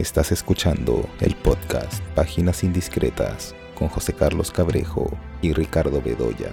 Estás 0.00 0.32
escuchando 0.32 1.06
el 1.20 1.36
podcast 1.36 2.02
Páginas 2.14 2.64
Indiscretas 2.64 3.54
con 3.74 3.88
José 3.88 4.14
Carlos 4.14 4.50
Cabrejo 4.50 5.14
y 5.42 5.52
Ricardo 5.52 6.00
Bedoya. 6.00 6.50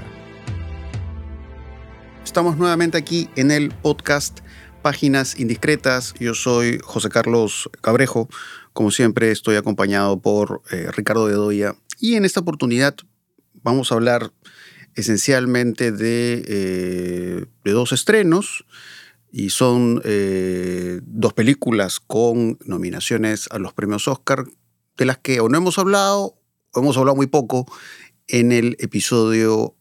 Estamos 2.25 2.57
nuevamente 2.57 2.97
aquí 2.97 3.29
en 3.37 3.51
el 3.51 3.69
podcast 3.69 4.41
Páginas 4.81 5.39
Indiscretas. 5.39 6.13
Yo 6.19 6.33
soy 6.33 6.79
José 6.83 7.07
Carlos 7.07 7.69
Cabrejo. 7.79 8.27
Como 8.73 8.91
siempre 8.91 9.31
estoy 9.31 9.55
acompañado 9.55 10.19
por 10.19 10.61
eh, 10.69 10.89
Ricardo 10.93 11.23
Bedoya. 11.23 11.73
Y 12.01 12.15
en 12.15 12.25
esta 12.25 12.41
oportunidad 12.41 12.97
vamos 13.63 13.93
a 13.93 13.95
hablar 13.95 14.33
esencialmente 14.95 15.93
de, 15.93 16.43
eh, 16.45 17.45
de 17.63 17.71
dos 17.71 17.93
estrenos 17.93 18.65
y 19.37 19.51
son 19.51 20.01
eh, 20.03 20.99
dos 21.03 21.31
películas 21.33 21.99
con 21.99 22.57
nominaciones 22.65 23.47
a 23.51 23.59
los 23.59 23.71
premios 23.71 24.07
Oscar, 24.07 24.45
de 24.97 25.05
las 25.05 25.19
que 25.19 25.39
o 25.41 25.47
no 25.47 25.59
hemos 25.59 25.77
hablado 25.77 26.41
o 26.71 26.79
hemos 26.79 26.97
hablado 26.97 27.15
muy 27.15 27.27
poco 27.27 27.71
en 28.27 28.51
el 28.51 28.75
episodio 28.79 29.75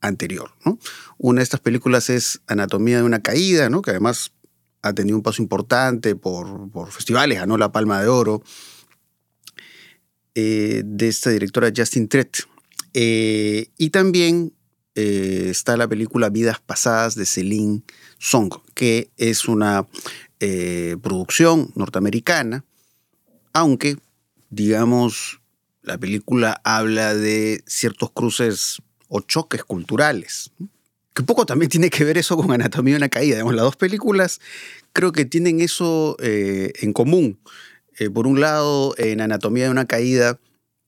anterior. 0.00 0.50
Una 1.16 1.38
de 1.38 1.44
estas 1.44 1.60
películas 1.60 2.10
es 2.10 2.40
Anatomía 2.48 2.96
de 2.96 3.04
una 3.04 3.22
Caída, 3.22 3.70
que 3.84 3.90
además 3.92 4.32
ha 4.82 4.92
tenido 4.92 5.16
un 5.16 5.22
paso 5.22 5.42
importante 5.42 6.16
por, 6.16 6.68
por 6.72 6.90
festivales, 6.90 7.38
ganó 7.38 7.56
la 7.56 7.70
Palma 7.70 8.02
de 8.02 8.08
Oro, 8.08 8.42
eh, 10.34 10.82
de 10.84 11.06
esta 11.06 11.30
directora 11.30 11.70
Justin 11.74 12.08
Trett. 12.08 12.38
Eh, 12.94 13.70
y 13.78 13.90
también 13.90 14.54
está 14.96 15.76
la 15.76 15.86
película 15.86 16.28
Vidas 16.28 16.58
Pasadas 16.58 17.14
de 17.14 17.26
Celine 17.26 17.84
Song, 18.18 18.52
que 18.74 19.10
es 19.16 19.48
una 19.48 19.86
eh, 20.40 20.96
producción 21.02 21.70
norteamericana, 21.74 22.64
aunque, 23.52 23.96
digamos, 24.50 25.40
la 25.82 25.98
película 25.98 26.60
habla 26.64 27.14
de 27.14 27.62
ciertos 27.66 28.10
cruces 28.12 28.82
o 29.08 29.20
choques 29.20 29.64
culturales. 29.64 30.50
Que 31.14 31.22
poco 31.22 31.46
también 31.46 31.70
tiene 31.70 31.90
que 31.90 32.04
ver 32.04 32.18
eso 32.18 32.36
con 32.36 32.52
Anatomía 32.52 32.94
de 32.94 32.98
una 32.98 33.08
Caída. 33.08 33.36
Digamos, 33.36 33.54
las 33.54 33.64
dos 33.64 33.76
películas 33.76 34.40
creo 34.92 35.12
que 35.12 35.24
tienen 35.24 35.60
eso 35.60 36.16
eh, 36.20 36.72
en 36.80 36.92
común. 36.92 37.40
Eh, 37.98 38.10
por 38.10 38.26
un 38.26 38.40
lado, 38.40 38.94
en 38.98 39.20
Anatomía 39.20 39.64
de 39.64 39.70
una 39.70 39.86
Caída 39.86 40.38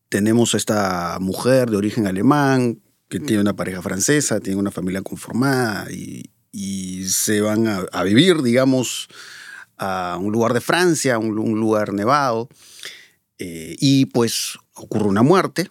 tenemos 0.09 0.55
a 0.55 0.59
esta 0.59 1.19
mujer 1.21 1.71
de 1.71 1.77
origen 1.77 2.07
alemán 2.07 2.81
que 3.09 3.19
tiene 3.19 3.41
una 3.41 3.57
pareja 3.57 3.83
francesa, 3.83 4.39
tiene 4.39 4.61
una 4.61 4.71
familia 4.71 5.03
conformada 5.03 5.91
y, 5.91 6.31
y 6.53 7.05
se 7.09 7.41
van 7.41 7.67
a, 7.69 8.03
vivir, 8.03 8.43
digamos, 8.43 9.09
a 9.79 10.19
un 10.21 10.33
lugar 10.33 10.55
de 10.55 10.61
Francia, 10.61 11.19
un, 11.19 11.39
un 11.39 11.59
lugar 11.61 11.93
nevado, 11.93 12.49
eh, 13.39 13.77
y 13.79 14.07
pues 14.07 14.59
ocurre 14.75 15.07
una 15.07 15.23
muerte. 15.23 15.71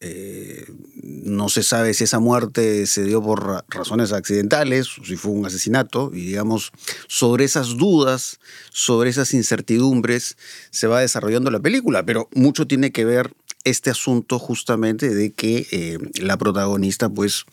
Eh, 0.00 0.66
no 1.02 1.48
se 1.48 1.62
sabe 1.62 1.94
si 1.94 2.04
esa 2.04 2.18
muerte 2.18 2.86
se 2.86 3.04
dio 3.04 3.22
por 3.22 3.64
razones 3.68 4.12
accidentales 4.12 4.98
o 4.98 5.04
si 5.04 5.16
fue 5.16 5.32
un 5.32 5.46
asesinato, 5.46 6.10
y 6.12 6.26
digamos, 6.26 6.72
sobre 7.08 7.44
esas 7.46 7.78
dudas, 7.78 8.38
sobre 8.70 9.08
esas 9.08 9.32
incertidumbres, 9.32 10.36
se 10.70 10.86
va 10.86 11.00
desarrollando 11.00 11.50
la 11.50 11.60
película, 11.60 12.04
pero 12.04 12.28
mucho 12.34 12.66
tiene 12.66 12.92
que 12.92 13.06
ver 13.06 13.32
este 13.64 13.88
asunto 13.88 14.38
justamente 14.38 15.12
de 15.14 15.32
que 15.32 15.66
eh, 15.70 15.98
la 16.20 16.36
protagonista, 16.36 17.08
pues, 17.08 17.46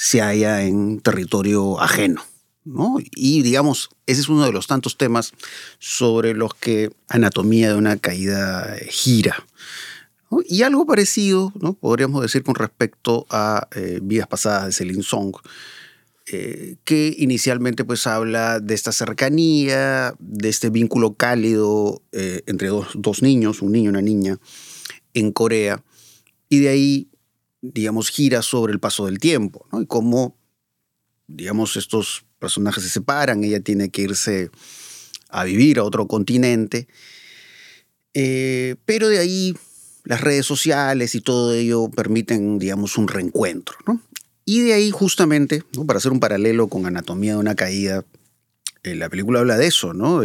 se 0.00 0.20
halla 0.20 0.62
en 0.62 1.00
territorio 1.00 1.80
ajeno. 1.80 2.22
¿no? 2.64 2.98
Y 3.16 3.42
digamos, 3.42 3.90
ese 4.06 4.20
es 4.20 4.28
uno 4.28 4.44
de 4.44 4.52
los 4.52 4.68
tantos 4.68 4.96
temas 4.96 5.32
sobre 5.80 6.34
los 6.34 6.54
que 6.54 6.92
Anatomía 7.08 7.70
de 7.70 7.74
una 7.74 7.96
Caída 7.96 8.76
gira. 8.88 9.44
Y 10.46 10.62
algo 10.62 10.86
parecido, 10.86 11.52
¿no? 11.60 11.72
podríamos 11.72 12.22
decir, 12.22 12.44
con 12.44 12.54
respecto 12.54 13.26
a 13.28 13.66
eh, 13.74 13.98
Vidas 14.00 14.28
Pasadas 14.28 14.66
de 14.66 14.72
Celine 14.72 15.02
Song, 15.02 15.34
eh, 16.30 16.76
que 16.84 17.16
inicialmente 17.18 17.84
pues 17.84 18.06
habla 18.06 18.60
de 18.60 18.74
esta 18.74 18.92
cercanía, 18.92 20.14
de 20.20 20.48
este 20.48 20.70
vínculo 20.70 21.14
cálido 21.14 22.02
eh, 22.12 22.42
entre 22.46 22.68
dos, 22.68 22.86
dos, 22.94 23.20
niños, 23.22 23.62
un 23.62 23.72
niño 23.72 23.86
y 23.86 23.88
una 23.88 24.02
niña, 24.02 24.38
en 25.14 25.32
Corea, 25.32 25.82
y 26.48 26.60
de 26.60 26.68
ahí 26.68 27.07
digamos, 27.60 28.10
gira 28.10 28.42
sobre 28.42 28.72
el 28.72 28.80
paso 28.80 29.06
del 29.06 29.18
tiempo, 29.18 29.66
¿no? 29.72 29.82
Y 29.82 29.86
cómo, 29.86 30.36
digamos, 31.26 31.76
estos 31.76 32.24
personajes 32.38 32.84
se 32.84 32.90
separan, 32.90 33.42
ella 33.42 33.60
tiene 33.60 33.90
que 33.90 34.02
irse 34.02 34.50
a 35.28 35.44
vivir 35.44 35.78
a 35.78 35.84
otro 35.84 36.06
continente, 36.06 36.88
eh, 38.14 38.76
pero 38.84 39.08
de 39.08 39.18
ahí 39.18 39.56
las 40.04 40.20
redes 40.20 40.46
sociales 40.46 41.14
y 41.14 41.20
todo 41.20 41.52
ello 41.52 41.90
permiten, 41.90 42.58
digamos, 42.58 42.96
un 42.96 43.08
reencuentro, 43.08 43.76
¿no? 43.86 44.00
Y 44.44 44.62
de 44.62 44.72
ahí 44.72 44.90
justamente, 44.90 45.62
para 45.86 45.98
hacer 45.98 46.12
un 46.12 46.20
paralelo 46.20 46.68
con 46.68 46.86
Anatomía 46.86 47.32
de 47.32 47.38
una 47.38 47.54
Caída, 47.54 48.06
eh, 48.82 48.94
la 48.94 49.10
película 49.10 49.40
habla 49.40 49.58
de 49.58 49.66
eso, 49.66 49.92
¿no? 49.92 50.22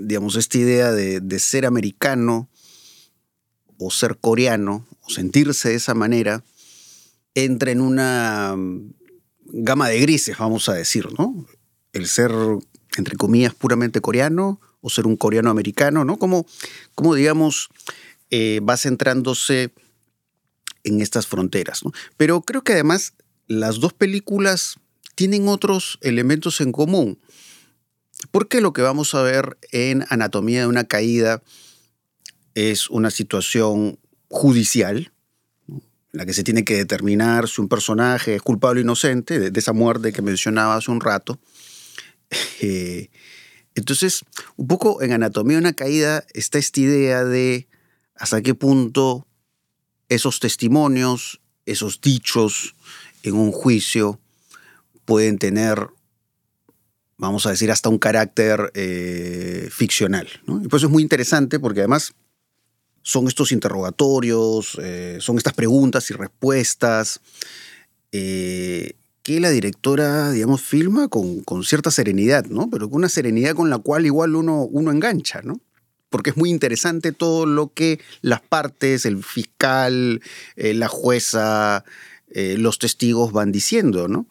Digamos, 0.00 0.36
esta 0.36 0.56
idea 0.56 0.92
de, 0.92 1.20
de 1.20 1.38
ser 1.38 1.66
americano 1.66 2.48
o 3.76 3.90
ser 3.90 4.16
coreano 4.18 4.86
o 5.02 5.10
sentirse 5.10 5.70
de 5.70 5.74
esa 5.76 5.94
manera 5.94 6.44
entra 7.34 7.70
en 7.70 7.80
una 7.80 8.56
gama 9.44 9.88
de 9.88 10.00
grises, 10.00 10.38
vamos 10.38 10.68
a 10.68 10.74
decir, 10.74 11.08
¿no? 11.18 11.46
El 11.92 12.06
ser, 12.08 12.32
entre 12.96 13.16
comillas, 13.16 13.54
puramente 13.54 14.00
coreano 14.00 14.60
o 14.80 14.90
ser 14.90 15.06
un 15.06 15.16
coreano 15.16 15.50
americano, 15.50 16.04
¿no? 16.04 16.18
Como, 16.18 16.46
como 16.94 17.14
digamos, 17.14 17.68
eh, 18.30 18.60
va 18.60 18.76
centrándose 18.76 19.72
en 20.84 21.00
estas 21.00 21.26
fronteras, 21.26 21.84
¿no? 21.84 21.92
Pero 22.16 22.42
creo 22.42 22.62
que 22.62 22.72
además 22.72 23.14
las 23.46 23.80
dos 23.80 23.92
películas 23.92 24.76
tienen 25.14 25.48
otros 25.48 25.98
elementos 26.00 26.60
en 26.60 26.72
común. 26.72 27.18
Porque 28.30 28.60
lo 28.60 28.72
que 28.72 28.82
vamos 28.82 29.14
a 29.14 29.22
ver 29.22 29.58
en 29.72 30.04
Anatomía 30.08 30.60
de 30.60 30.66
una 30.66 30.84
Caída 30.84 31.42
es 32.54 32.88
una 32.88 33.10
situación 33.10 33.98
judicial, 34.32 35.12
en 35.68 35.82
la 36.10 36.24
que 36.24 36.32
se 36.32 36.42
tiene 36.42 36.64
que 36.64 36.74
determinar 36.74 37.48
si 37.48 37.60
un 37.60 37.68
personaje 37.68 38.34
es 38.34 38.42
culpable 38.42 38.80
o 38.80 38.82
inocente 38.82 39.38
de, 39.38 39.60
esa 39.60 39.74
muerte 39.74 40.12
que 40.12 40.22
mencionaba 40.22 40.74
hace 40.76 40.90
un 40.90 41.00
rato. 41.00 41.38
Eh, 42.62 43.10
entonces, 43.74 44.24
un 44.56 44.66
poco 44.68 45.02
en 45.02 45.12
Anatomía 45.12 45.56
de 45.56 45.62
una 45.62 45.72
Caída 45.74 46.24
está 46.32 46.58
esta 46.58 46.80
idea 46.80 47.24
de 47.24 47.68
hasta 48.14 48.40
qué 48.40 48.54
punto 48.54 49.26
esos 50.08 50.40
testimonios, 50.40 51.40
esos 51.66 52.00
dichos 52.00 52.74
en 53.22 53.34
un 53.34 53.52
juicio 53.52 54.18
pueden 55.04 55.36
tener, 55.38 55.88
vamos 57.18 57.44
a 57.44 57.50
decir, 57.50 57.70
hasta 57.70 57.90
un 57.90 57.98
carácter 57.98 58.70
eh, 58.74 59.68
ficcional. 59.70 60.28
Y 60.62 60.68
por 60.68 60.78
eso 60.78 60.86
es 60.86 60.92
muy 60.92 61.02
interesante 61.02 61.58
porque 61.58 61.80
además 61.80 62.14
son 63.02 63.26
estos 63.26 63.52
interrogatorios, 63.52 64.78
eh, 64.80 65.18
son 65.20 65.36
estas 65.36 65.54
preguntas 65.54 66.10
y 66.10 66.14
respuestas 66.14 67.20
eh, 68.12 68.94
que 69.22 69.40
la 69.40 69.50
directora, 69.50 70.30
digamos, 70.30 70.62
filma 70.62 71.08
con, 71.08 71.44
cierta 71.64 71.90
serenidad, 71.90 72.46
¿no? 72.46 72.70
Pero 72.70 72.88
con 72.88 72.98
una 72.98 73.08
serenidad 73.08 73.54
con 73.54 73.70
la 73.70 73.78
cual 73.78 74.06
igual 74.06 74.34
uno, 74.34 74.62
uno 74.62 74.90
engancha, 74.90 75.42
¿no? 75.42 75.60
Porque 76.10 76.30
es 76.30 76.36
muy 76.36 76.50
interesante 76.50 77.12
todo 77.12 77.46
lo 77.46 77.72
que 77.72 78.00
las 78.20 78.40
partes, 78.40 79.06
el 79.06 79.22
fiscal, 79.22 80.20
eh, 80.56 80.74
la 80.74 80.88
jueza, 80.88 81.84
los 82.34 82.78
testigos 82.78 83.30
van 83.30 83.52
diciendo, 83.52 84.08
¿no? 84.08 84.26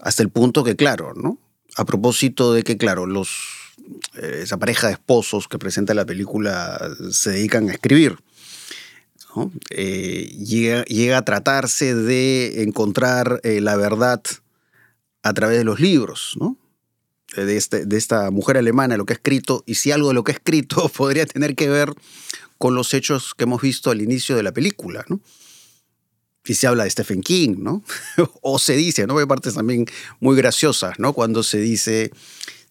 Hasta 0.00 0.22
el 0.22 0.28
punto 0.28 0.64
que, 0.64 0.76
claro, 0.76 1.14
¿no? 1.14 1.38
A 1.76 1.86
propósito 1.86 2.52
de 2.52 2.62
que, 2.62 2.76
claro, 2.76 3.06
los 3.06 3.61
esa 4.14 4.58
pareja 4.58 4.88
de 4.88 4.94
esposos 4.94 5.48
que 5.48 5.58
presenta 5.58 5.94
la 5.94 6.04
película 6.04 6.90
se 7.10 7.30
dedican 7.30 7.68
a 7.68 7.72
escribir. 7.72 8.18
Eh, 9.70 10.36
llega, 10.38 11.18
a 11.18 11.24
tratarse 11.24 11.94
de 11.94 12.62
encontrar 12.62 13.40
eh, 13.44 13.60
la 13.60 13.76
verdad 13.76 14.22
a 15.22 15.32
través 15.32 15.58
de 15.58 15.64
los 15.64 15.80
libros, 15.80 16.36
de, 17.34 17.56
este, 17.56 17.86
de, 17.86 17.96
esta 17.96 18.30
mujer 18.30 18.58
alemana, 18.58 18.96
lo 18.96 19.06
que 19.06 19.14
ha 19.14 19.16
escrito, 19.16 19.62
y 19.66 19.76
si 19.76 19.90
algo 19.90 20.08
de 20.08 20.14
lo 20.14 20.24
que 20.24 20.32
ha 20.32 20.34
escrito 20.34 20.88
podría 20.96 21.24
tener 21.26 21.54
que 21.54 21.68
ver 21.68 21.92
con 22.58 22.74
los 22.74 22.92
hechos 22.94 23.34
que 23.34 23.44
hemos 23.44 23.62
visto 23.62 23.90
al 23.90 24.02
inicio 24.02 24.36
de 24.36 24.42
la 24.42 24.52
película. 24.52 25.04
¿no? 25.08 25.20
Y 26.44 26.54
se 26.54 26.66
habla 26.66 26.84
de 26.84 26.90
Stephen 26.90 27.22
King, 27.22 27.56
¿no? 27.58 27.82
o 28.42 28.58
se 28.58 28.76
dice, 28.76 29.06
¿no? 29.06 29.18
Hay 29.18 29.26
partes 29.26 29.54
también 29.54 29.86
muy 30.20 30.36
graciosas, 30.36 30.98
¿no? 30.98 31.12
Cuando 31.12 31.42
se 31.42 31.58
dice 31.58 32.10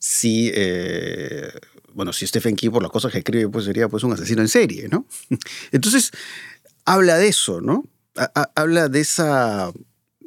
si, 0.01 0.51
eh, 0.55 1.53
bueno, 1.93 2.11
si 2.11 2.25
Stephen 2.25 2.55
King 2.55 2.71
por 2.71 2.81
las 2.81 2.91
cosas 2.91 3.11
que 3.11 3.19
escribe, 3.19 3.47
pues 3.49 3.65
sería 3.65 3.87
pues 3.87 4.03
un 4.03 4.11
asesino 4.11 4.41
en 4.41 4.47
serie, 4.47 4.89
¿no? 4.89 5.05
Entonces, 5.71 6.11
habla 6.85 7.17
de 7.17 7.27
eso, 7.27 7.61
¿no? 7.61 7.85
habla 8.55 8.89
de 8.89 8.99
esa, 8.99 9.71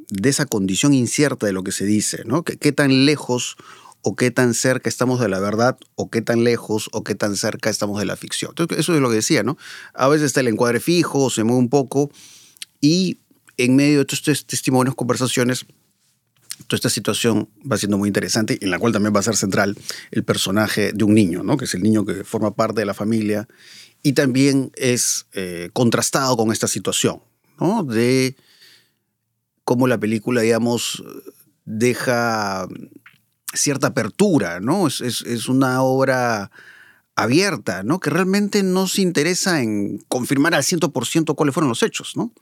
de 0.08 0.28
esa 0.30 0.46
condición 0.46 0.94
incierta 0.94 1.44
de 1.44 1.52
lo 1.52 1.62
que 1.64 1.72
se 1.72 1.84
dice, 1.84 2.22
¿no? 2.24 2.42
¿Qué, 2.44 2.72
tan 2.72 3.04
lejos 3.04 3.56
o 4.00 4.16
qué 4.16 4.30
tan 4.30 4.54
cerca 4.54 4.88
estamos 4.88 5.20
de 5.20 5.28
la 5.28 5.38
verdad 5.40 5.76
o 5.96 6.08
qué 6.08 6.22
tan 6.22 6.44
lejos 6.44 6.88
o 6.92 7.04
qué 7.04 7.14
tan 7.14 7.36
cerca 7.36 7.68
estamos 7.68 7.98
de 7.98 8.06
la 8.06 8.16
ficción. 8.16 8.52
Entonces, 8.52 8.78
eso 8.78 8.94
es 8.94 9.00
lo 9.00 9.10
que 9.10 9.16
decía, 9.16 9.42
¿no? 9.42 9.58
A 9.92 10.08
veces 10.08 10.26
está 10.26 10.40
el 10.40 10.48
encuadre 10.48 10.80
fijo, 10.80 11.30
se 11.30 11.42
mueve 11.42 11.58
un 11.58 11.68
poco 11.68 12.10
y 12.80 13.18
en 13.56 13.76
medio 13.76 14.04
de 14.04 14.06
estos 14.08 14.46
testimonios, 14.46 14.94
conversaciones, 14.94 15.66
toda 16.66 16.76
esta 16.76 16.90
situación 16.90 17.48
va 17.70 17.76
siendo 17.76 17.98
muy 17.98 18.08
interesante, 18.08 18.58
en 18.60 18.70
la 18.70 18.78
cual 18.78 18.92
también 18.92 19.14
va 19.14 19.20
a 19.20 19.24
ser 19.24 19.36
central 19.36 19.76
el 20.10 20.24
personaje 20.24 20.92
de 20.92 21.04
un 21.04 21.14
niño, 21.14 21.42
¿no? 21.42 21.56
que 21.56 21.64
es 21.64 21.74
el 21.74 21.82
niño 21.82 22.04
que 22.04 22.24
forma 22.24 22.54
parte 22.54 22.80
de 22.80 22.86
la 22.86 22.94
familia, 22.94 23.48
y 24.02 24.12
también 24.12 24.70
es 24.76 25.26
eh, 25.32 25.70
contrastado 25.72 26.36
con 26.36 26.52
esta 26.52 26.68
situación, 26.68 27.20
¿no? 27.58 27.84
de 27.84 28.36
cómo 29.64 29.86
la 29.86 29.98
película, 29.98 30.42
digamos, 30.42 31.02
deja 31.64 32.68
cierta 33.54 33.88
apertura, 33.88 34.60
¿no? 34.60 34.86
Es, 34.86 35.00
es, 35.00 35.48
una 35.48 35.82
obra 35.82 36.50
abierta, 37.14 37.82
¿no? 37.82 38.00
Que 38.00 38.10
realmente 38.10 38.62
no 38.62 38.86
se 38.86 39.02
interesa 39.02 39.62
en 39.62 39.98
confirmar 40.08 40.54
al 40.54 40.62
100% 40.62 41.34
cuáles 41.34 41.54
fueron 41.54 41.68
los 41.68 41.82
hechos, 41.82 42.16
¿no? 42.16 42.32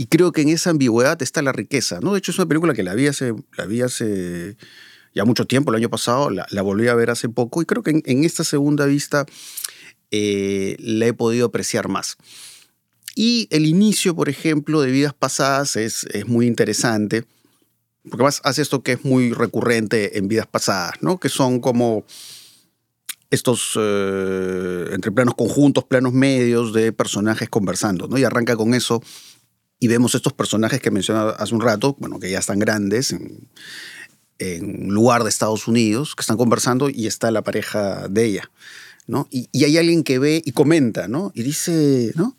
Y 0.00 0.06
creo 0.06 0.30
que 0.30 0.42
en 0.42 0.50
esa 0.50 0.70
ambigüedad 0.70 1.20
está 1.22 1.42
la 1.42 1.50
riqueza, 1.50 1.98
¿no? 2.00 2.12
De 2.12 2.20
hecho, 2.20 2.30
es 2.30 2.38
una 2.38 2.46
película 2.46 2.72
que 2.72 2.84
la 2.84 2.94
vi 2.94 3.08
hace, 3.08 3.34
la 3.56 3.66
vi 3.66 3.82
hace 3.82 4.56
ya 5.12 5.24
mucho 5.24 5.44
tiempo, 5.44 5.72
el 5.72 5.76
año 5.76 5.90
pasado, 5.90 6.30
la, 6.30 6.62
volví 6.62 6.86
a 6.86 6.94
ver 6.94 7.10
hace 7.10 7.28
poco 7.28 7.60
y 7.60 7.64
creo 7.64 7.82
que 7.82 8.00
en, 8.04 8.24
esta 8.24 8.44
segunda 8.44 8.86
vista 8.86 9.26
eh, 10.12 10.76
la 10.78 11.06
he 11.06 11.12
podido 11.12 11.46
apreciar 11.46 11.88
más. 11.88 12.16
Y 13.16 13.48
el 13.50 13.66
inicio, 13.66 14.14
por 14.14 14.28
ejemplo, 14.28 14.80
de 14.82 14.92
Vidas 14.92 15.14
Pasadas 15.14 15.74
es, 15.74 16.04
es 16.12 16.28
muy 16.28 16.46
interesante, 16.46 17.24
porque 18.04 18.22
además 18.22 18.40
hace 18.44 18.62
esto 18.62 18.84
que 18.84 18.92
es 18.92 19.04
muy 19.04 19.32
recurrente 19.32 20.16
en 20.16 20.28
Vidas 20.28 20.46
Pasadas, 20.46 20.92
¿no? 21.00 21.18
Que 21.18 21.28
son 21.28 21.58
como 21.58 22.04
estos 23.30 23.72
eh, 23.76 24.90
entre 24.92 25.10
planos 25.10 25.34
conjuntos, 25.34 25.82
planos 25.82 26.12
medios 26.12 26.72
de 26.72 26.92
personajes 26.92 27.48
conversando, 27.48 28.06
¿no? 28.06 28.16
Y 28.16 28.22
arranca 28.22 28.54
con 28.54 28.74
eso 28.74 29.02
y 29.80 29.88
vemos 29.88 30.14
estos 30.14 30.32
personajes 30.32 30.80
que 30.80 30.90
mencionaba 30.90 31.32
hace 31.32 31.54
un 31.54 31.60
rato, 31.60 31.96
bueno, 31.98 32.18
que 32.18 32.30
ya 32.30 32.38
están 32.38 32.58
grandes, 32.58 33.12
en, 33.12 34.88
lugar 34.88 35.22
de 35.24 35.30
Estados 35.30 35.66
Unidos, 35.68 36.14
que 36.14 36.20
están 36.20 36.36
conversando 36.36 36.90
y 36.90 37.06
está 37.06 37.30
la 37.30 37.42
pareja 37.42 38.08
de 38.08 38.24
ella, 38.24 38.50
¿no? 39.06 39.28
Y, 39.30 39.48
hay 39.64 39.76
alguien 39.78 40.04
que 40.04 40.18
ve 40.18 40.42
y 40.44 40.52
comenta, 40.52 41.08
¿no? 41.08 41.32
Y 41.34 41.42
dice, 41.42 42.12
¿no? 42.14 42.36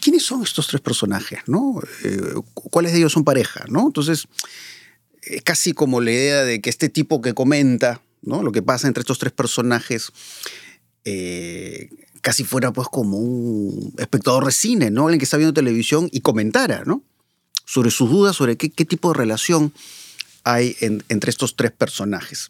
¿Quiénes 0.00 0.24
son 0.24 0.42
estos 0.42 0.68
tres 0.68 0.80
personajes, 0.80 1.40
¿no? 1.46 1.80
Eh, 2.04 2.34
¿Cuáles 2.54 2.92
de 2.92 2.98
ellos 2.98 3.12
son 3.12 3.24
pareja, 3.24 3.64
¿no? 3.68 3.86
Entonces, 3.86 4.28
es 5.22 5.42
casi 5.42 5.72
como 5.72 6.00
la 6.00 6.12
idea 6.12 6.44
de 6.44 6.60
que 6.60 6.70
este 6.70 6.88
tipo 6.88 7.20
que 7.20 7.34
comenta, 7.34 8.00
¿no? 8.22 8.42
Lo 8.42 8.52
que 8.52 8.62
pasa 8.62 8.86
entre 8.86 9.00
estos 9.00 9.18
tres 9.18 9.32
personajes, 9.32 10.12
eh, 11.04 11.88
casi 12.20 12.44
fuera 12.44 12.72
pues 12.72 12.88
como 12.88 13.18
un 13.18 13.94
espectador 13.98 14.46
de 14.46 14.52
cine, 14.52 14.90
¿no? 14.90 15.02
Alguien 15.02 15.18
que 15.18 15.24
está 15.24 15.36
viendo 15.36 15.54
televisión 15.54 16.08
y 16.12 16.20
comentara, 16.20 16.82
¿no? 16.84 17.02
Sobre 17.64 17.90
sus 17.90 18.10
dudas, 18.10 18.36
sobre 18.36 18.56
qué, 18.56 18.68
tipo 18.68 19.12
de 19.12 19.18
relación 19.18 19.72
hay 20.42 20.74
entre 20.80 21.30
estos 21.30 21.54
tres 21.54 21.70
personajes. 21.70 22.48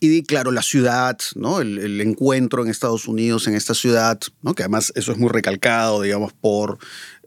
Y 0.00 0.24
claro, 0.24 0.50
la 0.50 0.62
ciudad, 0.62 1.18
¿no? 1.36 1.60
El, 1.60 2.00
encuentro 2.00 2.62
en 2.62 2.68
Estados 2.68 3.06
Unidos, 3.06 3.46
en 3.46 3.54
esta 3.54 3.74
ciudad, 3.74 4.20
¿no? 4.42 4.54
que 4.54 4.64
además 4.64 4.92
eso 4.96 5.12
es 5.12 5.18
muy 5.18 5.28
recalcado, 5.28 6.02
digamos, 6.02 6.32
por 6.32 6.78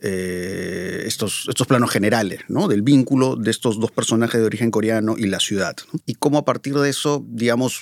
eh, 0.02 1.04
estos, 1.06 1.46
estos 1.48 1.66
planos 1.66 1.90
generales, 1.90 2.42
¿no? 2.50 2.68
del 2.68 2.82
vínculo 2.82 3.38
de 3.38 3.52
estos 3.52 3.80
dos 3.80 3.92
personajes 3.92 4.40
de 4.40 4.46
origen 4.46 4.70
coreano 4.70 5.16
y 5.18 5.28
la 5.28 5.40
ciudad. 5.40 5.78
Y 6.06 6.16
cómo 6.16 6.38
a 6.38 6.46
partir 6.46 6.76
de 6.76 6.90
eso, 6.90 7.24
digamos, 7.28 7.82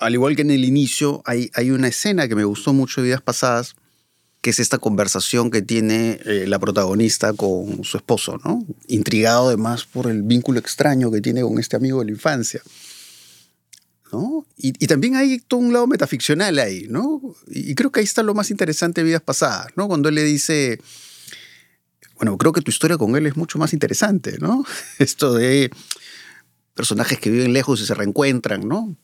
al 0.00 0.14
igual 0.14 0.36
que 0.36 0.42
en 0.42 0.50
el 0.50 0.64
inicio, 0.64 1.22
hay, 1.24 1.50
hay 1.54 1.70
una 1.70 1.88
escena 1.88 2.28
que 2.28 2.34
me 2.34 2.44
gustó 2.44 2.72
mucho 2.72 3.00
de 3.00 3.08
vidas 3.08 3.22
pasadas, 3.22 3.76
que 4.40 4.50
es 4.50 4.60
esta 4.60 4.78
conversación 4.78 5.50
que 5.50 5.62
tiene 5.62 6.20
eh, 6.24 6.44
la 6.46 6.58
protagonista 6.58 7.32
con 7.32 7.82
su 7.82 7.96
esposo, 7.96 8.38
¿no? 8.44 8.64
Intrigado 8.86 9.48
además 9.48 9.84
por 9.84 10.08
el 10.08 10.22
vínculo 10.22 10.60
extraño 10.60 11.10
que 11.10 11.20
tiene 11.20 11.42
con 11.42 11.58
este 11.58 11.76
amigo 11.76 12.00
de 12.00 12.06
la 12.06 12.12
infancia. 12.12 12.62
¿no? 14.12 14.46
Y, 14.56 14.72
también 14.86 15.16
hay 15.16 15.40
todo 15.40 15.58
un 15.58 15.72
lado 15.72 15.86
metaficcional 15.86 16.58
ahí, 16.58 16.86
¿no? 16.88 17.20
Y, 17.48 17.74
creo 17.74 17.90
que 17.90 18.00
ahí 18.00 18.04
está 18.04 18.22
lo 18.22 18.34
más 18.34 18.50
interesante 18.50 19.00
de 19.00 19.06
vidas 19.06 19.22
pasadas, 19.22 19.68
¿no? 19.74 19.88
Cuando 19.88 20.08
él 20.08 20.14
le 20.14 20.22
dice, 20.22 20.78
bueno, 22.14 22.38
creo 22.38 22.52
que 22.52 22.62
tu 22.62 22.70
historia 22.70 22.96
con 22.96 23.16
él 23.16 23.26
es 23.26 23.36
mucho 23.36 23.58
más 23.58 23.72
interesante, 23.72 24.38
¿no? 24.38 24.64
Esto 24.98 25.34
de 25.34 25.70
personajes 26.74 27.18
que 27.18 27.30
viven 27.30 27.52
lejos 27.52 27.80
y 27.80 27.86
se 27.86 27.94
reencuentran, 27.94 28.68
¿no? 28.68 28.96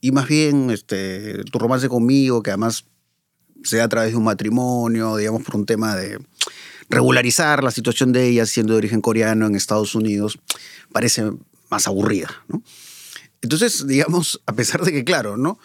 Y 0.00 0.12
más 0.12 0.28
bien 0.28 0.70
este, 0.70 1.44
tu 1.44 1.58
romance 1.58 1.88
conmigo, 1.88 2.42
que 2.42 2.50
además 2.50 2.84
sea 3.64 3.84
a 3.84 3.88
través 3.88 4.12
de 4.12 4.16
un 4.16 4.24
matrimonio, 4.24 5.16
digamos, 5.16 5.42
por 5.42 5.56
un 5.56 5.66
tema 5.66 5.96
de 5.96 6.18
regularizar 6.88 7.62
la 7.62 7.70
situación 7.70 8.12
de 8.12 8.26
ella 8.28 8.46
siendo 8.46 8.72
de 8.72 8.78
origen 8.78 9.00
coreano 9.00 9.46
en 9.46 9.54
Estados 9.54 9.94
Unidos, 9.94 10.38
parece 10.92 11.30
más 11.70 11.86
aburrida, 11.86 12.30
¿no? 12.48 12.62
Entonces, 13.40 13.86
digamos, 13.86 14.40
a 14.46 14.52
pesar 14.54 14.84
de 14.84 14.92
que, 14.92 15.04
claro, 15.04 15.36
¿no? 15.36 15.58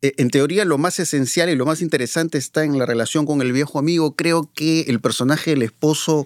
E, 0.00 0.14
en 0.18 0.30
teoría, 0.30 0.64
lo 0.64 0.78
más 0.78 1.00
esencial 1.00 1.48
y 1.50 1.56
lo 1.56 1.66
más 1.66 1.80
interesante 1.80 2.38
está 2.38 2.64
en 2.64 2.78
la 2.78 2.86
relación 2.86 3.26
con 3.26 3.40
el 3.42 3.52
viejo 3.52 3.78
amigo. 3.78 4.14
Creo 4.14 4.50
que 4.54 4.82
el 4.82 5.00
personaje 5.00 5.50
del 5.50 5.62
esposo 5.62 6.24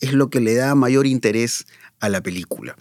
es 0.00 0.12
lo 0.12 0.30
que 0.30 0.40
le 0.40 0.54
da 0.54 0.74
mayor 0.74 1.06
interés 1.06 1.66
a 2.00 2.08
la 2.08 2.22
película. 2.22 2.76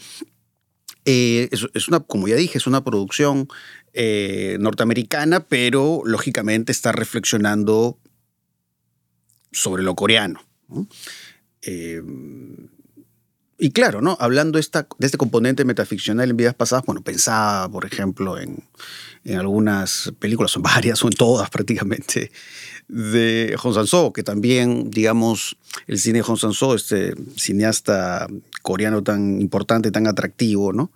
Eh, 1.09 1.47
es, 1.51 1.87
una, 1.87 2.01
como 2.01 2.27
ya 2.27 2.35
dije, 2.35 2.57
es 2.57 2.67
una 2.67 2.83
producción 2.83 3.47
eh, 3.93 4.57
norteamericana, 4.59 5.39
pero 5.39 6.01
lógicamente 6.03 6.73
está 6.73 6.91
reflexionando 6.91 7.97
sobre 9.53 9.83
lo 9.83 9.95
coreano. 9.95 10.41
Eh, 11.61 12.01
y 13.57 13.71
claro, 13.71 14.01
¿no? 14.01 14.17
Hablando 14.19 14.59
esta, 14.59 14.85
de 14.99 15.05
este 15.05 15.17
componente 15.17 15.63
metaficcional 15.63 16.29
en 16.29 16.35
vidas 16.35 16.55
pasadas, 16.55 16.85
bueno, 16.85 17.01
pensaba, 17.01 17.69
por 17.69 17.85
ejemplo, 17.85 18.37
en, 18.37 18.65
en 19.23 19.39
algunas 19.39 20.11
películas, 20.19 20.51
son 20.51 20.63
varias, 20.63 20.99
son 20.99 21.11
todas 21.11 21.49
prácticamente, 21.51 22.31
de 22.89 23.55
Hong 23.57 23.73
Sang-soo, 23.73 24.11
que 24.11 24.23
también, 24.23 24.91
digamos, 24.91 25.57
el 25.87 25.99
cine 25.99 26.19
de 26.19 26.23
Hong 26.23 26.37
Sang-soo, 26.37 26.75
este 26.75 27.13
cineasta 27.37 28.27
coreano 28.67 29.01
tan 29.01 29.39
importante, 29.39 29.91
tan 29.91 30.07
atractivo, 30.07 30.73
¿no? 30.73 30.91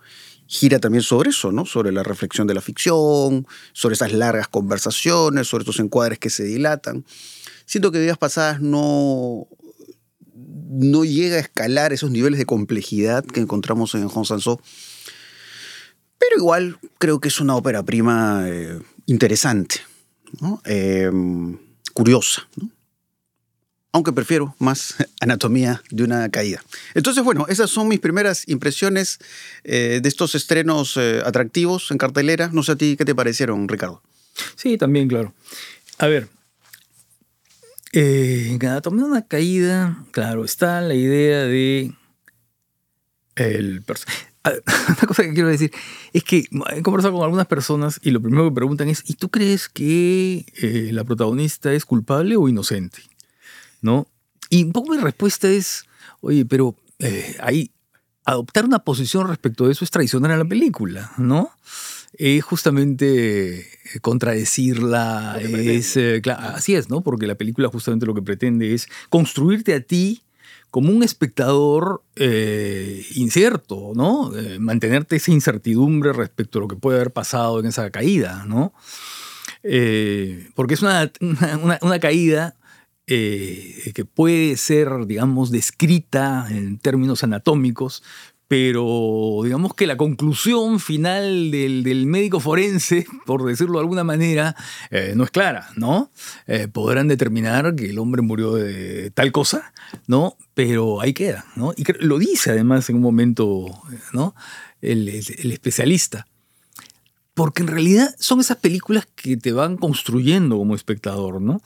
Gira 0.46 0.78
también 0.78 1.02
sobre 1.02 1.30
eso, 1.30 1.52
¿no? 1.52 1.64
Sobre 1.64 1.90
la 1.90 2.02
reflexión 2.02 2.46
de 2.46 2.52
la 2.52 2.60
ficción, 2.60 3.46
sobre 3.72 3.94
esas 3.94 4.12
largas 4.12 4.46
conversaciones, 4.48 5.48
sobre 5.48 5.62
estos 5.62 5.80
encuadres 5.80 6.18
que 6.18 6.28
se 6.28 6.44
dilatan. 6.44 7.06
Siento 7.64 7.90
que 7.90 7.98
Vidas 7.98 8.18
Pasadas 8.18 8.60
no, 8.60 9.48
no 10.34 11.04
llega 11.06 11.36
a 11.36 11.40
escalar 11.40 11.94
esos 11.94 12.10
niveles 12.10 12.38
de 12.38 12.44
complejidad 12.44 13.24
que 13.24 13.40
encontramos 13.40 13.94
en 13.94 14.06
Hong 14.06 14.26
Sang-soo, 14.26 14.60
pero 16.18 16.36
igual 16.36 16.78
creo 16.98 17.20
que 17.20 17.28
es 17.28 17.40
una 17.40 17.56
ópera 17.56 17.82
prima 17.82 18.44
eh, 18.48 18.78
interesante, 19.06 19.76
em, 20.66 21.56
curiosa. 21.94 22.46
¿no? 22.56 22.68
Aunque 23.92 24.12
prefiero 24.12 24.56
más 24.58 24.96
anatomía 25.20 25.82
de 25.90 26.04
una 26.04 26.28
caída. 26.30 26.64
Entonces, 26.94 27.22
bueno, 27.22 27.46
esas 27.48 27.70
son 27.70 27.88
mis 27.88 28.00
primeras 28.00 28.48
impresiones 28.48 29.18
eh, 29.64 30.00
de 30.02 30.08
estos 30.08 30.34
estrenos 30.34 30.96
eh, 30.96 31.22
atractivos 31.24 31.90
en 31.90 31.98
cartelera. 31.98 32.50
No 32.52 32.62
sé 32.62 32.72
a 32.72 32.76
ti 32.76 32.96
qué 32.96 33.04
te 33.04 33.14
parecieron, 33.14 33.68
Ricardo. 33.68 34.02
Sí, 34.56 34.78
también, 34.78 35.08
claro. 35.08 35.34
A 35.98 36.06
ver, 36.06 36.28
eh, 37.92 38.58
anatomía 38.62 39.04
de 39.04 39.10
una 39.10 39.26
caída, 39.26 40.04
claro, 40.10 40.44
está 40.44 40.80
la 40.80 40.94
idea 40.94 41.44
de 41.44 41.92
el 43.36 43.84
una 44.44 45.06
cosa 45.06 45.22
que 45.22 45.34
quiero 45.34 45.48
decir 45.48 45.70
es 46.12 46.24
que 46.24 46.44
he 46.74 46.82
conversado 46.82 47.14
con 47.14 47.22
algunas 47.22 47.46
personas 47.46 48.00
y 48.02 48.10
lo 48.10 48.20
primero 48.20 48.48
que 48.48 48.54
preguntan 48.54 48.88
es, 48.88 49.04
¿y 49.06 49.14
tú 49.14 49.30
crees 49.30 49.68
que 49.68 50.44
la 50.90 51.04
protagonista 51.04 51.72
es 51.72 51.84
culpable 51.84 52.36
o 52.36 52.48
inocente? 52.48 53.02
¿No? 53.82 54.06
Y 54.48 54.64
un 54.64 54.72
poco 54.72 54.92
mi 54.92 54.98
respuesta 54.98 55.48
es, 55.48 55.84
oye, 56.20 56.44
pero 56.46 56.76
eh, 56.98 57.36
ahí 57.40 57.70
adoptar 58.24 58.64
una 58.64 58.78
posición 58.78 59.26
respecto 59.26 59.66
de 59.66 59.72
eso 59.72 59.84
es 59.84 59.90
traicionar 59.90 60.30
a 60.30 60.36
la 60.36 60.44
película, 60.44 61.10
¿no? 61.18 61.50
Es 62.16 62.44
justamente 62.44 63.60
eh, 63.60 63.66
contradecirla, 64.00 65.38
es, 65.40 65.96
eh, 65.96 66.22
así 66.36 66.74
es, 66.74 66.88
¿no? 66.88 67.00
Porque 67.00 67.26
la 67.26 67.34
película 67.34 67.68
justamente 67.68 68.06
lo 68.06 68.14
que 68.14 68.22
pretende 68.22 68.72
es 68.74 68.88
construirte 69.08 69.74
a 69.74 69.80
ti 69.80 70.22
como 70.70 70.92
un 70.92 71.02
espectador 71.02 72.02
incierto, 73.14 73.92
¿no? 73.94 74.32
mantenerte 74.58 75.16
esa 75.16 75.30
incertidumbre 75.30 76.14
respecto 76.14 76.58
a 76.58 76.62
lo 76.62 76.68
que 76.68 76.76
puede 76.76 76.96
haber 76.96 77.10
pasado 77.10 77.60
en 77.60 77.66
esa 77.66 77.90
caída, 77.90 78.46
¿no? 78.46 78.72
porque 80.54 80.72
es 80.72 80.80
una, 80.80 81.12
una 81.82 81.98
caída 82.00 82.56
eh, 83.06 83.92
que 83.94 84.04
puede 84.04 84.56
ser, 84.56 85.06
digamos, 85.06 85.50
descrita 85.50 86.46
en 86.50 86.78
términos 86.78 87.24
anatómicos, 87.24 88.02
pero 88.48 89.40
digamos 89.42 89.72
que 89.74 89.86
la 89.86 89.96
conclusión 89.96 90.78
final 90.78 91.50
del, 91.50 91.82
del 91.82 92.06
médico 92.06 92.38
forense, 92.38 93.06
por 93.26 93.44
decirlo 93.44 93.74
de 93.74 93.80
alguna 93.80 94.04
manera, 94.04 94.54
eh, 94.90 95.14
no 95.16 95.24
es 95.24 95.30
clara, 95.30 95.70
¿no? 95.76 96.10
Eh, 96.46 96.68
podrán 96.68 97.08
determinar 97.08 97.74
que 97.74 97.90
el 97.90 97.98
hombre 97.98 98.20
murió 98.20 98.54
de 98.54 99.10
tal 99.10 99.32
cosa, 99.32 99.72
¿no? 100.06 100.36
Pero 100.54 101.00
ahí 101.00 101.14
queda, 101.14 101.46
¿no? 101.56 101.72
Y 101.76 101.84
lo 102.00 102.18
dice 102.18 102.50
además 102.50 102.90
en 102.90 102.96
un 102.96 103.02
momento, 103.02 103.66
¿no? 104.12 104.34
el, 104.82 105.08
el 105.08 105.52
especialista. 105.52 106.26
Porque 107.34 107.62
en 107.62 107.68
realidad 107.68 108.14
son 108.18 108.40
esas 108.40 108.58
películas 108.58 109.08
que 109.14 109.38
te 109.38 109.52
van 109.52 109.78
construyendo 109.78 110.58
como 110.58 110.74
espectador, 110.74 111.40
¿no? 111.40 111.62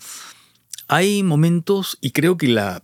Hay 0.88 1.23
momentos, 1.23 1.99
y 2.00 2.11
creo 2.11 2.37
que 2.37 2.49
la 2.49 2.83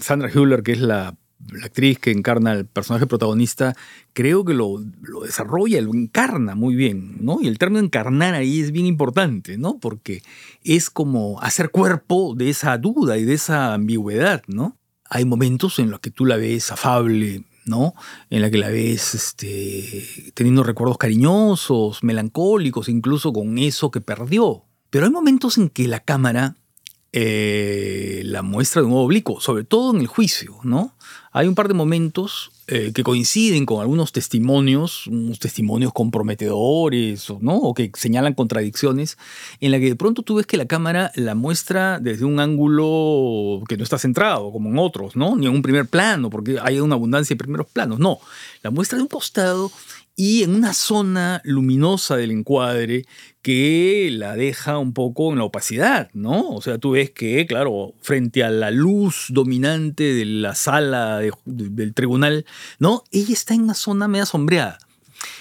Sandra 0.00 0.30
Hüller, 0.32 0.62
que 0.62 0.72
es 0.72 0.80
la 0.80 1.16
actriz 1.62 1.98
que 1.98 2.10
encarna 2.10 2.52
al 2.52 2.66
personaje 2.66 3.06
protagonista, 3.06 3.74
creo 4.12 4.44
que 4.44 4.54
lo, 4.54 4.82
desarrolla, 5.24 5.80
lo 5.80 5.94
encarna 5.94 6.54
muy 6.54 6.74
bien, 6.74 7.18
¿no? 7.20 7.38
Y 7.40 7.48
el 7.48 7.58
término 7.58 7.84
encarnar 7.84 8.34
ahí 8.34 8.60
es 8.60 8.72
bien 8.72 8.86
importante, 8.86 9.58
¿no? 9.58 9.78
Porque 9.78 10.22
es 10.64 10.90
como 10.90 11.40
hacer 11.40 11.70
cuerpo 11.70 12.34
de 12.34 12.50
esa 12.50 12.76
duda 12.78 13.18
y 13.18 13.24
de 13.24 13.34
esa 13.34 13.74
ambigüedad, 13.74 14.42
¿no? 14.46 14.76
Hay 15.08 15.24
momentos 15.24 15.78
en 15.78 15.90
los 15.90 16.00
que 16.00 16.10
tú 16.10 16.24
la 16.24 16.36
ves 16.36 16.72
afable, 16.72 17.44
¿no? 17.64 17.94
En 18.30 18.42
la 18.42 18.50
que 18.50 18.58
la 18.58 18.68
ves 18.68 19.14
este, 19.14 20.32
teniendo 20.34 20.62
recuerdos 20.62 20.98
cariñosos, 20.98 22.02
melancólicos, 22.02 22.88
incluso 22.88 23.32
con 23.32 23.58
eso 23.58 23.90
que 23.90 24.00
perdió. 24.00 24.64
Pero 24.90 25.06
hay 25.06 25.12
momentos 25.12 25.58
en 25.58 25.68
que 25.68 25.86
la 25.86 26.00
cámara 26.00 26.56
eh, 27.18 28.20
la 28.26 28.42
muestra 28.42 28.82
de 28.82 28.88
un 28.88 28.92
oblicuo, 28.92 29.40
sobre 29.40 29.64
todo 29.64 29.94
en 29.94 30.02
el 30.02 30.06
juicio, 30.06 30.58
¿no? 30.64 30.94
Hay 31.32 31.48
un 31.48 31.54
par 31.54 31.66
de 31.66 31.72
momentos 31.72 32.50
eh, 32.66 32.92
que 32.94 33.02
coinciden 33.02 33.64
con 33.64 33.80
algunos 33.80 34.12
testimonios, 34.12 35.06
unos 35.06 35.38
testimonios 35.38 35.94
comprometedores, 35.94 37.30
¿no? 37.40 37.56
O 37.56 37.72
que 37.72 37.90
señalan 37.94 38.34
contradicciones, 38.34 39.16
en 39.62 39.70
la 39.70 39.78
que 39.78 39.86
de 39.86 39.96
pronto 39.96 40.24
tú 40.24 40.34
ves 40.34 40.46
que 40.46 40.58
la 40.58 40.66
cámara 40.66 41.10
la 41.14 41.34
muestra 41.34 42.00
desde 42.00 42.26
un 42.26 42.38
ángulo 42.38 43.64
que 43.66 43.78
no 43.78 43.84
está 43.84 43.96
centrado, 43.96 44.52
como 44.52 44.68
en 44.68 44.78
otros, 44.78 45.16
¿no? 45.16 45.36
Ni 45.36 45.46
en 45.46 45.54
un 45.54 45.62
primer 45.62 45.86
plano, 45.86 46.28
porque 46.28 46.58
hay 46.62 46.80
una 46.80 46.96
abundancia 46.96 47.32
de 47.32 47.38
primeros 47.38 47.66
planos, 47.68 47.98
no. 47.98 48.18
La 48.62 48.70
muestra 48.70 48.98
de 48.98 49.02
un 49.04 49.08
costado 49.08 49.72
y 50.16 50.42
en 50.42 50.54
una 50.54 50.72
zona 50.72 51.42
luminosa 51.44 52.16
del 52.16 52.30
encuadre 52.30 53.04
que 53.42 54.08
la 54.10 54.34
deja 54.34 54.78
un 54.78 54.94
poco 54.94 55.30
en 55.30 55.38
la 55.38 55.44
opacidad, 55.44 56.10
¿no? 56.14 56.48
O 56.48 56.62
sea, 56.62 56.78
tú 56.78 56.92
ves 56.92 57.10
que, 57.10 57.46
claro, 57.46 57.94
frente 58.00 58.42
a 58.42 58.50
la 58.50 58.70
luz 58.70 59.26
dominante 59.28 60.14
de 60.14 60.24
la 60.24 60.54
sala 60.54 61.20
del 61.44 61.94
tribunal, 61.94 62.46
¿no? 62.78 63.04
Ella 63.12 63.34
está 63.34 63.54
en 63.54 63.64
una 63.64 63.74
zona 63.74 64.08
media 64.08 64.24
sombreada. 64.24 64.78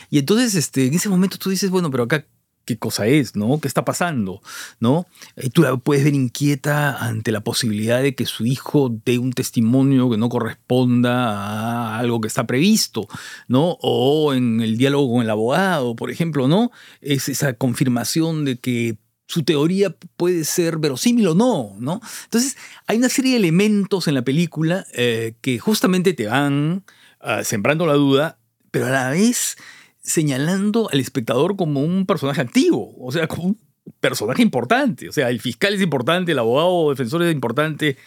Y 0.09 0.19
entonces, 0.19 0.55
este, 0.55 0.87
en 0.87 0.93
ese 0.93 1.09
momento 1.09 1.37
tú 1.37 1.49
dices, 1.49 1.69
bueno, 1.69 1.89
pero 1.89 2.03
acá, 2.03 2.25
qué 2.65 2.77
cosa 2.77 3.07
es, 3.07 3.35
¿no? 3.35 3.59
¿Qué 3.59 3.67
está 3.67 3.85
pasando? 3.85 4.41
¿No? 4.79 5.05
Y 5.37 5.49
tú 5.51 5.61
la 5.61 5.77
puedes 5.77 6.03
ver 6.03 6.13
inquieta 6.13 6.97
ante 6.97 7.31
la 7.31 7.41
posibilidad 7.41 8.01
de 8.01 8.15
que 8.15 8.25
su 8.25 8.45
hijo 8.45 8.91
dé 9.05 9.19
un 9.19 9.33
testimonio 9.33 10.09
que 10.09 10.17
no 10.17 10.29
corresponda 10.29 11.29
a 11.29 11.99
algo 11.99 12.19
que 12.21 12.27
está 12.27 12.45
previsto, 12.47 13.07
¿no? 13.47 13.77
O 13.81 14.33
en 14.33 14.61
el 14.61 14.77
diálogo 14.77 15.13
con 15.13 15.23
el 15.23 15.29
abogado, 15.29 15.95
por 15.95 16.11
ejemplo, 16.11 16.47
¿no? 16.47 16.71
Es 17.01 17.29
esa 17.29 17.53
confirmación 17.53 18.45
de 18.45 18.57
que 18.57 18.97
su 19.27 19.43
teoría 19.43 19.95
puede 20.17 20.43
ser 20.43 20.77
verosímil 20.77 21.27
o 21.29 21.35
no, 21.35 21.75
¿no? 21.79 22.01
Entonces, 22.25 22.57
hay 22.87 22.97
una 22.97 23.09
serie 23.09 23.31
de 23.31 23.37
elementos 23.37 24.07
en 24.07 24.13
la 24.13 24.23
película 24.23 24.85
eh, 24.93 25.35
que 25.41 25.59
justamente 25.59 26.13
te 26.13 26.27
van 26.27 26.83
ah, 27.19 27.43
sembrando 27.43 27.87
la 27.87 27.93
duda, 27.93 28.39
pero 28.71 28.87
a 28.87 28.91
la 28.91 29.09
vez 29.09 29.57
señalando 30.05 30.87
al 30.91 30.99
espectador 30.99 31.55
como 31.55 31.81
un 31.81 32.05
personaje 32.05 32.39
activo, 32.39 32.93
o 32.99 33.11
sea, 33.11 33.27
como 33.27 33.43
un 33.49 33.59
personaje 33.99 34.41
importante. 34.41 35.09
O 35.09 35.11
sea, 35.11 35.29
el 35.29 35.39
fiscal 35.39 35.73
es 35.73 35.81
importante, 35.81 36.31
el 36.31 36.39
abogado 36.39 36.91
defensor 36.91 37.23
es 37.23 37.33
importante, 37.33 37.97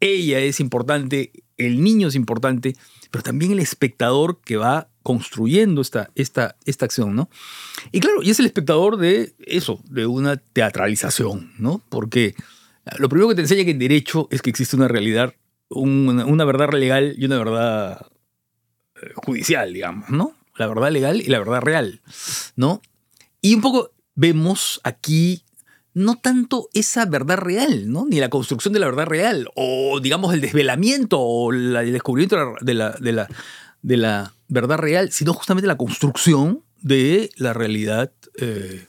ella 0.00 0.38
es 0.38 0.60
importante, 0.60 1.32
el 1.56 1.82
niño 1.82 2.08
es 2.08 2.14
importante, 2.14 2.76
pero 3.10 3.22
también 3.22 3.52
el 3.52 3.58
espectador 3.58 4.40
que 4.40 4.56
va 4.56 4.88
construyendo 5.02 5.82
esta, 5.82 6.10
esta, 6.14 6.56
esta 6.64 6.84
acción, 6.86 7.14
¿no? 7.14 7.28
Y 7.92 8.00
claro, 8.00 8.22
y 8.22 8.30
es 8.30 8.38
el 8.38 8.46
espectador 8.46 8.96
de 8.96 9.34
eso, 9.40 9.82
de 9.90 10.06
una 10.06 10.36
teatralización, 10.36 11.52
¿no? 11.58 11.82
Porque 11.90 12.34
lo 12.98 13.08
primero 13.08 13.28
que 13.28 13.34
te 13.34 13.42
enseña 13.42 13.64
que 13.64 13.72
en 13.72 13.78
derecho 13.78 14.28
es 14.30 14.40
que 14.40 14.50
existe 14.50 14.76
una 14.76 14.88
realidad, 14.88 15.34
una, 15.68 16.24
una 16.26 16.44
verdad 16.44 16.72
legal 16.72 17.14
y 17.18 17.24
una 17.26 17.38
verdad 17.38 18.06
eh, 19.02 19.12
judicial, 19.16 19.72
digamos, 19.72 20.10
¿no? 20.10 20.34
La 20.56 20.66
verdad 20.66 20.90
legal 20.90 21.20
y 21.20 21.26
la 21.26 21.38
verdad 21.38 21.60
real, 21.60 22.00
¿no? 22.56 22.80
Y 23.40 23.54
un 23.54 23.60
poco 23.60 23.90
vemos 24.14 24.80
aquí 24.84 25.42
no 25.92 26.16
tanto 26.16 26.68
esa 26.74 27.06
verdad 27.06 27.38
real, 27.38 27.90
¿no? 27.90 28.06
Ni 28.06 28.18
la 28.18 28.28
construcción 28.28 28.74
de 28.74 28.80
la 28.80 28.86
verdad 28.86 29.06
real, 29.06 29.48
o 29.54 30.00
digamos 30.00 30.34
el 30.34 30.40
desvelamiento 30.40 31.20
o 31.20 31.52
el 31.52 31.72
descubrimiento 31.92 32.56
de 32.60 32.74
la, 32.74 32.90
de 32.90 33.12
la, 33.12 33.28
de 33.82 33.96
la 33.96 34.34
verdad 34.48 34.78
real, 34.78 35.12
sino 35.12 35.32
justamente 35.32 35.68
la 35.68 35.76
construcción 35.76 36.62
de 36.80 37.30
la 37.36 37.52
realidad 37.52 38.12
eh, 38.36 38.86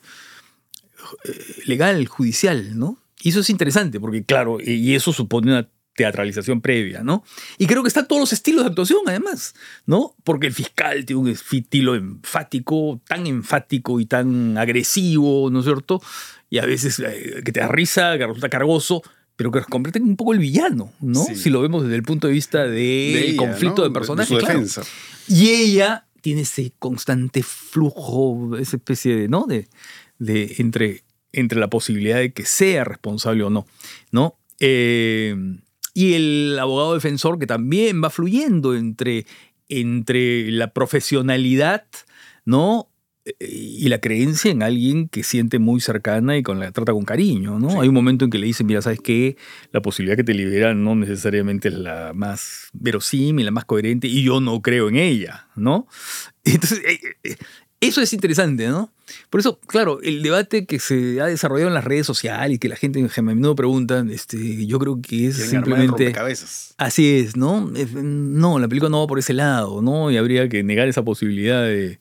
eh, 1.24 1.62
legal, 1.66 2.06
judicial, 2.08 2.78
¿no? 2.78 2.98
Y 3.22 3.30
eso 3.30 3.40
es 3.40 3.50
interesante, 3.50 4.00
porque 4.00 4.24
claro, 4.24 4.58
y 4.62 4.94
eso 4.96 5.14
supone 5.14 5.52
una 5.52 5.68
teatralización 5.96 6.62
previa, 6.62 7.04
¿no? 7.04 7.24
Y 7.58 7.68
creo 7.68 7.82
que 7.82 7.88
están 7.88 8.08
todos 8.08 8.20
los 8.20 8.34
estilos 8.34 8.64
de 8.64 8.70
actuación, 8.70 9.00
además, 9.08 9.56
¿no? 9.86 10.16
Porque 10.24 10.48
el 10.48 10.54
fiscal 10.54 11.06
tiene 11.06 11.22
un 11.22 11.30
estilo 11.30 11.96
enfático, 11.96 13.02
tan 13.08 13.26
enfático 13.28 14.00
y 14.00 14.06
tan 14.06 14.58
agresivo, 14.58 15.50
¿no 15.50 15.60
es 15.60 15.66
cierto? 15.66 16.02
Y 16.50 16.60
a 16.60 16.66
veces 16.66 17.00
eh, 17.00 17.42
que 17.44 17.52
te 17.52 17.62
da 17.62 17.70
risa, 17.70 18.18
que 18.18 18.28
resulta 18.28 18.50
cargoso, 18.50 19.02
pero 19.38 19.52
que 19.52 19.62
convierte 19.62 20.00
en 20.00 20.06
un 20.06 20.18
poco 20.18 20.34
el 20.34 20.40
villano, 20.40 20.92
¿no? 21.00 21.24
Si 21.24 21.50
lo 21.50 21.62
vemos 21.62 21.84
desde 21.84 21.96
el 21.96 22.04
punto 22.04 22.28
de 22.28 22.34
vista 22.34 22.68
del 22.68 23.36
conflicto 23.38 23.84
de 23.84 23.92
personajes. 23.92 24.38
defensa. 24.38 24.84
Y 25.28 25.50
ella 25.50 26.06
tiene 26.22 26.42
ese 26.42 26.74
constante 26.78 27.42
flujo, 27.42 28.58
esa 28.58 28.78
especie 28.78 29.16
de, 29.16 29.28
¿no? 29.28 29.46
De, 29.46 29.68
de 30.20 30.56
entre, 30.60 31.04
entre 31.32 31.60
la 31.60 31.70
posibilidad 31.70 32.18
de 32.18 32.34
que 32.34 32.46
sea 32.46 32.84
responsable 32.84 33.44
o 33.44 33.50
no, 33.50 33.66
¿no? 34.12 34.38
Eh, 34.60 35.36
y 35.96 36.14
el 36.14 36.60
abogado 36.60 36.94
defensor 36.94 37.40
que 37.40 37.48
también 37.48 38.04
va 38.04 38.12
fluyendo 38.12 38.76
entre, 38.76 39.26
entre 39.70 40.52
la 40.52 40.74
profesionalidad, 40.74 41.86
¿no? 42.44 42.90
y 43.40 43.90
la 43.90 44.00
creencia 44.00 44.52
en 44.52 44.62
alguien 44.62 45.10
que 45.10 45.24
siente 45.24 45.58
muy 45.58 45.82
cercana 45.82 46.38
y 46.38 46.44
con 46.44 46.60
la 46.60 46.72
trata 46.72 46.94
con 46.94 47.06
cariño, 47.06 47.58
¿no? 47.58 47.82
Hay 47.82 47.88
un 47.88 47.94
momento 47.96 48.24
en 48.24 48.30
que 48.30 48.38
le 48.38 48.46
dicen, 48.46 48.68
mira, 48.68 48.84
¿sabes 48.84 49.00
qué? 49.00 49.36
La 49.72 49.82
posibilidad 49.82 50.16
que 50.16 50.24
te 50.24 50.36
liberan 50.36 50.84
no 50.84 50.94
necesariamente 50.94 51.70
es 51.70 51.74
la 51.74 52.12
más 52.14 52.70
verosímil, 52.74 53.46
la 53.46 53.52
más 53.52 53.66
coherente, 53.66 54.08
y 54.08 54.24
yo 54.24 54.42
no 54.42 54.62
creo 54.62 54.90
en 54.90 54.98
ella, 54.98 55.48
¿no? 55.56 55.88
Entonces, 56.44 56.84
eh, 56.86 57.36
eso 57.88 58.02
es 58.02 58.14
interesante, 58.14 58.68
¿no? 58.68 58.92
Por 59.30 59.40
eso, 59.40 59.60
claro, 59.60 60.00
el 60.02 60.24
debate 60.24 60.66
que 60.66 60.80
se 60.80 61.22
ha 61.22 61.26
desarrollado 61.26 61.68
en 61.68 61.74
las 61.74 61.84
redes 61.84 62.06
sociales 62.06 62.56
y 62.56 62.60
que 62.60 62.70
la 62.70 62.76
gente 62.76 63.00
en 63.00 63.26
menudo 63.26 63.56
pregunta, 63.56 64.04
este, 64.10 64.66
yo 64.66 64.80
creo 64.80 65.02
que 65.02 65.28
es 65.28 65.36
simplemente... 65.36 66.14
Así 66.78 67.20
es, 67.20 67.36
¿no? 67.36 67.72
No, 67.94 68.60
la 68.60 68.68
película 68.68 68.90
no 68.90 69.02
va 69.02 69.08
por 69.08 69.20
ese 69.20 69.34
lado, 69.34 69.82
¿no? 69.82 70.10
Y 70.12 70.18
habría 70.18 70.50
que 70.50 70.64
negar 70.64 70.88
esa 70.88 71.04
posibilidad 71.04 71.64
de, 71.64 71.98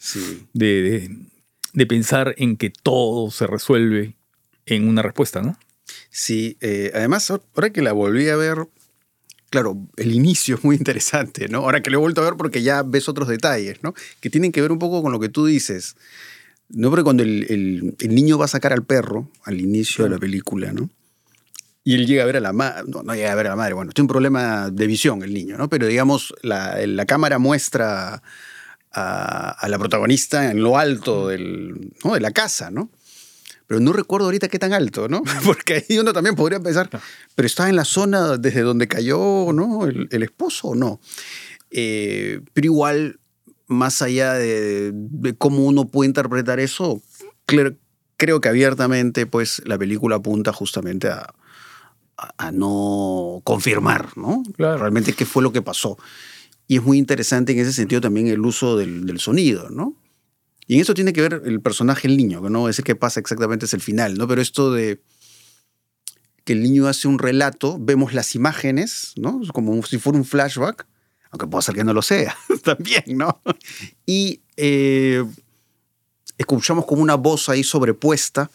de, 0.53 1.87
pensar 1.87 2.35
en 2.39 2.57
que 2.57 2.71
todo 2.71 3.31
se 3.31 3.47
resuelve 3.47 4.15
en 4.67 4.89
una 4.89 5.03
respuesta, 5.03 5.43
¿no? 5.43 5.59
Sí, 6.11 6.57
eh, 6.61 6.91
además, 6.95 7.31
ahora 7.31 7.71
que 7.71 7.83
la 7.83 7.93
volví 7.93 8.29
a 8.29 8.37
ver, 8.37 8.67
claro, 9.55 9.79
el 9.97 10.13
inicio 10.13 10.57
es 10.57 10.65
muy 10.65 10.75
interesante, 10.75 11.47
¿no? 11.47 11.59
Ahora 11.59 11.81
que 11.81 11.89
lo 11.89 11.99
he 11.99 12.01
vuelto 12.01 12.21
a 12.21 12.25
ver 12.25 12.35
porque 12.35 12.61
ya 12.61 12.83
ves 12.83 13.09
otros 13.09 13.29
detalles, 13.29 13.85
¿no? 13.85 13.95
Que 14.21 14.29
tienen 14.29 14.51
que 14.51 14.61
ver 14.61 14.73
un 14.73 14.81
poco 14.81 15.01
con 15.01 15.13
lo 15.13 15.21
que 15.21 15.29
tú 15.29 15.47
dices. 15.47 15.95
No, 16.69 16.91
porque 16.91 17.05
cuando 17.05 17.23
el, 17.23 17.95
niño 18.01 18.37
va 18.37 18.47
a 18.47 18.49
sacar 18.49 18.73
al 18.73 18.83
perro 18.83 19.31
al 19.45 19.61
inicio 19.61 20.03
de 20.03 20.11
la 20.11 20.19
película, 20.19 20.73
¿no? 20.73 20.91
Y 21.85 21.95
él 21.95 22.05
llega 22.05 22.25
a 22.25 22.27
ver 22.27 22.39
a 22.39 22.41
la 22.41 22.53
madre, 22.53 22.83
no, 22.89 23.05
no, 23.05 23.15
llega 23.15 23.31
a 23.31 23.37
ver 23.37 23.47
a 23.47 23.51
la 23.51 23.57
madre, 23.57 23.75
bueno, 23.75 23.93
tiene 23.93 24.07
un 24.07 24.09
problema 24.09 24.71
de 24.71 24.87
visión 24.89 25.23
el 25.23 25.33
niño, 25.33 25.57
¿no? 25.57 25.69
Pero 25.69 25.87
digamos, 25.87 26.35
la, 26.43 26.85
la 26.85 27.07
cámara 27.07 27.39
muestra 27.39 28.23
a, 28.91 29.51
a, 29.51 29.69
la 29.69 29.79
protagonista 29.79 30.51
en 30.51 30.65
lo 30.65 30.79
alto 30.79 31.29
del, 31.29 31.93
¿no? 32.03 32.15
de 32.15 32.21
la 32.21 32.33
casa, 32.33 32.73
¿no? 32.73 32.91
Pero 33.67 33.81
no 33.81 33.93
recuerdo 33.93 34.27
ahorita 34.27 34.49
qué 34.49 34.59
tan 34.59 34.73
alto, 34.73 35.09
¿no? 35.09 35.23
Porque 35.45 35.85
ahí 35.89 35.99
uno 35.99 36.13
también 36.13 36.35
podría 36.35 36.61
pensar, 36.61 36.91
pero 37.35 37.47
está 37.47 37.69
en 37.69 37.77
la 37.77 37.85
zona 37.85 38.37
desde 38.37 38.63
donde 38.63 38.89
cayó, 38.89 39.53
¿no? 39.53 39.87
El, 39.87 40.23
esposo 40.23 40.69
o 40.69 40.75
no. 40.75 41.01
Eh, 41.71 42.41
pero 42.53 42.67
igual, 42.67 43.21
más 43.67 44.03
allá 44.03 44.35
de, 44.35 44.95
cómo 45.39 45.65
uno 45.65 45.89
puede 45.89 46.09
interpretar 46.09 46.61
eso, 46.61 47.03
creo 47.47 48.41
que 48.41 48.49
abiertamente, 48.49 49.27
pues, 49.27 49.63
la 49.65 49.79
película 49.79 50.17
apunta 50.17 50.53
justamente 50.53 51.09
a, 51.09 51.35
a, 52.17 52.53
no 52.53 53.41
confirmar, 53.45 54.17
¿no? 54.17 54.43
Realmente 54.57 55.15
qué 55.15 55.25
fue 55.25 55.43
lo 55.43 55.53
que 55.53 55.63
pasó. 55.63 55.99
y 56.67 56.77
es 56.77 56.83
muy 56.83 56.99
interesante 56.99 57.53
en 57.53 57.59
ese 57.59 57.73
sentido 57.73 58.01
también 58.01 58.29
el 58.29 58.41
uso 58.41 58.77
del, 58.77 59.05
del 59.07 59.21
sonido, 59.21 59.69
¿no? 59.71 59.97
Y 60.67 60.77
en 60.77 60.81
eso 60.81 60.95
tiene 60.95 61.13
que 61.13 61.21
ver 61.21 61.43
el 61.45 61.61
personaje, 61.61 62.09
el 62.09 62.17
niño, 62.17 62.43
que 62.43 62.51
no 62.51 62.69
ese 62.69 62.83
que 62.83 62.97
pasa 62.97 63.21
exactamente 63.21 63.67
es 63.67 63.75
el 63.75 63.81
final, 63.81 64.17
¿no? 64.17 64.27
Pero 64.27 64.41
esto 64.41 64.73
de 64.73 65.01
que 66.45 66.53
el 66.53 66.63
niño 66.63 66.87
hace 66.87 67.09
un 67.09 67.19
relato, 67.19 67.79
vemos 67.81 68.13
las 68.13 68.35
imágenes, 68.35 69.13
¿no? 69.17 69.43
Es 69.43 69.51
como 69.51 69.83
si 69.83 69.99
fuera 69.99 70.19
un 70.19 70.25
flashback, 70.25 70.87
aunque 71.31 71.47
puede 71.47 71.63
ser 71.63 71.75
que 71.75 71.85
no 71.85 71.93
lo 71.93 72.03
sea 72.03 72.37
también, 72.63 73.05
¿no? 73.09 73.41
Y 74.07 74.41
eh, 74.57 75.25
escuchamos 76.39 76.87
como 76.87 77.03
una 77.03 77.15
voz 77.15 77.49
ahí 77.49 77.65
sobrepuesta, 77.65 78.51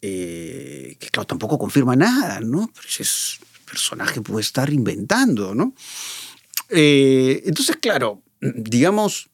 eh, 0.00 0.96
que 0.98 1.08
claro, 1.08 1.26
tampoco 1.26 1.58
confirma 1.58 1.96
nada, 1.96 2.40
¿no? 2.40 2.70
Pero 2.74 2.88
ese 2.88 3.38
personaje 3.66 4.20
puede 4.20 4.40
estar 4.40 4.72
inventando, 4.72 5.54
¿no? 5.54 5.74
Eh, 6.70 7.42
entonces, 7.44 7.76
claro, 7.76 8.22
digamos, 8.40 9.28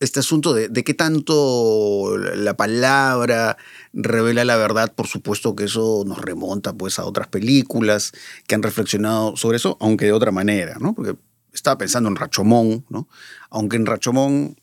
este 0.00 0.20
asunto 0.20 0.54
de, 0.54 0.68
de, 0.68 0.82
qué 0.82 0.94
tanto 0.94 2.16
la 2.16 2.56
palabra 2.56 3.58
revela 3.92 4.44
la 4.44 4.56
verdad, 4.56 4.92
por 4.94 5.06
supuesto 5.06 5.54
que 5.54 5.64
eso 5.64 6.04
nos 6.06 6.18
remonta 6.18 6.72
pues 6.72 6.98
a 6.98 7.04
otras 7.04 7.28
películas 7.28 8.12
que 8.46 8.54
han 8.54 8.62
reflexionado 8.62 9.36
sobre 9.36 9.58
eso, 9.58 9.76
aunque 9.80 10.06
de 10.06 10.12
otra 10.12 10.32
manera, 10.32 10.76
¿no? 10.80 10.94
Porque 10.94 11.16
estaba 11.52 11.78
pensando 11.78 12.08
en 12.08 12.16
Rachomón, 12.16 12.86
¿no? 12.88 13.08
Aunque 13.50 13.76
en 13.76 13.86
Rachomón, 13.86 14.56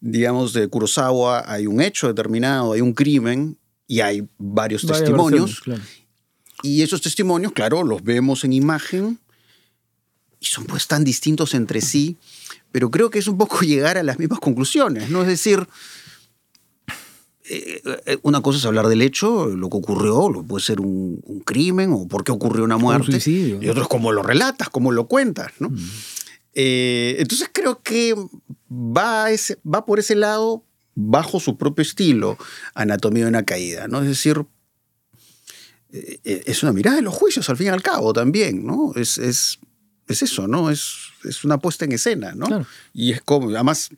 digamos, 0.00 0.52
de 0.52 0.66
Kurosawa 0.68 1.44
hay 1.50 1.66
un 1.66 1.80
hecho 1.80 2.08
determinado, 2.08 2.72
hay 2.72 2.80
un 2.80 2.92
crimen 2.92 3.58
y 3.86 4.00
hay 4.00 4.28
varios 4.38 4.84
testimonios. 4.84 5.60
claro. 5.60 5.82
Y 6.62 6.82
esos 6.82 7.00
testimonios, 7.02 7.52
claro, 7.52 7.82
los 7.82 8.02
vemos 8.04 8.44
en 8.44 8.52
imagen 8.52 9.18
y 10.38 10.46
son 10.46 10.64
pues 10.64 10.86
tan 10.86 11.04
distintos 11.04 11.54
entre 11.54 11.80
sí, 11.80 12.16
pero 12.72 12.90
creo 12.90 13.10
que 13.10 13.18
es 13.18 13.28
un 13.28 13.38
poco 13.38 13.60
llegar 13.62 13.98
a 13.98 14.02
las 14.02 14.18
mismas 14.18 14.40
conclusiones, 14.40 15.10
¿no? 15.10 15.22
Es 15.22 15.28
decir, 15.28 15.66
eh, 17.44 17.82
eh, 18.06 18.18
una 18.22 18.40
cosa 18.40 18.58
es 18.58 18.64
hablar 18.64 18.88
del 18.88 19.02
hecho, 19.02 19.46
lo 19.46 19.68
que 19.68 19.76
ocurrió, 19.76 20.28
lo 20.30 20.42
puede 20.42 20.64
ser 20.64 20.80
un, 20.80 21.20
un 21.24 21.40
crimen 21.40 21.92
o 21.92 22.08
por 22.08 22.24
qué 22.24 22.32
ocurrió 22.32 22.64
una 22.64 22.78
muerte. 22.78 23.12
suicidio, 23.12 23.62
y 23.62 23.68
otro 23.68 23.82
es 23.82 23.88
cómo 23.88 24.10
lo 24.12 24.22
relatas, 24.22 24.68
cómo 24.70 24.90
lo 24.90 25.06
cuentas, 25.06 25.52
¿no? 25.58 25.70
Mm. 25.70 25.90
Eh, 26.54 27.16
entonces 27.18 27.50
creo 27.52 27.82
que 27.82 28.14
va, 28.70 29.30
ese, 29.30 29.58
va 29.66 29.86
por 29.86 29.98
ese 29.98 30.14
lado 30.14 30.64
bajo 30.94 31.40
su 31.40 31.56
propio 31.56 31.82
estilo, 31.82 32.36
Anatomía 32.74 33.24
de 33.24 33.30
una 33.30 33.44
caída, 33.44 33.88
¿no? 33.88 34.02
Es 34.02 34.08
decir, 34.08 34.44
eh, 35.92 36.42
es 36.46 36.62
una 36.62 36.72
mirada 36.72 36.96
de 36.96 37.02
los 37.02 37.14
juicios 37.14 37.48
al 37.48 37.56
fin 37.56 37.68
y 37.68 37.70
al 37.70 37.82
cabo 37.82 38.12
también, 38.12 38.66
¿no? 38.66 38.92
Es, 38.94 39.18
es, 39.18 39.58
es 40.08 40.22
eso, 40.22 40.46
¿no? 40.48 40.70
Es, 40.70 40.94
es 41.24 41.44
una 41.44 41.58
puesta 41.58 41.84
en 41.84 41.92
escena, 41.92 42.34
¿no? 42.34 42.46
Claro. 42.46 42.66
Y 42.92 43.12
es 43.12 43.22
como, 43.22 43.48
además, 43.50 43.90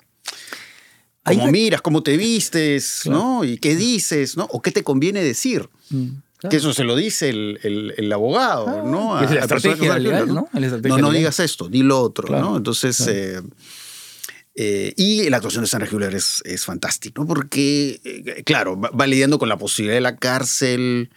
cómo 1.24 1.50
miras, 1.50 1.80
cómo 1.82 2.02
te 2.02 2.16
vistes, 2.16 3.00
Claro. 3.02 3.18
¿no? 3.18 3.44
Y 3.44 3.58
qué 3.58 3.74
dices, 3.76 4.36
¿no? 4.36 4.44
O 4.50 4.60
qué 4.62 4.70
te 4.70 4.82
conviene 4.84 5.22
decir. 5.22 5.68
Mm, 5.90 6.06
claro. 6.38 6.50
Que 6.50 6.56
eso 6.56 6.72
se 6.74 6.84
lo 6.84 6.94
dice 6.96 7.30
el, 7.30 7.58
el- 7.62 7.94
el 7.96 8.12
abogado, 8.12 8.66
Ah, 8.68 8.82
¿no? 8.84 9.20
es 9.22 9.30
la 9.30 9.40
estrategia 9.40 9.98
legal, 9.98 10.28
¿no? 10.28 10.48
Estrategia 10.52 10.88
No, 10.88 10.98
no 10.98 11.08
legal. 11.08 11.14
digas 11.16 11.40
esto, 11.40 11.68
di 11.68 11.82
lo 11.82 12.00
otro, 12.00 12.26
Claro, 12.28 12.50
¿no? 12.50 12.56
Entonces, 12.58 12.96
claro. 12.98 13.12
eh, 13.12 13.40
eh, 14.56 14.94
y 14.96 15.28
la 15.30 15.38
actuación 15.38 15.64
de 15.64 15.68
Sandra 15.68 15.88
Hüller 15.90 16.14
es, 16.14 16.40
es 16.44 16.64
fantástica, 16.64 17.20
¿no? 17.20 17.26
Porque, 17.26 18.00
eh, 18.04 18.42
claro, 18.44 18.78
va, 18.78 18.90
va 18.90 19.06
lidiando 19.06 19.38
con 19.38 19.48
la 19.48 19.56
posibilidad 19.58 19.96
de 19.96 20.00
la 20.02 20.16
cárcel, 20.16 21.10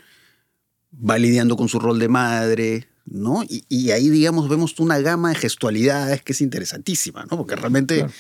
va 0.93 1.19
lidiando 1.19 1.55
con 1.57 1.67
su 1.69 1.79
rol 1.79 1.99
de 1.99 2.07
madre, 2.07 2.87
¿no? 3.09 3.43
Y, 3.43 3.63
y 3.69 3.91
ahí, 3.91 4.09
digamos, 4.09 4.49
vemos 4.49 4.79
una 4.79 4.99
gama 4.99 5.29
de 5.29 5.35
gestualidades 5.35 6.21
que 6.21 6.33
es 6.33 6.41
interesantísima, 6.41 7.25
¿no? 7.29 7.37
Porque 7.37 7.55
realmente 7.55 7.97
Claro. 7.99 8.13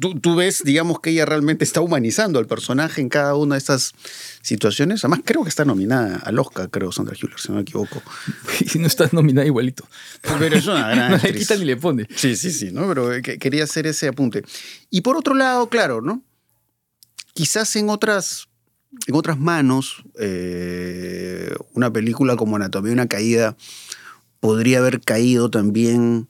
tú, 0.00 0.18
tú 0.18 0.34
ves, 0.34 0.62
digamos, 0.64 0.98
que 1.00 1.10
ella 1.10 1.24
realmente 1.26 1.62
está 1.64 1.80
humanizando 1.80 2.38
al 2.40 2.46
personaje 2.46 3.00
en 3.00 3.08
cada 3.08 3.36
una 3.36 3.54
de 3.54 3.58
estas 3.60 3.92
situaciones. 4.42 5.04
Además, 5.04 5.20
creo 5.24 5.44
que 5.44 5.48
está 5.48 5.64
nominada 5.64 6.16
al 6.24 6.38
Oscar, 6.40 6.68
creo, 6.70 6.90
Sandra 6.90 7.14
Hüller, 7.14 7.38
si 7.38 7.48
no 7.50 7.54
me 7.56 7.60
equivoco. 7.62 8.02
Y 8.74 8.78
no 8.80 8.86
estás 8.88 9.12
nominada 9.12 9.46
igualito. 9.46 9.86
Pero 10.40 10.56
es 10.56 10.66
una 10.66 10.88
gran 10.88 11.10
no 11.12 11.16
le 11.18 11.32
quita 11.34 11.54
ni 11.56 11.64
le 11.64 11.76
pone. 11.76 12.08
Sí, 12.16 12.34
sí, 12.36 12.50
sí, 12.50 12.70
¿no? 12.72 12.88
Pero 12.88 13.14
eh, 13.14 13.22
que- 13.22 13.38
quería 13.38 13.62
hacer 13.64 13.86
ese 13.86 14.08
apunte. 14.08 14.42
Y 14.90 15.02
por 15.02 15.16
otro 15.16 15.34
lado, 15.34 15.68
claro, 15.68 16.00
¿no? 16.02 16.22
Quizás 17.32 17.74
en 17.76 17.88
otras, 17.90 18.48
en 19.06 19.14
otras 19.14 19.38
manos, 19.38 20.02
eh, 20.18 21.54
una 21.74 21.92
película 21.92 22.34
como 22.36 22.56
Anatomía 22.56 22.88
de 22.88 22.94
una 22.94 23.06
caída 23.06 23.56
podría 24.40 24.78
haber 24.78 25.00
caído 25.00 25.50
también 25.50 26.28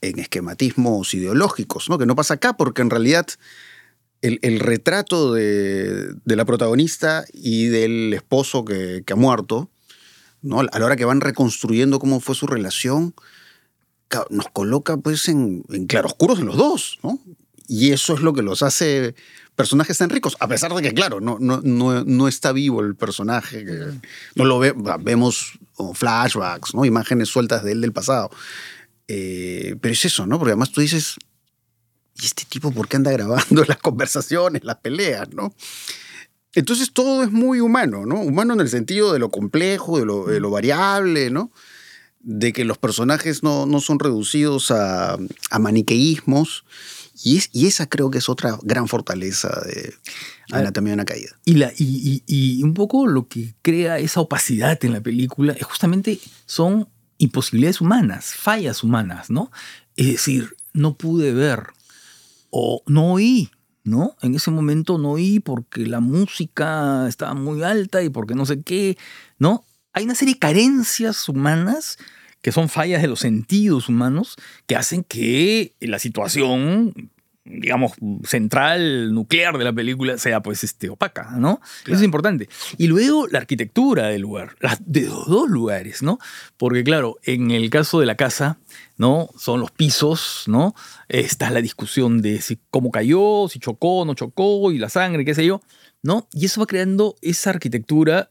en 0.00 0.18
esquematismos 0.18 1.12
ideológicos, 1.14 1.88
¿no? 1.88 1.98
Que 1.98 2.06
no 2.06 2.16
pasa 2.16 2.34
acá 2.34 2.56
porque 2.56 2.82
en 2.82 2.90
realidad 2.90 3.26
el, 4.22 4.38
el 4.42 4.60
retrato 4.60 5.32
de, 5.34 6.14
de 6.24 6.36
la 6.36 6.44
protagonista 6.44 7.24
y 7.32 7.66
del 7.66 8.12
esposo 8.14 8.64
que, 8.64 9.02
que 9.04 9.12
ha 9.12 9.16
muerto, 9.16 9.70
¿no? 10.42 10.60
A 10.60 10.78
la 10.78 10.86
hora 10.86 10.96
que 10.96 11.04
van 11.04 11.20
reconstruyendo 11.20 11.98
cómo 11.98 12.20
fue 12.20 12.34
su 12.34 12.46
relación, 12.46 13.14
nos 14.30 14.46
coloca 14.52 14.96
pues 14.96 15.28
en, 15.28 15.64
en 15.70 15.86
claroscuros 15.86 16.38
en 16.38 16.46
los 16.46 16.56
dos, 16.56 16.98
¿no? 17.02 17.18
Y 17.66 17.92
eso 17.92 18.14
es 18.14 18.20
lo 18.20 18.34
que 18.34 18.42
los 18.42 18.62
hace 18.62 19.14
personajes 19.56 19.98
tan 19.98 20.10
ricos, 20.10 20.36
a 20.40 20.48
pesar 20.48 20.74
de 20.74 20.82
que, 20.82 20.92
claro, 20.92 21.20
no, 21.20 21.38
no, 21.40 21.60
no, 21.62 22.04
no 22.04 22.28
está 22.28 22.52
vivo 22.52 22.80
el 22.80 22.94
personaje, 22.94 23.64
que 23.64 23.86
no 24.34 24.44
lo 24.44 24.58
ve, 24.58 24.74
vemos 25.00 25.58
como 25.74 25.94
flashbacks, 25.94 26.74
¿no? 26.74 26.84
Imágenes 26.84 27.28
sueltas 27.28 27.62
de 27.64 27.72
él 27.72 27.80
del 27.80 27.92
pasado. 27.92 28.30
Eh, 29.08 29.76
pero 29.80 29.92
es 29.92 30.04
eso, 30.04 30.26
¿no? 30.26 30.38
Porque 30.38 30.52
además 30.52 30.70
tú 30.70 30.80
dices, 30.80 31.16
¿y 32.16 32.24
este 32.24 32.44
tipo 32.48 32.72
por 32.72 32.88
qué 32.88 32.96
anda 32.96 33.12
grabando 33.12 33.64
las 33.68 33.78
conversaciones, 33.78 34.64
las 34.64 34.76
peleas, 34.76 35.28
¿no? 35.34 35.52
Entonces 36.54 36.92
todo 36.92 37.24
es 37.24 37.32
muy 37.32 37.60
humano, 37.60 38.06
¿no? 38.06 38.20
Humano 38.20 38.54
en 38.54 38.60
el 38.60 38.68
sentido 38.68 39.12
de 39.12 39.18
lo 39.18 39.28
complejo, 39.28 39.98
de 39.98 40.06
lo, 40.06 40.26
de 40.26 40.40
lo 40.40 40.50
variable, 40.50 41.30
¿no? 41.30 41.50
De 42.20 42.52
que 42.52 42.64
los 42.64 42.78
personajes 42.78 43.42
no, 43.42 43.66
no 43.66 43.80
son 43.80 43.98
reducidos 43.98 44.70
a, 44.70 45.18
a 45.50 45.58
maniqueísmos. 45.58 46.64
Y, 47.22 47.36
es- 47.36 47.48
y 47.52 47.66
esa 47.66 47.86
creo 47.88 48.10
que 48.10 48.18
es 48.18 48.28
otra 48.28 48.58
gran 48.62 48.88
fortaleza 48.88 49.48
de. 49.66 49.94
Anatomía 50.50 50.90
de 50.90 50.94
una 50.94 51.04
caída. 51.04 51.30
Y, 51.44 51.54
la, 51.54 51.72
y, 51.76 52.22
y- 52.26 52.58
y 52.58 52.62
un 52.62 52.74
poco 52.74 53.06
lo 53.06 53.28
que 53.28 53.54
crea 53.62 53.98
esa 53.98 54.20
opacidad 54.20 54.82
en 54.84 54.92
la 54.92 55.00
película 55.00 55.52
es 55.54 55.64
justamente 55.64 56.18
son 56.46 56.88
imposibilidades 57.18 57.80
humanas, 57.80 58.34
fallas 58.34 58.82
humanas, 58.82 59.30
¿no? 59.30 59.50
Es 59.96 60.06
decir, 60.08 60.56
no 60.72 60.96
pude 60.96 61.32
ver 61.32 61.62
o 62.50 62.82
no 62.86 63.12
oí, 63.12 63.50
¿no? 63.84 64.16
En 64.22 64.34
ese 64.34 64.50
momento 64.50 64.98
no 64.98 65.12
oí 65.12 65.40
porque 65.40 65.86
la 65.86 66.00
música 66.00 67.06
estaba 67.08 67.34
muy 67.34 67.62
alta 67.62 68.02
y 68.02 68.08
porque 68.10 68.34
no 68.34 68.46
sé 68.46 68.62
qué, 68.62 68.96
¿no? 69.38 69.64
Hay 69.92 70.04
una 70.04 70.14
serie 70.14 70.34
de 70.34 70.40
carencias 70.40 71.28
humanas 71.28 71.98
que 72.44 72.52
son 72.52 72.68
fallas 72.68 73.00
de 73.00 73.08
los 73.08 73.20
sentidos 73.20 73.88
humanos 73.88 74.36
que 74.66 74.76
hacen 74.76 75.02
que 75.02 75.72
la 75.80 75.98
situación 75.98 77.10
digamos, 77.46 77.92
central, 78.24 79.14
nuclear 79.14 79.56
de 79.56 79.64
la 79.64 79.72
película 79.72 80.18
sea 80.18 80.42
pues 80.42 80.62
este, 80.62 80.90
opaca, 80.90 81.32
¿no? 81.38 81.62
Eso 81.86 81.96
es 81.96 82.02
importante. 82.02 82.50
Y 82.76 82.86
luego 82.86 83.28
la 83.28 83.38
arquitectura 83.38 84.08
del 84.08 84.20
lugar, 84.20 84.56
de 84.80 85.02
los 85.02 85.26
dos 85.26 85.48
lugares, 85.48 86.02
¿no? 86.02 86.18
Porque 86.58 86.84
claro, 86.84 87.16
en 87.22 87.50
el 87.50 87.70
caso 87.70 87.98
de 87.98 88.04
la 88.04 88.16
casa, 88.16 88.58
¿no? 88.98 89.30
Son 89.38 89.60
los 89.60 89.70
pisos, 89.70 90.44
¿no? 90.46 90.74
Está 91.08 91.48
la 91.48 91.62
discusión 91.62 92.20
de 92.20 92.42
si 92.42 92.58
cómo 92.70 92.90
cayó, 92.90 93.48
si 93.48 93.58
chocó, 93.58 94.04
no 94.04 94.12
chocó, 94.12 94.70
y 94.70 94.76
la 94.76 94.90
sangre, 94.90 95.24
qué 95.24 95.34
sé 95.34 95.46
yo, 95.46 95.62
¿no? 96.02 96.28
Y 96.34 96.44
eso 96.44 96.60
va 96.60 96.66
creando 96.66 97.16
esa 97.22 97.50
arquitectura 97.50 98.28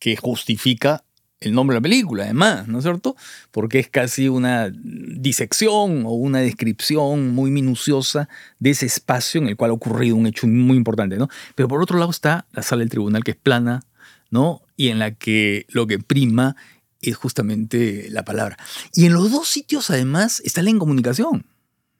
que 0.00 0.16
justifica 0.16 1.04
el 1.40 1.52
nombre 1.52 1.74
de 1.74 1.78
la 1.78 1.82
película, 1.82 2.24
además, 2.24 2.66
¿no 2.66 2.78
es 2.78 2.84
cierto? 2.84 3.16
Porque 3.50 3.78
es 3.78 3.88
casi 3.88 4.28
una 4.28 4.70
disección 4.72 6.04
o 6.04 6.12
una 6.12 6.40
descripción 6.40 7.34
muy 7.34 7.50
minuciosa 7.50 8.28
de 8.58 8.70
ese 8.70 8.86
espacio 8.86 9.40
en 9.40 9.48
el 9.48 9.56
cual 9.56 9.70
ha 9.70 9.74
ocurrido 9.74 10.16
un 10.16 10.26
hecho 10.26 10.46
muy 10.48 10.76
importante, 10.76 11.16
¿no? 11.16 11.28
Pero 11.54 11.68
por 11.68 11.80
otro 11.80 11.98
lado 11.98 12.10
está 12.10 12.46
la 12.52 12.62
sala 12.62 12.80
del 12.80 12.90
tribunal 12.90 13.22
que 13.22 13.32
es 13.32 13.36
plana, 13.36 13.84
¿no? 14.30 14.62
Y 14.76 14.88
en 14.88 14.98
la 14.98 15.12
que 15.12 15.66
lo 15.68 15.86
que 15.86 15.98
prima 15.98 16.56
es 17.00 17.16
justamente 17.16 18.08
la 18.10 18.24
palabra. 18.24 18.56
Y 18.92 19.06
en 19.06 19.12
los 19.12 19.30
dos 19.30 19.48
sitios, 19.48 19.90
además, 19.90 20.40
está 20.44 20.62
la 20.62 20.70
incomunicación, 20.70 21.46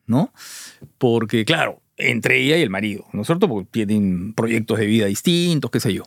¿no? 0.05 0.33
Porque, 0.97 1.45
claro, 1.45 1.81
entre 1.97 2.41
ella 2.41 2.57
y 2.57 2.61
el 2.61 2.69
marido, 2.69 3.05
¿no 3.13 3.21
es 3.21 3.27
cierto? 3.27 3.47
Porque 3.47 3.85
tienen 3.85 4.33
proyectos 4.33 4.79
de 4.79 4.85
vida 4.85 5.05
distintos, 5.05 5.71
qué 5.71 5.79
sé 5.79 5.93
yo. 5.93 6.03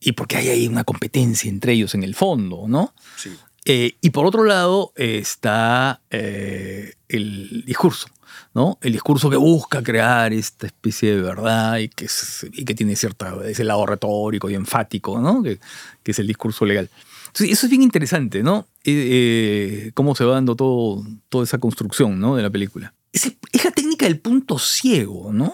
Y 0.00 0.12
porque 0.12 0.36
hay 0.38 0.48
ahí 0.48 0.66
una 0.66 0.84
competencia 0.84 1.48
entre 1.50 1.74
ellos 1.74 1.94
en 1.94 2.02
el 2.02 2.14
fondo, 2.14 2.64
¿no? 2.66 2.94
Sí. 3.16 3.30
Eh, 3.66 3.96
y 4.00 4.10
por 4.10 4.24
otro 4.24 4.44
lado 4.44 4.92
está 4.96 6.00
eh, 6.10 6.94
el 7.08 7.62
discurso, 7.66 8.08
¿no? 8.54 8.78
El 8.80 8.92
discurso 8.94 9.28
que 9.28 9.36
busca 9.36 9.82
crear 9.82 10.32
esta 10.32 10.66
especie 10.66 11.14
de 11.16 11.20
verdad 11.20 11.76
y 11.78 11.88
que, 11.90 12.06
es- 12.06 12.46
y 12.52 12.64
que 12.64 12.74
tiene 12.74 12.96
cierta, 12.96 13.36
ese 13.44 13.62
lado 13.64 13.84
retórico 13.84 14.48
y 14.48 14.54
enfático, 14.54 15.20
¿no? 15.20 15.42
Que, 15.42 15.60
que 16.02 16.12
es 16.12 16.18
el 16.18 16.26
discurso 16.26 16.64
legal. 16.64 16.88
Entonces, 17.26 17.50
eso 17.50 17.66
es 17.66 17.70
bien 17.70 17.82
interesante, 17.82 18.42
¿no? 18.42 18.66
Eh, 18.82 19.84
eh, 19.86 19.90
cómo 19.92 20.14
se 20.14 20.24
va 20.24 20.34
dando 20.34 20.56
todo, 20.56 21.04
toda 21.28 21.44
esa 21.44 21.58
construcción, 21.58 22.18
¿no? 22.18 22.34
De 22.36 22.42
la 22.42 22.50
película. 22.50 22.94
Es, 23.12 23.26
es 23.52 23.64
la 23.64 23.70
técnica 23.72 24.06
del 24.06 24.18
punto 24.18 24.58
ciego, 24.58 25.30
¿no? 25.34 25.52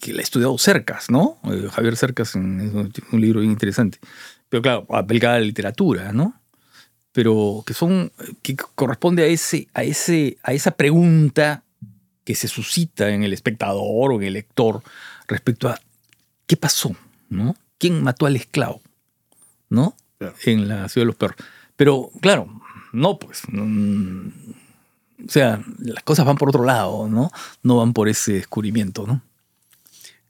Que, 0.00 0.12
la 0.12 0.20
ha 0.20 0.22
estudiado 0.22 0.56
Cercas, 0.58 1.10
¿no? 1.10 1.38
Eh, 1.44 1.68
Javier 1.72 1.96
Cercas 1.96 2.34
en 2.34 2.92
un, 3.12 3.20
libro 3.20 3.40
bien 3.40 3.52
interesante. 3.52 3.98
Pero 4.48 4.62
claro, 4.62 4.86
aplicada 4.90 5.36
a 5.36 5.40
la 5.40 5.46
literatura, 5.46 6.12
¿no? 6.12 6.40
Pero 7.12 7.64
que 7.66 7.74
son. 7.74 8.12
que 8.42 8.56
corresponde 8.56 9.22
a 9.22 9.26
ese, 9.26 9.68
a 9.74 9.82
ese, 9.82 10.38
a 10.42 10.52
esa 10.52 10.72
pregunta 10.72 11.64
que 12.24 12.34
se 12.34 12.48
suscita 12.48 13.10
en 13.10 13.22
el 13.22 13.32
espectador 13.32 14.12
o 14.12 14.16
en 14.16 14.24
el 14.24 14.34
lector 14.34 14.82
respecto 15.28 15.68
a 15.68 15.80
qué 16.46 16.56
pasó, 16.56 16.94
¿no? 17.28 17.56
¿Quién 17.78 18.02
mató 18.02 18.26
al 18.26 18.36
esclavo? 18.36 18.80
¿No? 19.68 19.96
Claro. 20.18 20.34
En 20.44 20.68
la 20.68 20.88
ciudad 20.88 21.02
de 21.02 21.06
los 21.06 21.16
perros. 21.16 21.36
Pero, 21.76 22.10
claro, 22.20 22.48
no, 22.92 23.18
pues. 23.18 23.42
mm, 23.48 24.28
o 25.26 25.30
sea, 25.30 25.62
las 25.78 26.02
cosas 26.04 26.26
van 26.26 26.36
por 26.36 26.48
otro 26.48 26.64
lado, 26.64 27.08
¿no? 27.08 27.30
No 27.62 27.76
van 27.76 27.92
por 27.92 28.08
ese 28.08 28.34
descubrimiento, 28.34 29.06
¿no? 29.06 29.22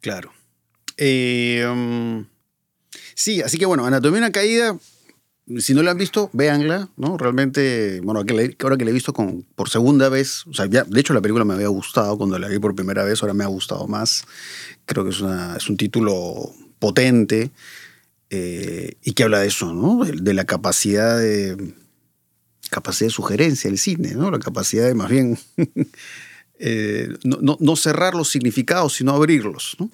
Claro. 0.01 0.33
Eh, 0.97 1.67
um, 1.71 2.25
sí, 3.15 3.43
así 3.43 3.59
que 3.59 3.67
bueno, 3.67 3.85
Anatomía 3.85 4.21
de 4.23 4.33
caída, 4.33 4.79
si 5.59 5.75
no 5.75 5.83
la 5.83 5.93
han 5.93 5.99
visto, 5.99 6.31
véanla, 6.33 6.89
¿no? 6.97 7.17
Realmente, 7.17 8.01
bueno, 8.03 8.21
ahora 8.21 8.77
que 8.77 8.85
la 8.85 8.91
he 8.91 8.95
visto 8.95 9.13
con, 9.13 9.43
por 9.55 9.69
segunda 9.69 10.09
vez, 10.09 10.47
o 10.47 10.55
sea, 10.55 10.67
de 10.67 11.01
hecho 11.01 11.15
la 11.15 11.21
película 11.21 11.45
me 11.45 11.55
había 11.55 11.69
gustado 11.69 12.17
cuando 12.19 12.39
la 12.39 12.49
vi 12.49 12.59
por 12.59 12.75
primera 12.75 13.05
vez, 13.05 13.23
ahora 13.23 13.35
me 13.35 13.45
ha 13.45 13.49
gustado 13.49 13.87
más. 13.87 14.25
Creo 14.87 15.05
que 15.05 15.11
es, 15.11 15.21
una, 15.21 15.57
es 15.57 15.69
un 15.69 15.77
título 15.77 16.53
potente 16.79 17.51
eh, 18.31 18.97
y 19.03 19.13
que 19.13 19.23
habla 19.23 19.41
de 19.41 19.49
eso, 19.49 19.73
¿no? 19.73 20.05
De, 20.05 20.13
de 20.13 20.35
la 20.35 20.45
capacidad 20.45 21.19
de 21.19 21.75
capacidad 22.69 23.09
de 23.09 23.15
sugerencia 23.15 23.71
del 23.71 23.79
cine, 23.79 24.15
¿no? 24.15 24.31
La 24.31 24.41
capacidad 24.41 24.87
de 24.87 24.95
más 24.95 25.11
bien 25.11 25.39
eh, 26.59 27.09
no, 27.25 27.39
no- 27.41 27.57
no 27.61 27.77
cerrar 27.77 28.15
los 28.15 28.29
significados, 28.31 28.95
sino 28.95 29.13
abrirlos, 29.13 29.77
¿no? 29.79 29.91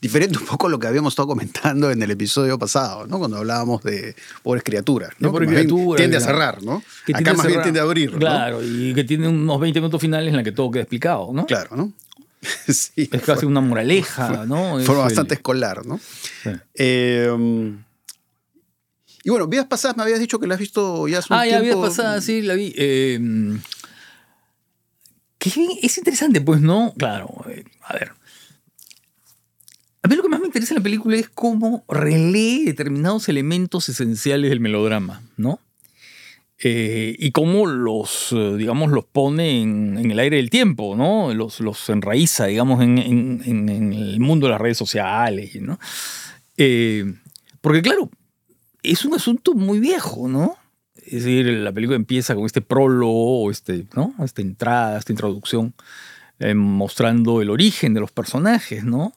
Diferente 0.00 0.38
un 0.38 0.46
poco 0.46 0.68
a 0.68 0.70
lo 0.70 0.78
que 0.78 0.86
habíamos 0.86 1.12
estado 1.12 1.26
comentando 1.26 1.90
en 1.90 2.00
el 2.00 2.10
episodio 2.12 2.56
pasado, 2.56 3.06
¿no? 3.08 3.18
Cuando 3.18 3.36
hablábamos 3.38 3.82
de 3.82 4.14
pobres 4.44 4.62
criaturas, 4.62 5.10
¿no? 5.18 5.32
Criaturas, 5.32 5.96
Tiende 5.96 6.16
a 6.18 6.20
cerrar, 6.20 6.62
¿no? 6.62 6.84
Que 7.04 7.12
Acá 7.16 7.34
más 7.34 7.46
bien 7.48 7.62
tiende 7.62 7.80
a 7.80 7.82
abrir. 7.82 8.12
Claro, 8.12 8.62
y 8.62 8.94
que 8.94 9.02
tiene 9.02 9.26
unos 9.26 9.58
20 9.58 9.80
minutos 9.80 10.00
finales 10.00 10.28
en 10.30 10.36
la 10.36 10.44
que 10.44 10.52
todo 10.52 10.70
queda 10.70 10.82
explicado, 10.82 11.30
¿no? 11.32 11.46
Claro, 11.46 11.76
¿no? 11.76 11.92
sí. 12.68 13.08
Es 13.10 13.22
casi 13.22 13.44
una 13.46 13.60
moraleja, 13.60 14.46
¿no? 14.46 14.78
El- 14.78 14.86
bastante 14.86 15.34
escolar, 15.34 15.84
¿no? 15.84 15.98
Sí. 16.44 16.50
Eh, 16.74 17.28
um, 17.34 17.82
y 19.24 19.30
bueno, 19.30 19.48
vidas 19.48 19.66
pasadas 19.66 19.96
me 19.96 20.04
habías 20.04 20.20
dicho 20.20 20.38
que 20.38 20.46
la 20.46 20.54
has 20.54 20.60
visto 20.60 21.08
ya 21.08 21.18
hace 21.18 21.32
un 21.32 21.40
Ah, 21.40 21.44
ya 21.44 21.60
tiempo. 21.60 21.78
había 21.80 21.88
pasada, 21.90 22.20
sí, 22.20 22.40
la 22.42 22.54
vi. 22.54 22.72
Eh, 22.76 23.18
que 25.38 25.50
es 25.82 25.98
interesante, 25.98 26.40
pues, 26.40 26.60
¿no? 26.60 26.92
Claro, 26.96 27.44
eh, 27.48 27.64
a 27.82 27.94
ver. 27.94 28.12
A 30.02 30.08
mí 30.08 30.16
lo 30.16 30.22
que 30.22 30.28
más 30.28 30.40
me 30.40 30.46
interesa 30.46 30.74
en 30.74 30.78
la 30.78 30.82
película 30.82 31.16
es 31.16 31.28
cómo 31.28 31.84
relee 31.88 32.64
determinados 32.64 33.28
elementos 33.28 33.88
esenciales 33.88 34.50
del 34.50 34.60
melodrama, 34.60 35.22
¿no? 35.36 35.60
Eh, 36.60 37.14
y 37.18 37.30
cómo 37.30 37.66
los, 37.66 38.32
eh, 38.32 38.56
digamos, 38.56 38.90
los 38.90 39.04
pone 39.04 39.62
en, 39.62 40.10
el 40.10 40.18
aire 40.18 40.38
del 40.38 40.50
tiempo, 40.50 40.96
¿no? 40.96 41.32
Los, 41.34 41.60
los 41.60 41.88
enraiza, 41.88 42.46
digamos, 42.46 42.82
en, 42.82 43.40
el 43.46 44.18
mundo 44.18 44.46
de 44.46 44.52
las 44.52 44.60
redes 44.60 44.78
sociales, 44.78 45.54
¿no? 45.60 45.78
Porque, 47.60 47.82
claro, 47.82 48.10
es 48.82 49.04
un 49.04 49.14
asunto 49.14 49.54
muy 49.54 49.78
viejo, 49.78 50.26
¿no? 50.26 50.56
Es 51.10 51.24
decir, 51.24 51.46
la 51.46 51.72
película 51.72 51.96
empieza 51.96 52.34
con 52.34 52.44
este 52.44 52.60
prólogo, 52.60 53.50
este, 53.50 53.86
¿no? 53.94 54.14
Esta 54.22 54.42
entrada, 54.42 54.98
esta 54.98 55.12
introducción, 55.12 55.74
eh, 56.38 56.54
mostrando 56.54 57.40
el 57.42 57.50
origen 57.50 57.94
de 57.94 58.00
los 58.00 58.12
personajes, 58.12 58.84
¿no? 58.84 59.12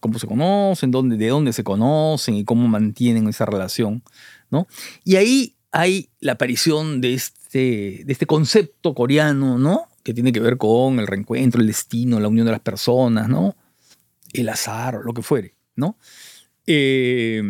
Cómo 0.00 0.18
se 0.18 0.26
conocen, 0.26 0.90
dónde, 0.90 1.16
de 1.16 1.28
dónde 1.28 1.52
se 1.52 1.62
conocen 1.62 2.34
y 2.34 2.44
cómo 2.44 2.66
mantienen 2.68 3.28
esa 3.28 3.44
relación, 3.44 4.02
¿no? 4.50 4.66
Y 5.04 5.16
ahí 5.16 5.56
hay 5.70 6.08
la 6.20 6.32
aparición 6.32 7.00
de 7.00 7.14
este, 7.14 8.02
de 8.04 8.12
este 8.12 8.26
concepto 8.26 8.94
coreano, 8.94 9.58
¿no? 9.58 9.88
Que 10.02 10.14
tiene 10.14 10.32
que 10.32 10.40
ver 10.40 10.56
con 10.56 10.98
el 10.98 11.06
reencuentro, 11.06 11.60
el 11.60 11.66
destino, 11.66 12.20
la 12.20 12.28
unión 12.28 12.46
de 12.46 12.52
las 12.52 12.60
personas, 12.60 13.28
¿no? 13.28 13.56
El 14.32 14.48
azar, 14.48 15.00
lo 15.04 15.12
que 15.12 15.22
fuere, 15.22 15.54
¿no? 15.76 15.98
Eh, 16.66 17.42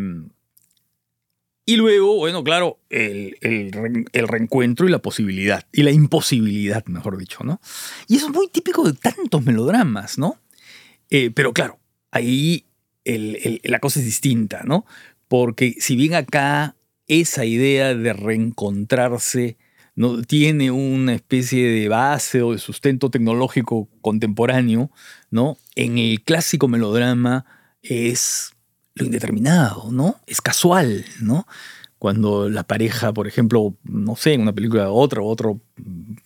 y 1.66 1.76
luego, 1.76 2.16
bueno, 2.16 2.44
claro, 2.44 2.78
el, 2.90 3.36
el 3.40 3.72
re- 3.72 4.04
el 4.12 4.28
reencuentro 4.28 4.86
y 4.86 4.90
la 4.90 4.98
posibilidad, 5.00 5.66
y 5.72 5.82
la 5.82 5.90
imposibilidad, 5.92 6.84
mejor 6.86 7.16
dicho, 7.18 7.42
¿no? 7.44 7.60
Y 8.08 8.16
eso 8.16 8.26
es 8.26 8.32
muy 8.32 8.48
típico 8.48 8.84
de 8.84 8.92
tantos 8.92 9.42
melodramas, 9.44 10.18
¿no? 10.18 10.38
Eh, 11.10 11.30
pero 11.30 11.52
claro, 11.52 11.78
ahí 12.10 12.66
el- 13.04 13.60
la 13.64 13.78
cosa 13.80 14.00
es 14.00 14.04
distinta, 14.06 14.62
¿no? 14.64 14.84
Porque 15.28 15.74
si 15.78 15.96
bien 15.96 16.14
acá 16.14 16.76
esa 17.06 17.44
idea 17.44 17.94
de 17.94 18.12
reencontrarse 18.12 19.56
no 19.96 20.22
tiene 20.22 20.70
una 20.70 21.14
especie 21.14 21.68
de 21.68 21.88
base 21.88 22.42
o 22.42 22.52
de 22.52 22.58
sustento 22.58 23.10
tecnológico 23.10 23.88
contemporáneo, 24.00 24.90
¿no? 25.30 25.56
En 25.76 25.98
el 25.98 26.22
clásico 26.22 26.66
melodrama 26.66 27.46
es 27.82 28.53
lo 28.94 29.04
indeterminado, 29.04 29.90
¿no? 29.90 30.20
Es 30.26 30.40
casual, 30.40 31.04
¿no? 31.20 31.46
Cuando 31.98 32.48
la 32.48 32.64
pareja, 32.64 33.12
por 33.12 33.26
ejemplo, 33.26 33.74
no 33.84 34.14
sé, 34.16 34.34
en 34.34 34.42
una 34.42 34.52
película, 34.52 34.90
otra, 34.90 35.22
otra 35.22 35.50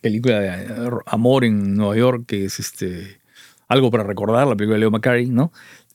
película 0.01 0.41
de 0.41 0.49
eh, 0.49 0.91
amor 1.07 1.45
en 1.45 1.75
Nueva 1.75 1.97
York, 1.97 2.25
que 2.27 2.45
es 2.45 2.59
este 2.59 3.21
algo 3.69 3.91
para 3.91 4.03
recordar, 4.03 4.47
la 4.47 4.57
película 4.57 4.77
de 4.77 4.81
Leo 4.81 4.91
McCarey, 4.91 5.27
¿no? 5.27 5.53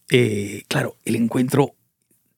Eh, 0.09 0.63
claro, 0.67 0.95
el 1.05 1.15
encuentro 1.15 1.75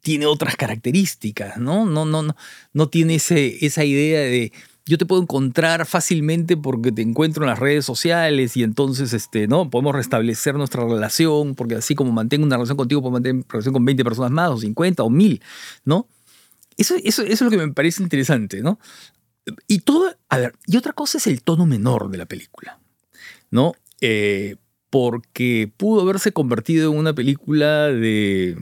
tiene 0.01 0.25
otras 0.25 0.55
características, 0.55 1.57
¿no? 1.57 1.85
No, 1.85 2.05
no, 2.05 2.23
no, 2.23 2.35
no 2.73 2.89
tiene 2.89 3.15
ese, 3.15 3.65
esa 3.65 3.83
idea 3.83 4.19
de 4.21 4.53
yo 4.87 4.97
te 4.97 5.05
puedo 5.05 5.21
encontrar 5.21 5.85
fácilmente 5.85 6.57
porque 6.57 6.91
te 6.91 7.01
encuentro 7.01 7.43
en 7.43 7.49
las 7.49 7.59
redes 7.59 7.85
sociales 7.85 8.55
y 8.55 8.63
entonces 8.63 9.13
este, 9.13 9.47
¿no? 9.47 9.69
podemos 9.69 9.95
restablecer 9.95 10.55
nuestra 10.55 10.83
relación, 10.83 11.55
porque 11.55 11.75
así 11.75 11.95
como 11.95 12.11
mantengo 12.11 12.45
una 12.45 12.55
relación 12.55 12.77
contigo, 12.77 13.01
puedo 13.01 13.13
mantener 13.13 13.35
una 13.35 13.45
relación 13.49 13.73
con 13.73 13.85
20 13.85 14.03
personas 14.03 14.31
más, 14.31 14.51
o 14.51 14.57
50, 14.57 15.03
o 15.03 15.09
1000, 15.09 15.41
¿no? 15.85 16.07
Eso, 16.77 16.95
eso, 17.03 17.23
eso 17.23 17.33
es 17.33 17.41
lo 17.41 17.49
que 17.49 17.57
me 17.57 17.73
parece 17.73 18.03
interesante, 18.03 18.61
¿no? 18.61 18.79
Y 19.67 19.79
todo, 19.79 20.15
a 20.29 20.37
ver, 20.37 20.53
y 20.67 20.77
otra 20.77 20.93
cosa 20.93 21.17
es 21.17 21.27
el 21.27 21.41
tono 21.41 21.65
menor 21.65 22.09
de 22.09 22.17
la 22.17 22.25
película, 22.25 22.79
¿no? 23.49 23.73
Eh, 24.01 24.57
porque 24.89 25.71
pudo 25.77 26.01
haberse 26.01 26.31
convertido 26.31 26.91
en 26.91 26.99
una 26.99 27.13
película 27.13 27.87
de, 27.87 28.57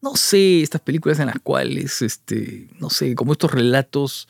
no 0.00 0.16
sé, 0.16 0.62
estas 0.62 0.80
películas 0.80 1.20
en 1.20 1.26
las 1.26 1.38
cuales, 1.42 2.02
este, 2.02 2.68
no 2.80 2.90
sé, 2.90 3.14
como 3.14 3.32
estos 3.32 3.52
relatos 3.52 4.28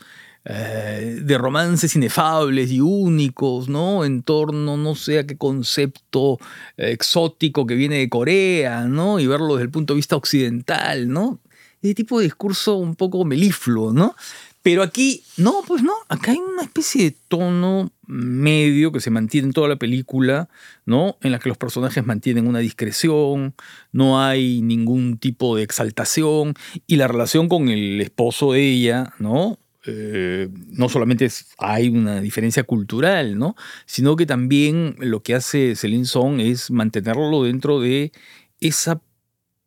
eh, 0.49 1.19
de 1.23 1.39
romances 1.39 1.97
inefables 1.97 2.71
y 2.71 2.81
únicos, 2.81 3.69
¿no? 3.69 4.05
En 4.05 4.23
torno, 4.23 4.77
no 4.77 4.95
sé 4.95 5.19
a 5.19 5.27
qué 5.27 5.37
concepto 5.37 6.39
eh, 6.77 6.93
exótico 6.93 7.67
que 7.67 7.75
viene 7.75 7.99
de 7.99 8.09
Corea, 8.09 8.85
¿no? 8.85 9.19
Y 9.19 9.27
verlo 9.27 9.55
desde 9.55 9.65
el 9.65 9.71
punto 9.71 9.95
de 9.95 9.97
vista 9.97 10.15
occidental, 10.15 11.09
¿no? 11.09 11.41
Ese 11.83 11.95
tipo 11.95 12.19
de 12.21 12.25
discurso 12.27 12.77
un 12.77 12.95
poco 12.95 13.25
melifluo, 13.25 13.93
¿no? 13.93 14.15
Pero 14.63 14.85
aquí, 14.85 15.25
no, 15.37 15.63
pues 15.67 15.83
no, 15.83 15.95
acá 16.09 16.31
hay 16.31 16.39
una 16.39 16.63
especie 16.63 17.05
de 17.05 17.17
tono 17.29 17.91
medio 18.07 18.93
que 18.93 19.01
se 19.01 19.11
mantiene 19.11 19.49
en 19.49 19.53
toda 19.53 19.69
la 19.69 19.77
película, 19.77 20.49
¿no? 20.85 21.19
En 21.23 21.33
la 21.33 21.41
que 21.41 21.49
los 21.49 21.59
personajes 21.59 22.07
mantienen 22.07 22.47
una 22.47 22.61
discreción, 22.61 23.55
no 23.91 24.21
hay 24.21 24.63
ningún 24.63 25.19
tipo 25.19 25.57
de 25.57 25.65
exaltación 25.65 26.55
y 26.87 26.97
la 26.97 27.09
relación 27.09 27.49
con 27.49 27.69
el 27.69 28.01
esposo 28.01 28.53
de 28.53 28.63
ella, 28.63 29.13
¿no? 29.19 29.59
Eh, 29.87 30.49
no 30.73 30.89
solamente 30.89 31.29
hay 31.59 31.89
una 31.89 32.21
diferencia 32.21 32.65
cultural, 32.65 33.39
¿no? 33.39 33.55
Sino 33.87 34.17
que 34.17 34.27
también 34.27 34.97
lo 34.99 35.23
que 35.23 35.35
hace 35.35 35.77
Celine 35.77 36.05
Song 36.07 36.41
es 36.41 36.71
mantenerlo 36.71 37.45
dentro 37.45 37.81
de 37.81 38.13
esa, 38.61 39.01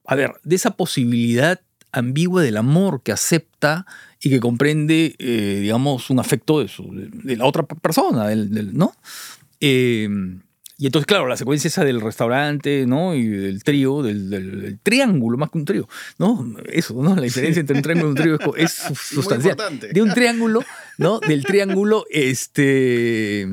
a 0.06 0.16
ver, 0.16 0.34
de 0.44 0.56
esa 0.56 0.72
posibilidad 0.78 1.62
ambigua 1.92 2.44
del 2.44 2.58
amor 2.58 3.02
que 3.04 3.12
acepta 3.12 3.86
y 4.22 4.30
que 4.30 4.40
comprende, 4.40 5.16
eh, 5.20 5.60
digamos, 5.62 6.10
un 6.10 6.20
afecto 6.20 6.60
de, 6.60 6.68
su- 6.68 6.92
de- 6.94 7.38
la 7.38 7.46
otra 7.46 7.64
persona, 7.66 8.34
¿no? 8.36 8.94
Eh, 9.60 10.08
y 10.82 10.86
entonces, 10.86 11.06
claro, 11.06 11.28
la 11.28 11.36
secuencia 11.38 11.68
esa 11.68 11.84
del 11.84 12.00
restaurante, 12.02 12.86
¿no? 12.88 13.14
Y 13.14 13.28
del 13.28 13.64
trío, 13.64 14.02
del, 14.02 14.30
del- 14.30 14.62
del 14.62 14.80
triángulo, 14.80 15.38
más 15.38 15.50
que 15.52 15.58
un 15.58 15.66
trío, 15.66 15.88
¿no? 16.18 16.56
Eso, 16.72 16.94
¿no? 17.04 17.16
La 17.16 17.22
diferencia 17.22 17.60
entre 17.60 17.76
un 17.76 17.82
triángulo 17.84 18.08
y 18.08 18.12
un 18.12 18.16
trío 18.40 18.56
es, 18.56 18.72
sustancial. 18.72 19.52
importante. 19.52 19.90
De 19.90 20.02
un 20.02 20.14
triángulo, 20.14 20.64
¿no? 20.98 21.20
Del 21.20 21.44
triángulo, 21.44 22.06
este. 22.10 23.46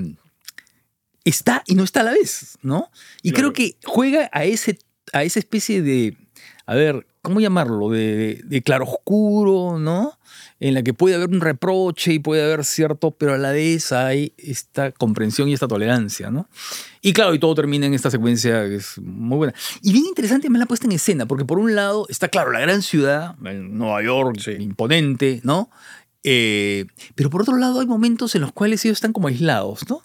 Está 1.24 1.64
y 1.66 1.74
no 1.74 1.82
está 1.82 2.00
a 2.00 2.04
la 2.04 2.12
vez, 2.12 2.56
¿no? 2.62 2.88
Y 3.22 3.32
Claro. 3.32 3.52
creo 3.52 3.52
que 3.52 3.76
juega 3.84 4.30
a, 4.32 4.44
ese, 4.44 4.78
a 5.12 5.24
esa 5.24 5.40
especie 5.40 5.82
de. 5.82 6.16
A 6.66 6.74
ver, 6.76 7.06
¿cómo 7.26 7.40
llamarlo? 7.40 7.90
De, 7.90 8.40
de 8.44 8.62
claroscuro, 8.62 9.78
¿no? 9.80 10.16
En 10.60 10.74
la 10.74 10.82
que 10.84 10.94
puede 10.94 11.16
haber 11.16 11.28
un 11.28 11.40
reproche 11.40 12.12
y 12.14 12.18
puede 12.20 12.44
haber 12.44 12.64
cierto, 12.64 13.10
pero 13.10 13.34
a 13.34 13.36
la 13.38 13.50
vez 13.50 13.90
hay 13.90 14.32
esta 14.38 14.92
comprensión 14.92 15.48
y 15.48 15.52
esta 15.52 15.66
tolerancia, 15.66 16.30
¿no? 16.30 16.48
Y 17.02 17.12
claro, 17.12 17.34
y 17.34 17.40
todo 17.40 17.54
termina 17.56 17.86
en 17.86 17.94
esta 17.94 18.10
secuencia 18.12 18.62
que 18.68 18.76
es 18.76 18.98
muy 18.98 19.36
buena. 19.38 19.54
Y 19.82 19.92
bien 19.92 20.06
interesante 20.06 20.48
me 20.48 20.58
la 20.60 20.66
puesta 20.66 20.86
en 20.86 20.92
escena, 20.92 21.26
porque 21.26 21.44
por 21.44 21.58
un 21.58 21.74
lado 21.74 22.06
está, 22.08 22.28
claro, 22.28 22.52
la 22.52 22.60
gran 22.60 22.80
ciudad, 22.82 23.36
Nueva 23.38 24.02
York, 24.04 24.38
Sí. 24.40 24.52
imponente, 24.60 25.40
¿no? 25.42 25.68
Eh, 26.22 26.86
pero 27.16 27.28
por 27.28 27.42
otro 27.42 27.56
lado 27.56 27.80
hay 27.80 27.86
momentos 27.86 28.34
en 28.36 28.40
los 28.42 28.52
cuales 28.52 28.84
ellos 28.84 28.98
están 28.98 29.12
como 29.12 29.26
aislados, 29.28 29.88
¿no? 29.88 30.02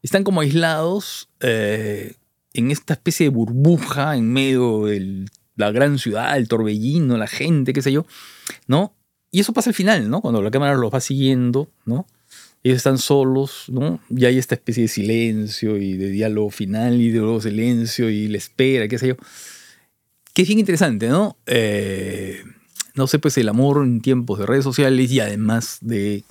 Están 0.00 0.22
como 0.22 0.40
aislados 0.42 1.28
eh, 1.40 2.14
en 2.54 2.70
esta 2.70 2.94
especie 2.94 3.26
de 3.26 3.30
burbuja 3.30 4.16
en 4.16 4.32
medio 4.32 4.86
de 4.86 5.26
la 5.56 5.70
gran 5.72 5.98
ciudad, 5.98 6.36
el 6.36 6.48
torbellino, 6.48 7.16
la 7.16 7.26
gente, 7.26 7.72
qué 7.72 7.82
sé 7.82 7.92
yo, 7.92 8.06
¿no? 8.66 8.94
Y 9.30 9.40
eso 9.40 9.52
pasa 9.52 9.70
al 9.70 9.74
final, 9.74 10.08
¿no? 10.08 10.20
Cuando 10.20 10.40
la 10.42 10.50
cámara 10.50 10.76
los 10.76 10.92
va 10.92 11.00
siguiendo, 11.00 11.68
¿no? 11.84 12.06
Ellos 12.62 12.78
están 12.78 12.98
solos, 12.98 13.66
¿no? 13.68 14.00
Y 14.10 14.24
hay 14.24 14.38
esta 14.38 14.54
especie 14.54 14.82
de 14.82 14.88
silencio 14.88 15.76
y 15.76 15.96
de 15.96 16.08
diálogo 16.10 16.50
final 16.50 17.00
y 17.00 17.10
de 17.10 17.18
luego 17.20 17.40
silencio 17.40 18.10
y 18.10 18.28
la 18.28 18.38
espera, 18.38 18.88
qué 18.88 18.98
sé 18.98 19.08
yo. 19.08 19.16
Que 20.32 20.42
es 20.42 20.48
bien 20.48 20.58
interesante, 20.58 21.08
¿no? 21.08 21.36
Eh, 21.46 22.42
no 22.94 23.06
sé, 23.06 23.18
pues 23.18 23.38
el 23.38 23.48
amor 23.48 23.84
en 23.84 24.00
tiempos 24.00 24.38
de 24.38 24.46
redes 24.46 24.64
sociales 24.64 25.10
y 25.12 25.20
además 25.20 25.78
de 25.80 26.24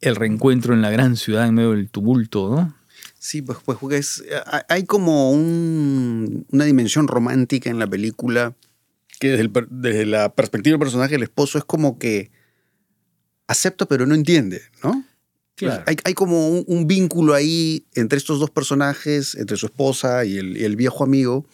el 0.00 0.16
reencuentro 0.16 0.74
en 0.74 0.82
la 0.82 0.90
gran 0.90 1.16
ciudad 1.16 1.46
en 1.46 1.54
medio 1.54 1.72
del 1.72 1.88
tumulto, 1.88 2.54
¿no? 2.54 2.74
Sí, 3.18 3.42
pues, 3.42 3.58
pues 3.64 3.78
porque 3.78 3.96
es- 3.98 4.22
hay- 4.68 4.84
como 4.84 5.30
un- 5.32 6.46
una 6.50 6.64
dimensión 6.64 7.08
romántica 7.08 7.68
en 7.70 7.78
la 7.78 7.86
película 7.86 8.54
que 9.18 9.28
desde, 9.30 9.42
el 9.42 9.50
per- 9.50 9.68
desde 9.68 10.06
la 10.06 10.32
perspectiva 10.34 10.74
del 10.74 10.78
personaje 10.80 11.12
del 11.12 11.24
esposo 11.24 11.58
es 11.58 11.64
como 11.64 11.98
que 11.98 12.30
acepta 13.46 13.86
pero 13.86 14.06
no 14.06 14.14
entiende, 14.14 14.62
¿no? 14.84 15.04
Claro. 15.56 15.82
Hay, 15.88 15.96
hay 16.04 16.14
como 16.14 16.48
un, 16.48 16.64
un 16.68 16.86
vínculo 16.86 17.34
ahí 17.34 17.84
entre 17.94 18.16
estos 18.18 18.38
dos 18.38 18.50
personajes, 18.50 19.34
entre 19.34 19.56
su 19.56 19.66
esposa 19.66 20.24
y 20.24 20.36
el, 20.38 20.56
y 20.56 20.62
el 20.64 20.76
viejo 20.76 21.02
amigo, 21.02 21.44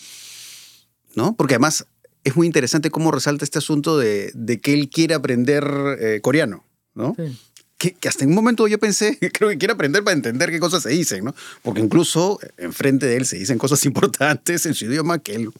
¿no? 1.14 1.35
Porque 1.37 1.55
además 1.55 1.87
es 2.24 2.37
muy 2.37 2.46
interesante 2.46 2.90
cómo 2.90 3.11
resalta 3.11 3.44
este 3.44 3.59
asunto 3.59 3.96
de, 3.96 4.31
de 4.35 4.61
que 4.61 4.74
él 4.74 4.90
quiere 4.90 5.14
aprender 5.14 5.64
eh, 6.00 6.20
coreano, 6.22 6.64
¿no? 6.94 7.14
Sí. 7.16 7.38
Que, 7.85 7.92
que 7.94 8.09
hasta 8.09 8.25
en 8.25 8.31
un 8.31 8.37
momento 8.37 8.66
yo 8.66 8.79
pensé, 8.79 9.18
creo 9.33 9.51
que 9.51 9.59
quiere 9.59 9.73
aprender 9.73 10.03
para 10.03 10.16
entender 10.16 10.51
qué 10.51 10.61
cosas 10.61 10.83
se 10.83 10.90
dicen, 10.90 11.25
¿no? 11.25 11.35
Porque 11.62 11.81
incluso 11.81 12.38
enfrente 12.57 13.07
de 13.07 13.16
él 13.16 13.27
se 13.27 13.37
dicen 13.37 13.59
cosas 13.59 13.85
importantes 13.87 14.66
en 14.66 14.75
su 14.75 14.87
idioma 14.87 15.18
que 15.18 15.35
él 15.35 15.51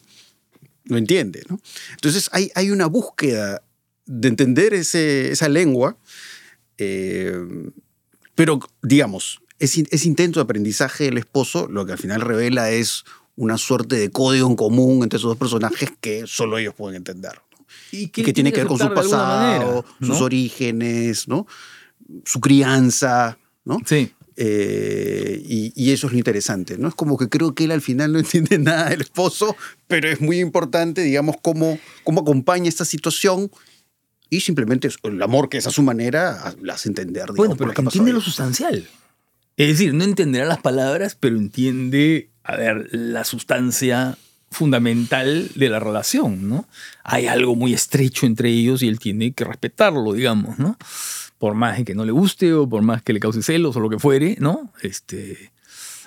no 0.85 0.97
entiende, 0.97 1.43
¿no? 1.49 1.61
Entonces 1.93 2.29
hay, 2.33 2.51
hay 2.55 2.71
una 2.71 2.87
búsqueda 2.87 3.63
de 4.07 4.29
entender 4.29 4.75
ese, 4.75 5.33
esa 5.33 5.49
lengua, 5.49 5.97
eh, 6.77 7.39
pero 8.35 8.61
digamos, 8.83 9.41
ese, 9.59 9.85
ese 9.91 10.09
intento 10.09 10.41
de 10.41 10.45
aprendizaje 10.45 11.05
del 11.05 11.19
esposo 11.19 11.69
lo 11.69 11.87
que 11.87 11.93
al 11.93 11.99
final 11.99 12.21
revela 12.21 12.71
es 12.71 13.05
una 13.37 13.57
suerte 13.57 13.97
de 13.97 14.11
código 14.11 14.47
en 14.47 14.57
común 14.57 15.03
entre 15.03 15.17
esos 15.17 15.31
dos 15.31 15.39
personajes 15.39 15.91
que 16.01 16.25
solo 16.27 16.59
ellos 16.59 16.75
pueden 16.75 16.97
entender. 16.97 17.33
¿no? 17.33 17.67
Y 17.93 18.05
y 18.05 18.09
que 18.09 18.33
tiene 18.33 18.53
que 18.53 18.61
ver 18.61 18.67
con 18.67 18.79
su 18.79 18.93
pasado, 18.93 19.27
manera, 19.27 19.85
¿no? 20.01 20.07
sus 20.07 20.21
orígenes, 20.21 21.29
¿no? 21.29 21.47
Su 22.25 22.41
crianza, 22.41 23.39
¿no? 23.65 23.79
Sí. 23.85 24.13
Eh, 24.37 25.41
y, 25.47 25.73
y 25.77 25.93
eso 25.93 26.07
es 26.09 26.13
lo 26.13 26.19
interesante, 26.19 26.77
¿no? 26.77 26.89
Es 26.89 26.95
como 26.95 27.17
que 27.17 27.29
creo 27.29 27.55
que 27.55 27.65
él 27.65 27.71
al 27.71 27.81
final 27.83 28.13
no 28.13 28.19
entiende 28.25 28.59
nada 28.59 28.91
del 28.91 29.03
esposo, 29.03 29.57
pero 29.87 30.09
es 30.09 30.21
muy 30.21 30.41
importante, 30.41 31.03
digamos, 31.03 31.37
cómo, 31.41 31.79
cómo 32.03 32.21
acompaña 32.23 32.69
esta 32.69 32.85
situación 32.85 33.51
y 34.31 34.41
simplemente 34.41 34.89
el 35.05 35.23
amor 35.23 35.49
que 35.49 35.59
es 35.59 35.67
a 35.67 35.71
su 35.71 35.83
manera 35.83 36.33
a- 36.49 36.55
la 36.61 36.75
hace 36.75 36.89
entender. 36.89 37.23
digamos, 37.27 37.37
Bueno, 37.37 37.57
pero 37.57 37.73
que 37.73 37.83
entiende 37.83 38.13
lo 38.13 38.21
sustancial. 38.21 38.89
Es 39.57 39.69
decir, 39.69 39.95
no 39.95 40.03
entenderá 40.03 40.47
las 40.47 40.59
palabras, 40.59 41.17
pero 41.19 41.37
entiende, 41.37 42.31
a 42.43 42.57
ver, 42.57 42.89
la 42.91 43.23
sustancia 43.23 44.19
fundamental 44.51 45.49
de 45.55 45.69
la 45.69 45.79
relación, 45.79 46.49
¿no? 46.49 46.67
Hay 47.05 47.27
algo 47.29 47.55
muy 47.55 47.73
estrecho 47.75 48.27
entre 48.27 48.51
ellos 48.51 48.83
y 48.83 48.89
él 48.89 48.99
tiene 48.99 49.33
que 49.33 49.45
respetarlo, 49.45 50.13
digamos, 50.13 50.59
¿no? 50.59 50.77
Por 51.39 51.55
más 51.55 51.83
que 51.85 51.95
no 51.95 52.05
le 52.05 52.13
guste 52.13 52.53
o 52.55 52.69
por 52.69 52.83
más 52.83 53.03
que 53.03 53.13
le 53.13 53.21
cause 53.21 53.43
celos 53.43 53.77
o 53.77 53.81
lo 53.81 53.91
que 53.91 53.99
fuere, 53.99 54.37
¿no? 54.41 54.73
Este, 54.83 55.53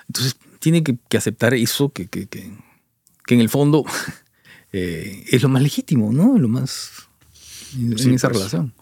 entonces 0.08 0.36
tiene 0.58 0.82
que, 0.82 0.98
que 1.08 1.16
aceptar 1.16 1.54
eso 1.54 1.90
que, 1.90 2.06
que, 2.08 2.26
que- 2.26 2.50
en 3.28 3.40
el 3.40 3.48
fondo 3.50 3.84
eh, 4.72 5.24
es 5.28 5.42
lo 5.42 5.48
más 5.50 5.62
legítimo, 5.62 6.12
¿no? 6.12 6.38
Lo 6.38 6.48
más 6.48 6.90
en, 7.76 7.98
Sí, 7.98 8.14
esa 8.14 8.28
pues. 8.28 8.38
relación. 8.38 8.72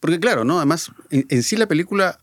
Porque 0.00 0.20
claro, 0.20 0.44
¿no? 0.44 0.58
Además, 0.58 0.92
en, 1.10 1.26
en 1.30 1.42
sí 1.42 1.56
la 1.56 1.66
película, 1.66 2.20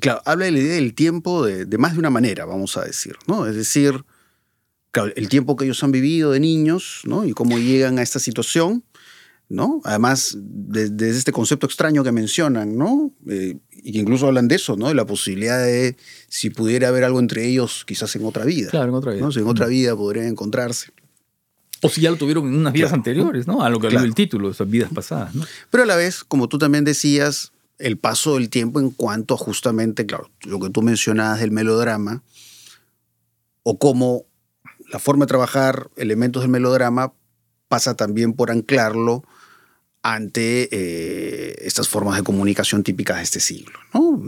claro, 0.00 0.20
habla 0.26 0.44
de 0.44 0.50
la 0.52 0.58
idea 0.58 0.74
del 0.74 0.92
tiempo 0.94 1.44
de, 1.46 1.64
de 1.64 1.78
más 1.78 1.94
de 1.94 1.98
una 2.00 2.10
manera, 2.10 2.44
vamos 2.44 2.76
a 2.76 2.84
decir, 2.84 3.16
¿no? 3.26 3.46
Es 3.46 3.56
decir, 3.56 4.04
claro, 4.90 5.10
el 5.16 5.28
tiempo 5.30 5.56
que 5.56 5.64
ellos 5.64 5.82
han 5.82 5.92
vivido 5.92 6.32
de 6.32 6.40
niños, 6.40 7.00
¿no? 7.04 7.24
Y 7.24 7.32
cómo 7.32 7.58
llegan 7.58 7.98
a 7.98 8.02
esta 8.02 8.18
situación, 8.18 8.84
¿no? 9.52 9.80
Además, 9.84 10.36
de- 10.40 10.88
desde 10.88 11.18
este 11.18 11.30
concepto 11.32 11.66
extraño 11.66 12.02
que 12.02 12.10
mencionan, 12.10 12.76
¿no? 12.78 13.12
Eh, 13.28 13.58
y 13.70 13.92
que 13.92 13.98
incluso 13.98 14.26
hablan 14.26 14.48
de 14.48 14.54
eso, 14.56 14.76
¿no? 14.76 14.88
De 14.88 14.94
la 14.94 15.04
posibilidad 15.06 15.62
de 15.62 15.96
si 16.28 16.48
pudiera 16.50 16.88
haber 16.88 17.04
algo 17.04 17.20
entre 17.20 17.46
ellos, 17.46 17.84
quizás 17.86 18.16
en 18.16 18.24
otra 18.24 18.44
vida. 18.46 18.70
Claro, 18.70 18.88
en 18.88 18.94
otra 18.94 19.12
vida. 19.12 19.22
¿no? 19.22 19.30
Si 19.30 19.40
en 19.40 19.46
otra 19.46 19.66
vida 19.66 19.94
podrían 19.94 20.26
encontrarse. 20.26 20.90
O 21.82 21.88
si 21.88 22.00
ya 22.00 22.10
lo 22.10 22.16
tuvieron 22.16 22.46
en 22.48 22.54
unas 22.54 22.72
vidas 22.72 22.88
Claro. 22.90 23.00
anteriores, 23.00 23.46
¿no? 23.46 23.62
A 23.62 23.68
lo 23.68 23.78
que 23.78 23.88
Claro. 23.88 24.06
el 24.06 24.14
título, 24.14 24.50
esas 24.50 24.70
vidas 24.70 24.90
pasadas, 24.94 25.34
¿no? 25.34 25.44
Pero 25.70 25.82
a 25.82 25.86
la 25.86 25.96
vez, 25.96 26.24
como 26.24 26.48
tú 26.48 26.56
también 26.58 26.84
decías, 26.84 27.52
el 27.78 27.98
paso 27.98 28.36
del 28.36 28.48
tiempo 28.48 28.80
en 28.80 28.90
cuanto 28.90 29.34
a 29.34 29.36
justamente, 29.36 30.06
claro, 30.06 30.30
lo 30.44 30.60
que 30.60 30.70
tú 30.70 30.80
mencionabas 30.82 31.40
del 31.40 31.50
melodrama, 31.50 32.22
o 33.64 33.78
cómo 33.78 34.24
la 34.90 34.98
forma 34.98 35.24
de 35.24 35.28
trabajar 35.28 35.90
elementos 35.96 36.42
del 36.42 36.50
melodrama 36.50 37.12
pasa 37.68 37.94
también 37.96 38.32
por 38.34 38.50
anclarlo 38.50 39.24
ante 40.02 40.68
eh, 40.72 41.56
estas 41.62 41.88
formas 41.88 42.16
de 42.16 42.24
comunicación 42.24 42.82
típicas 42.82 43.18
de 43.18 43.22
este 43.22 43.40
siglo. 43.40 43.78
¿no? 43.94 44.20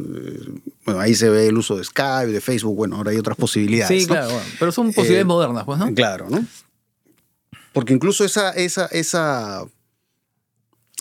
Bueno, 0.84 1.00
ahí 1.00 1.14
se 1.14 1.28
ve 1.28 1.48
el 1.48 1.58
uso 1.58 1.76
de 1.76 1.84
Skype, 1.84 2.32
de 2.32 2.40
Facebook, 2.40 2.76
bueno, 2.76 2.96
ahora 2.96 3.10
hay 3.10 3.18
otras 3.18 3.36
posibilidades. 3.36 4.02
Sí, 4.02 4.06
¿no? 4.06 4.14
claro, 4.14 4.30
bueno, 4.32 4.46
pero 4.58 4.72
son 4.72 4.86
posibilidades 4.88 5.22
Eh, 5.22 5.24
modernas, 5.24 5.64
pues, 5.64 5.78
¿no? 5.78 5.92
Claro, 5.94 6.28
¿no? 6.30 6.46
Porque 7.72 7.92
incluso 7.92 8.24
esa, 8.24 8.50
esa, 8.52 8.86
esa, 8.86 9.64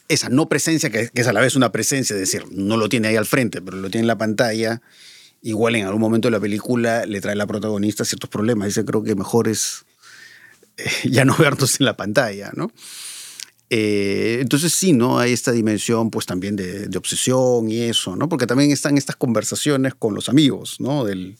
esa 0.08 0.30
no 0.30 0.50
presencia, 0.50 0.90
que, 0.90 1.10
que 1.10 1.22
es 1.22 1.28
a 1.28 1.34
la 1.34 1.42
vez 1.42 1.56
una 1.56 1.72
presencia, 1.72 2.16
es 2.16 2.20
decir, 2.20 2.46
no 2.50 2.78
lo 2.78 2.90
tiene 2.90 3.10
ahí 3.10 3.16
al 3.16 3.28
frente, 3.28 3.62
pero 3.62 3.78
lo 3.78 3.92
tiene 3.92 4.04
en 4.04 4.08
la 4.08 4.18
pantalla, 4.18 4.82
igual 5.44 5.76
en 5.76 5.86
algún 5.86 6.02
momento 6.02 6.30
de 6.30 6.32
la 6.32 6.40
película 6.40 7.06
le 7.06 7.22
trae 7.22 7.34
a 7.34 7.36
la 7.36 7.46
protagonista 7.46 8.06
ciertos 8.06 8.30
problemas. 8.30 8.70
Dice, 8.70 8.84
creo 8.86 9.04
que 9.04 9.14
mejor 9.14 9.48
es 9.48 9.86
eh, 10.78 10.90
ya 11.04 11.26
no 11.26 11.36
vernos 11.38 11.80
en 11.80 11.86
la 11.86 11.96
pantalla, 11.96 12.52
¿no? 12.56 12.72
Eh, 13.70 14.38
entonces 14.42 14.74
sí, 14.74 14.94
¿no? 14.94 15.20
Hay 15.20 15.34
esta 15.34 15.52
dimensión 15.52 16.10
pues 16.12 16.26
también 16.26 16.56
de, 16.56 16.88
de 16.88 16.98
obsesión 16.98 17.70
y 17.70 17.80
eso, 17.80 18.16
¿no? 18.16 18.30
Porque 18.30 18.46
también 18.46 18.72
están 18.72 18.98
estas 18.98 19.16
conversaciones 19.16 19.96
con 19.96 20.14
los 20.14 20.30
amigos, 20.30 20.80
¿no? 20.80 21.06
Del, 21.06 21.38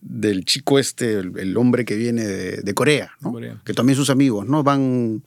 del 0.00 0.44
chico 0.44 0.78
este, 0.78 1.14
el, 1.14 1.38
el 1.38 1.56
hombre 1.56 1.84
que 1.84 1.96
viene 1.96 2.26
de, 2.26 2.56
de 2.58 2.74
Corea, 2.74 3.12
¿no? 3.20 3.32
Corea. 3.32 3.60
Que 3.64 3.72
también 3.72 3.96
sus 3.96 4.10
amigos, 4.10 4.46
¿no? 4.46 4.62
Van, 4.62 5.22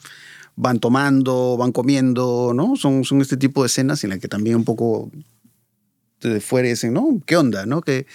van 0.55 0.79
tomando, 0.79 1.57
van 1.57 1.71
comiendo, 1.71 2.51
¿no? 2.53 2.75
Son, 2.75 3.03
son 3.03 3.21
este 3.21 3.37
tipo 3.37 3.63
de 3.63 3.67
escenas 3.67 4.03
en 4.03 4.11
las 4.11 4.19
que 4.19 4.27
también 4.27 4.57
un 4.57 4.65
poco 4.65 5.11
desde 6.21 6.39
fuera 6.39 6.69
dicen, 6.69 6.93
¿no? 6.93 7.21
¿Qué 7.25 7.35
onda, 7.35 7.65
no? 7.65 7.81
¿Qué, 7.81 8.05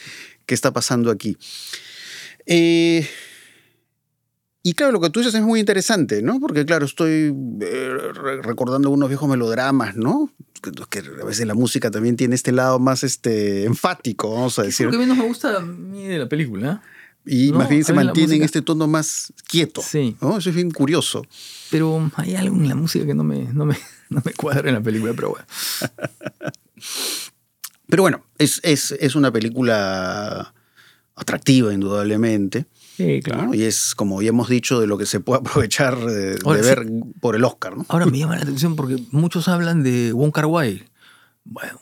qué 0.46 0.54
está 0.54 0.72
pasando 0.72 1.10
aquí? 1.10 1.36
Eh, 2.46 3.06
y 4.68 4.74
claro, 4.74 4.92
lo 4.92 5.00
que 5.00 5.10
tú 5.10 5.20
dices 5.20 5.34
es 5.34 5.42
muy 5.42 5.60
interesante, 5.60 6.20
¿no? 6.22 6.40
Porque 6.40 6.64
claro, 6.66 6.84
estoy 6.86 7.32
eh, 7.60 7.90
re- 8.14 8.42
recordando 8.42 8.90
unos 8.90 9.08
viejos 9.08 9.28
melodramas, 9.28 9.96
¿no? 9.96 10.30
Que, 10.90 10.98
a 10.98 11.24
veces 11.24 11.46
la 11.46 11.54
música 11.54 11.90
también 11.90 12.16
tiene 12.16 12.34
este 12.34 12.52
lado 12.52 12.78
más 12.78 13.04
este, 13.04 13.64
enfático, 13.64 14.32
vamos 14.34 14.58
a 14.58 14.62
decir. 14.64 14.86
lo 14.86 14.92
que 14.92 14.98
menos 14.98 15.16
me 15.16 15.24
gusta 15.24 15.56
a 15.58 15.60
mí 15.60 16.04
de 16.06 16.18
la 16.18 16.28
película, 16.28 16.82
Y 17.24 17.52
No, 17.52 17.58
más 17.58 17.68
bien 17.68 17.84
se 17.84 17.92
mantiene 17.92 18.36
en 18.36 18.42
este 18.42 18.60
tono 18.62 18.86
más 18.88 19.32
quieto. 19.46 19.82
Sí. 19.82 20.16
¿no? 20.20 20.38
Eso 20.38 20.50
es 20.50 20.56
bien 20.56 20.70
curioso. 20.70 21.24
pero 21.70 22.10
hay 22.16 22.34
algo 22.34 22.56
en 22.56 22.68
la 22.68 22.74
música 22.74 23.06
que 23.06 23.14
no 23.14 23.22
me, 23.24 23.44
no 23.52 23.64
me, 23.66 23.76
no 24.10 24.20
me 24.24 24.32
cuadra 24.32 24.68
en 24.68 24.74
la 24.74 24.82
película, 24.82 25.12
pero 25.14 25.30
bueno. 25.30 25.46
Pero 27.90 28.02
bueno, 28.02 28.22
es, 28.36 28.60
es, 28.64 28.92
es 29.00 29.14
una 29.14 29.32
película 29.32 30.52
atractiva 31.14 31.72
indudablemente. 31.72 32.66
Sí, 32.98 33.20
¿no? 33.32 33.54
Y 33.54 33.62
es, 33.62 33.94
como 33.94 34.22
ya 34.22 34.30
hemos 34.30 34.48
dicho, 34.48 34.80
de 34.80 34.88
lo 34.88 34.98
que 34.98 35.06
se 35.06 35.20
puede 35.20 35.38
aprovechar 35.42 35.96
de, 36.04 36.30
de 36.30 36.38
sí. 36.38 36.44
ver 36.44 36.84
por 37.20 37.36
el 37.36 37.44
Oscar, 37.44 37.76
¿no? 37.76 37.86
Ahora 37.88 38.06
me 38.06 38.18
llama 38.18 38.34
la 38.34 38.42
atención 38.42 38.74
porque 38.74 38.96
muchos 39.12 39.46
hablan 39.46 39.84
de 39.84 40.12
Wong 40.12 40.32
Kar 40.32 40.46
Wai. 40.46 40.82
Bueno, 41.44 41.78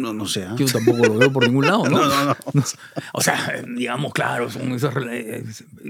No, 0.00 0.12
no 0.12 0.26
sé. 0.26 0.44
¿ah? 0.44 0.54
yo 0.56 0.66
tampoco 0.66 1.04
lo 1.06 1.14
veo 1.18 1.32
por 1.32 1.46
ningún 1.46 1.66
lado, 1.66 1.84
¿no? 1.88 1.98
No, 1.98 2.24
no, 2.24 2.36
no. 2.54 2.62
O 3.12 3.20
sea, 3.20 3.62
digamos, 3.76 4.12
claro, 4.12 4.50
son 4.50 4.72
esas. 4.72 4.94
eh, 5.10 5.44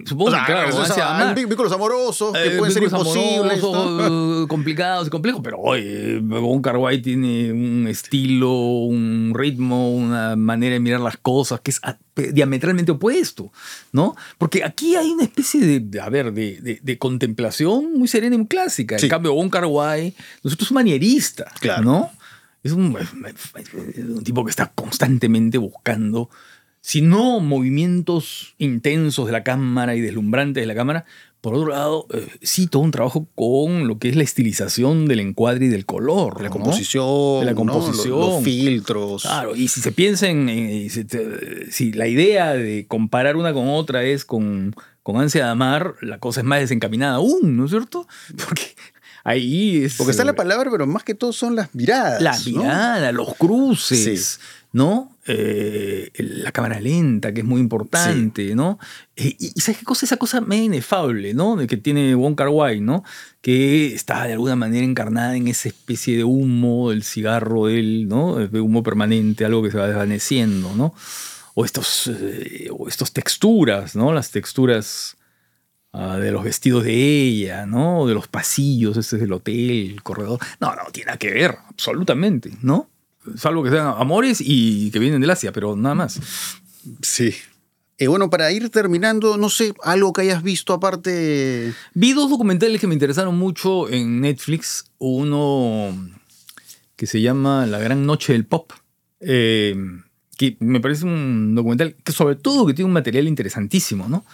Supongo 0.06 0.30
O 0.30 0.32
sea, 0.32 0.44
que, 0.46 0.52
claro, 0.52 0.76
amar. 1.04 1.34
vínculos 1.34 1.72
amorosos 1.72 2.32
que 2.32 2.46
Eh, 2.54 2.58
pueden 2.58 2.72
ser 2.74 2.82
imposibles. 2.82 3.62
amorosos, 3.62 4.46
complicados 4.48 5.06
y 5.06 5.10
complejos, 5.10 5.40
pero 5.44 5.58
Wong 5.58 6.62
Kar 6.62 6.76
Wai 6.78 7.00
tiene 7.02 7.52
un 7.52 7.86
estilo, 7.88 8.52
un 8.52 9.32
ritmo, 9.34 9.92
una 9.94 10.36
manera 10.36 10.74
de 10.74 10.80
mirar 10.80 11.00
las 11.00 11.16
cosas 11.16 11.60
que 11.60 11.70
es 11.70 11.80
diametralmente 12.34 12.92
opuesto, 12.92 13.52
¿no? 13.92 14.16
Porque 14.38 14.64
aquí 14.64 14.96
hay 14.96 15.10
una 15.10 15.22
especie 15.24 15.60
de, 15.60 15.80
de, 15.80 16.00
a 16.00 16.08
ver, 16.08 16.32
de, 16.32 16.60
de- 16.60 16.80
de 16.82 16.98
contemplación 16.98 17.92
muy 17.96 18.08
serena 18.08 18.34
y 18.34 18.38
muy 18.38 18.46
clásica. 18.48 18.96
En 18.96 19.00
Sí. 19.00 19.08
cambio, 19.08 19.34
Wong 19.34 19.50
Kar 19.50 19.66
Wai, 19.66 20.14
nosotros 20.42 20.66
es 20.66 20.70
un 20.70 20.74
manierista, 20.76 21.44
Claro. 21.60 21.82
¿no? 21.84 22.10
Es 22.62 22.72
un, 22.72 22.96
es 22.98 24.04
un 24.04 24.24
tipo 24.24 24.44
que 24.44 24.50
está 24.50 24.72
constantemente 24.74 25.58
buscando, 25.58 26.28
si 26.80 27.02
no 27.02 27.40
movimientos 27.40 28.54
intensos 28.58 29.26
de 29.26 29.32
la 29.32 29.42
cámara 29.44 29.94
y 29.94 30.00
deslumbrantes 30.00 30.62
de 30.62 30.66
la 30.66 30.74
cámara, 30.74 31.04
por 31.40 31.54
otro 31.54 31.68
lado, 31.70 32.06
eh, 32.12 32.26
sí 32.42 32.66
todo 32.66 32.82
un 32.82 32.90
trabajo 32.90 33.28
con 33.36 33.86
lo 33.86 33.98
que 33.98 34.08
es 34.08 34.16
la 34.16 34.24
estilización 34.24 35.06
del 35.06 35.20
encuadre 35.20 35.66
y 35.66 35.68
del 35.68 35.86
color. 35.86 36.40
La 36.42 36.48
¿no? 36.48 36.54
composición, 36.54 37.40
De 37.40 37.46
la 37.46 37.52
¿no? 37.52 37.56
composición. 37.58 38.18
Los, 38.18 38.34
los 38.34 38.42
filtros. 38.44 39.22
Claro, 39.22 39.54
y 39.54 39.68
si 39.68 39.80
se 39.80 39.92
piensa 39.92 40.28
en, 40.28 40.88
si, 40.90 41.04
te- 41.04 41.70
si 41.70 41.92
la 41.92 42.08
idea 42.08 42.54
de 42.54 42.86
comparar 42.88 43.36
una 43.36 43.52
con 43.52 43.68
otra 43.68 44.02
es 44.02 44.24
con, 44.24 44.74
con 45.04 45.20
ansia 45.20 45.44
de 45.44 45.50
amar, 45.50 45.94
la 46.00 46.18
cosa 46.18 46.40
es 46.40 46.46
más 46.46 46.58
desencaminada 46.60 47.16
aún, 47.16 47.56
¿no 47.56 47.66
es 47.66 47.70
cierto? 47.70 48.08
Porque 48.48 48.74
ahí 49.28 49.84
es... 49.84 49.96
Porque 49.96 50.12
está 50.12 50.24
la 50.24 50.32
eh, 50.32 50.34
palabra, 50.34 50.70
pero 50.70 50.86
más 50.86 51.04
que 51.04 51.14
todo 51.14 51.32
son 51.32 51.54
las 51.54 51.74
miradas. 51.74 52.22
la 52.22 52.38
¿no? 52.38 52.62
mirada, 52.62 53.12
los 53.12 53.34
cruces, 53.34 54.40
¿no? 54.72 55.12
Eh, 55.26 56.10
la 56.16 56.50
cámara 56.52 56.80
lenta, 56.80 57.34
que 57.34 57.40
es 57.40 57.46
muy 57.46 57.60
importante, 57.60 58.54
¿no? 58.54 58.78
Eh, 59.14 59.36
y, 59.38 59.60
¿sabes 59.60 59.80
qué 59.80 59.84
cosa? 59.84 60.06
Esa 60.06 60.16
cosa 60.16 60.40
medio 60.40 60.64
inefable, 60.64 61.34
¿no? 61.34 61.56
De 61.56 61.66
que 61.66 61.76
tiene 61.76 62.14
Wong 62.14 62.34
Kar 62.34 62.48
Wai, 62.48 62.80
¿no? 62.80 63.04
Que 63.42 63.94
está 63.94 64.24
de 64.24 64.32
alguna 64.32 64.56
manera 64.56 64.86
encarnada 64.86 65.36
en 65.36 65.48
esa 65.48 65.68
especie 65.68 66.16
de 66.16 66.24
humo 66.24 66.88
del 66.88 67.02
cigarro 67.02 67.66
de 67.66 67.78
él, 67.78 68.08
¿no? 68.08 68.36
Humo 68.36 68.82
permanente, 68.82 69.44
algo 69.44 69.62
que 69.62 69.70
se 69.70 69.76
va 69.76 69.88
desvaneciendo, 69.88 70.74
¿no? 70.74 70.94
O 71.52 71.66
estos, 71.66 72.06
eh, 72.06 72.68
o 72.70 72.88
estos 72.88 73.12
texturas, 73.12 73.94
¿no? 73.94 74.14
Las 74.14 74.30
texturas 74.30 75.17
ah, 75.92 76.18
de 76.18 76.30
los 76.32 76.44
vestidos 76.44 76.84
de 76.84 76.94
ella, 76.94 77.66
¿no? 77.66 78.06
De 78.06 78.14
los 78.14 78.28
pasillos, 78.28 78.96
este 78.96 79.16
es 79.16 79.22
del 79.22 79.32
hotel, 79.32 79.92
el 79.92 80.02
corredor. 80.02 80.38
No, 80.60 80.74
no, 80.74 80.82
tiene 80.92 81.06
nada 81.06 81.18
que 81.18 81.32
ver, 81.32 81.56
absolutamente, 81.68 82.50
¿no? 82.62 82.88
Salvo 83.36 83.62
que 83.62 83.70
sean 83.70 83.94
amores 83.98 84.38
y 84.40 84.90
que 84.90 84.98
vienen 84.98 85.20
del 85.20 85.30
Asia, 85.30 85.52
pero 85.52 85.76
nada 85.76 85.94
más. 85.94 86.20
Sí. 87.02 87.34
Eh, 87.98 88.06
bueno, 88.06 88.30
para 88.30 88.50
ir 88.52 88.70
terminando, 88.70 89.36
no 89.36 89.50
sé, 89.50 89.74
algo 89.82 90.12
que 90.12 90.22
hayas 90.22 90.42
visto 90.42 90.72
aparte. 90.72 91.74
Vi 91.94 92.12
dos 92.12 92.30
documentales 92.30 92.80
que 92.80 92.86
me 92.86 92.94
interesaron 92.94 93.36
mucho 93.36 93.88
en 93.88 94.20
Netflix. 94.20 94.84
Uno 94.98 95.94
que 96.94 97.06
se 97.06 97.20
llama 97.20 97.66
La 97.66 97.78
Gran 97.78 98.06
Noche 98.06 98.32
del 98.32 98.46
Pop. 98.46 98.72
eh, 99.20 99.76
que 100.38 100.56
me 100.60 100.80
parece 100.80 101.04
un 101.04 101.56
documental 101.56 101.96
que 102.04 102.12
sobre 102.12 102.36
todo 102.36 102.64
que 102.64 102.72
tiene 102.72 102.86
un 102.86 102.92
material 102.92 103.26
interesantísimo, 103.26 104.08
¿no? 104.08 104.24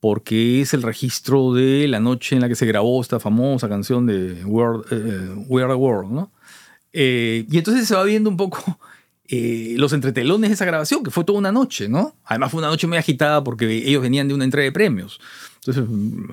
Porque 0.00 0.60
es 0.60 0.74
el 0.74 0.82
registro 0.82 1.52
de 1.54 1.88
la 1.88 2.00
noche 2.00 2.36
en 2.36 2.42
la 2.42 2.48
que 2.48 2.54
se 2.54 2.66
grabó 2.66 3.00
esta 3.00 3.18
famosa 3.18 3.68
canción 3.68 4.06
de 4.06 4.44
World, 4.44 4.84
eh, 4.90 5.34
We 5.48 5.62
Are 5.62 5.72
the 5.72 5.76
World, 5.78 6.10
¿no? 6.12 6.30
Eh, 6.92 7.46
y 7.50 7.58
entonces 7.58 7.86
se 7.88 7.94
va 7.94 8.04
viendo 8.04 8.28
un 8.30 8.36
poco 8.36 8.78
eh, 9.28 9.74
los 9.78 9.92
entretelones 9.92 10.50
de 10.50 10.54
esa 10.54 10.64
grabación, 10.64 11.02
que 11.02 11.10
fue 11.10 11.24
toda 11.24 11.38
una 11.38 11.50
noche, 11.52 11.88
¿no? 11.88 12.14
Además 12.24 12.50
fue 12.50 12.58
una 12.58 12.68
noche 12.68 12.86
muy 12.86 12.98
agitada 12.98 13.42
porque 13.42 13.66
ellos 13.88 14.02
venían 14.02 14.28
de 14.28 14.34
una 14.34 14.44
entrega 14.44 14.64
de 14.66 14.72
premios. 14.72 15.18
Entonces 15.56 15.84
mm, 15.88 16.24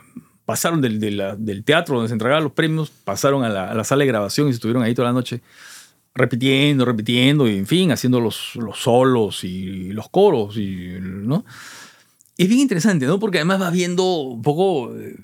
pasaron 0.46 0.82
del, 0.82 1.00
de 1.00 1.12
la- 1.12 1.36
del 1.38 1.64
teatro 1.64 1.96
donde 1.96 2.10
se 2.10 2.14
entregaban 2.14 2.44
los 2.44 2.52
premios, 2.54 2.92
pasaron 3.04 3.44
a 3.46 3.50
la, 3.50 3.72
a 3.72 3.74
la 3.74 3.84
sala 3.86 4.02
de 4.02 4.08
grabación 4.08 4.48
y 4.48 4.52
estuvieron 4.52 4.84
ahí 4.84 4.94
toda 4.94 5.08
la 5.08 5.14
noche 5.14 5.42
repitiendo, 6.16 6.86
repitiendo, 6.86 7.48
y 7.50 7.58
en 7.58 7.66
fin, 7.66 7.92
haciendo 7.92 8.20
los, 8.20 8.56
los 8.56 8.78
solos 8.80 9.44
y 9.44 9.92
los 9.94 10.10
coros, 10.10 10.58
y, 10.58 10.98
¿no? 11.02 11.44
Es 12.38 12.48
bien 12.48 12.62
interesante, 12.62 13.06
¿no? 13.06 13.20
Porque 13.20 13.38
además 13.40 13.60
vas 13.60 13.72
viendo 13.74 14.04
un 14.22 14.42
poco 14.42 14.96
eh, 14.98 15.16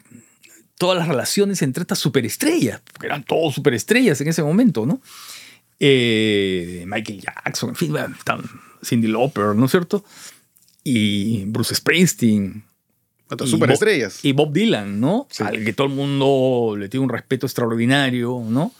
todas 0.78 0.98
las 0.98 1.08
relaciones 1.08 1.62
entre 1.62 1.82
estas 1.82 2.00
superestrellas, 2.00 2.82
porque 2.93 3.08
eran 3.08 3.24
todos 3.24 3.56
superestrellas 3.56 4.22
en 4.22 4.28
ese 4.28 4.43
momento, 4.43 4.86
¿no? 4.86 5.02
Eh, 5.80 6.84
Michael 6.88 7.22
Jackson, 7.22 7.69
en 7.69 7.76
fin, 7.76 7.91
bueno, 7.91 8.13
están 8.17 8.41
Cindy 8.84 9.08
Lauper, 9.08 9.56
¿no 9.56 9.65
es 9.65 9.72
cierto? 9.72 10.04
Y 10.84 11.45
Bruce 11.45 11.74
Springsteen, 11.76 12.63
Otras 13.30 13.50
superestrellas. 13.50 14.15
Bob- 14.22 14.26
Y 14.26 14.32
Bob 14.34 14.54
Dylan, 14.54 15.00
¿no? 15.00 15.28
Sí. 15.32 15.43
Al 15.43 15.63
que 15.63 15.74
todo 15.74 15.88
el 15.88 15.93
mundo 15.93 16.76
le 16.78 16.89
tiene 16.89 17.04
un 17.06 17.10
respeto 17.10 17.45
extraordinario, 17.45 18.43
¿no? 18.48 18.74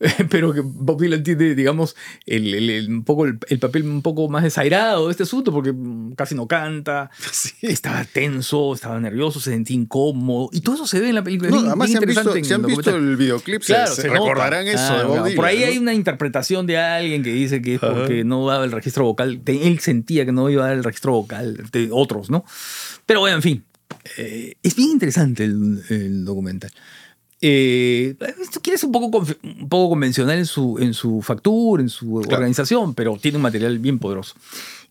Pero 0.30 0.54
que 0.54 0.62
Bob 0.64 0.98
Dylan 1.00 1.22
tiene, 1.22 1.54
digamos, 1.54 1.94
el, 2.24 2.54
el- 2.54 2.70
el- 2.70 2.88
un 2.88 3.04
poco 3.04 3.26
el, 3.26 3.38
el 3.48 3.58
papel 3.58 3.82
un 3.82 4.00
poco 4.00 4.28
más 4.30 4.42
desairado 4.42 5.06
de 5.06 5.10
este 5.10 5.24
asunto, 5.24 5.52
porque 5.52 5.72
mm, 5.72 6.12
casi 6.12 6.34
no 6.34 6.46
canta, 6.48 7.10
Sí. 7.32 7.50
estaba 7.62 8.04
tenso, 8.04 8.72
estaba 8.74 8.98
nervioso, 8.98 9.40
se 9.40 9.50
sentía 9.50 9.76
incómodo, 9.76 10.48
y 10.52 10.62
todo 10.62 10.76
eso 10.76 10.86
se 10.86 11.00
ve 11.00 11.10
en 11.10 11.16
la 11.16 11.22
película. 11.22 11.50
No, 11.50 11.58
además, 11.60 11.90
si 11.90 11.96
han 11.98 12.04
visto, 12.06 12.32
si 12.42 12.52
han 12.54 12.62
visto 12.64 12.96
el 12.96 13.16
videoclip, 13.16 13.60
se- 13.62 13.74
Claro, 13.74 13.94
se, 13.94 14.02
se 14.02 14.08
nota. 14.08 14.20
recordarán 14.20 14.66
eso 14.68 14.96
de 14.96 15.04
Bob 15.04 15.12
claro. 15.12 15.24
Dylan. 15.24 15.36
Por 15.36 15.44
ahí 15.44 15.58
¿no? 15.60 15.66
hay 15.66 15.78
una 15.78 15.92
interpretación 15.94 16.66
de 16.66 16.78
alguien 16.78 17.22
que 17.22 17.32
dice 17.34 17.60
que 17.60 17.74
es 17.74 17.80
porque 17.80 18.24
no 18.24 18.46
daba 18.46 18.64
el 18.64 18.72
registro 18.72 19.04
vocal. 19.04 19.42
Él 19.44 19.78
sentía 19.80 20.24
que 20.24 20.32
no 20.32 20.48
iba 20.48 20.64
a 20.64 20.68
dar 20.68 20.76
el 20.78 20.84
registro 20.84 21.12
vocal 21.12 21.62
de 21.72 21.90
otros, 21.92 22.30
¿no? 22.30 22.44
Pero 23.04 23.20
bueno, 23.20 23.36
en 23.36 23.42
fin. 23.42 23.64
eh, 24.16 24.54
es 24.62 24.74
bien 24.76 24.90
interesante 24.92 25.44
el, 25.44 25.82
el 25.90 26.24
documental. 26.24 26.70
Eh, 27.42 28.16
esto 28.40 28.60
quiere 28.60 28.76
ser 28.76 28.88
un 28.88 28.92
poco, 28.92 29.26
un 29.42 29.68
poco 29.68 29.90
convencional 29.90 30.38
en 30.38 30.46
su, 30.46 30.78
en 30.78 30.92
su 30.92 31.22
factura, 31.22 31.82
en 31.82 31.88
su 31.88 32.16
organización, 32.16 32.94
pero 32.94 33.16
tiene 33.16 33.36
un 33.36 33.42
material 33.42 33.78
bien 33.78 33.98
poderoso. 33.98 34.34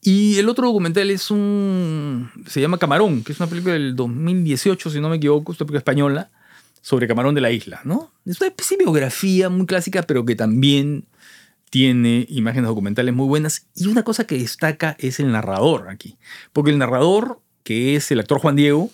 Y 0.01 0.37
el 0.37 0.49
otro 0.49 0.67
documental 0.67 1.11
es 1.11 1.29
un. 1.29 2.29
Se 2.47 2.61
llama 2.61 2.77
Camarón, 2.77 3.23
que 3.23 3.33
es 3.33 3.39
una 3.39 3.49
película 3.49 3.73
del 3.73 3.95
2018, 3.95 4.89
si 4.89 4.99
no 4.99 5.09
me 5.09 5.17
equivoco, 5.17 5.51
es 5.51 5.59
una 5.59 5.67
película 5.67 5.79
española 5.79 6.29
sobre 6.81 7.07
Camarón 7.07 7.35
de 7.35 7.41
la 7.41 7.51
Isla, 7.51 7.81
¿no? 7.83 8.11
Es 8.25 8.39
una 8.39 8.47
especie 8.47 8.77
de 8.77 8.85
biografía 8.85 9.49
muy 9.49 9.65
clásica, 9.65 10.03
pero 10.03 10.25
que 10.25 10.35
también 10.35 11.05
tiene 11.69 12.25
imágenes 12.29 12.67
documentales 12.67 13.13
muy 13.13 13.27
buenas. 13.27 13.67
Y 13.75 13.87
una 13.87 14.03
cosa 14.03 14.25
que 14.25 14.37
destaca 14.37 14.95
es 14.99 15.19
el 15.19 15.31
narrador 15.31 15.89
aquí. 15.89 16.17
Porque 16.53 16.71
el 16.71 16.77
narrador, 16.77 17.41
que 17.63 17.95
es 17.95 18.09
el 18.11 18.21
actor 18.21 18.39
Juan 18.39 18.55
Diego, 18.55 18.89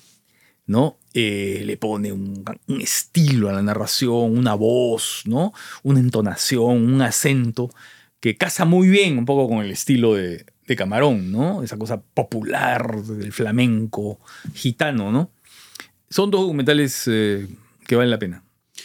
¿no? 0.66 0.98
Eh, 1.18 1.64
le 1.66 1.78
pone 1.78 2.12
un, 2.12 2.44
un 2.68 2.82
estilo 2.82 3.48
a 3.50 3.54
la 3.54 3.62
narración, 3.62 4.38
una 4.38 4.54
voz, 4.54 5.22
¿no? 5.26 5.54
Una 5.82 6.02
entonación, 6.02 6.94
un 6.94 7.02
acento 7.02 7.70
que 8.20 8.36
casa 8.36 8.66
muy 8.66 8.90
bien 8.90 9.18
un 9.18 9.24
poco 9.26 9.48
con 9.48 9.64
el 9.64 9.72
estilo 9.72 10.16
de, 10.16 10.46
de 10.68 10.76
Camarón, 10.76 11.32
¿no? 11.32 11.64
Esa 11.64 11.78
cosa 11.78 12.02
popular 12.02 13.02
del 13.04 13.32
flamenco 13.32 14.20
gitano, 14.54 15.10
¿no? 15.14 15.32
Son 16.10 16.30
dos 16.32 16.42
documentales 16.42 17.04
eh, 17.08 17.48
que 17.88 17.96
valen 17.96 18.12
la 18.12 18.20
pena. 18.20 18.44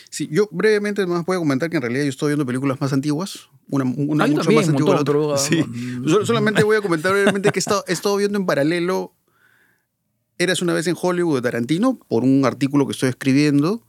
Sí, 0.09 0.29
yo 0.31 0.49
brevemente 0.53 1.05
más 1.07 1.25
voy 1.27 1.37
a 1.37 1.41
comentar 1.41 1.69
que 1.69 1.77
en 1.77 1.83
realidad 1.83 2.05
yo 2.05 2.11
estoy 2.11 2.29
viendo 2.29 2.47
películas 2.47 2.81
más 2.81 2.93
antiguas. 2.93 3.49
Una, 3.69 3.85
una 3.85 4.25
Ah, 4.25 4.27
mucho 4.29 4.41
también, 4.43 4.61
más 4.61 4.69
antigua 4.69 4.95
la 4.95 5.01
otra. 5.01 5.15
pero, 5.15 5.37
Sí. 5.37 5.61
ah, 5.65 6.09
Sol- 6.09 6.27
solamente 6.27 6.63
voy 6.63 6.77
a 6.77 6.81
comentar 6.81 7.13
brevemente 7.13 7.51
que 7.51 7.59
he 7.59 7.61
estado, 7.61 7.85
he 7.89 7.93
estado 7.93 8.17
viendo 8.17 8.39
en 8.39 8.47
paralelo 8.47 9.13
Eras 10.41 10.63
una 10.63 10.73
vez 10.73 10.87
en 10.87 10.97
Hollywood 10.99 11.37
de 11.37 11.43
Tarantino 11.43 12.01
por 12.09 12.25
un 12.25 12.47
artículo 12.47 12.87
que 12.87 12.93
estoy 12.93 13.11
escribiendo 13.11 13.87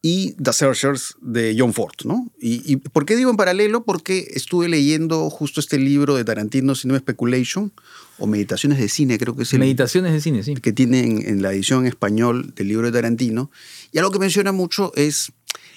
y 0.00 0.34
The 0.40 0.52
Searchers 0.52 1.16
de 1.20 1.56
John 1.58 1.74
Ford, 1.74 1.96
¿no? 2.04 2.30
Y, 2.40 2.62
y 2.72 2.76
¿por 2.76 3.04
qué 3.04 3.16
digo 3.16 3.32
en 3.32 3.36
paralelo? 3.36 3.82
Porque 3.82 4.28
estuve 4.34 4.68
leyendo 4.68 5.28
justo 5.28 5.58
este 5.58 5.76
libro 5.76 6.14
de 6.14 6.24
Tarantino, 6.24 6.76
Cinema 6.76 7.00
Speculation, 7.00 7.72
o 8.20 8.28
Meditaciones 8.28 8.78
de 8.78 8.88
Cine, 8.88 9.18
creo 9.18 9.34
que 9.34 9.42
es 9.42 9.52
el, 9.52 9.58
Meditaciones 9.58 10.12
de 10.12 10.20
cine, 10.20 10.44
sí. 10.44 10.54
que 10.54 10.72
tienen 10.72 11.20
en 11.26 11.42
la 11.42 11.52
edición 11.52 11.80
en 11.80 11.88
español 11.88 12.54
del 12.54 12.68
libro 12.68 12.86
de 12.86 12.92
Tarantino. 12.92 13.50
Y 13.90 13.98
algo 13.98 14.12
que 14.12 14.20
menciona 14.20 14.52
mucho 14.52 14.92
es 14.94 15.32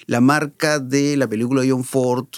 la 0.06 0.20
marca 0.20 0.78
de 0.78 1.16
la 1.16 1.26
película 1.26 1.62
de 1.62 1.72
John 1.72 1.82
Ford 1.82 2.28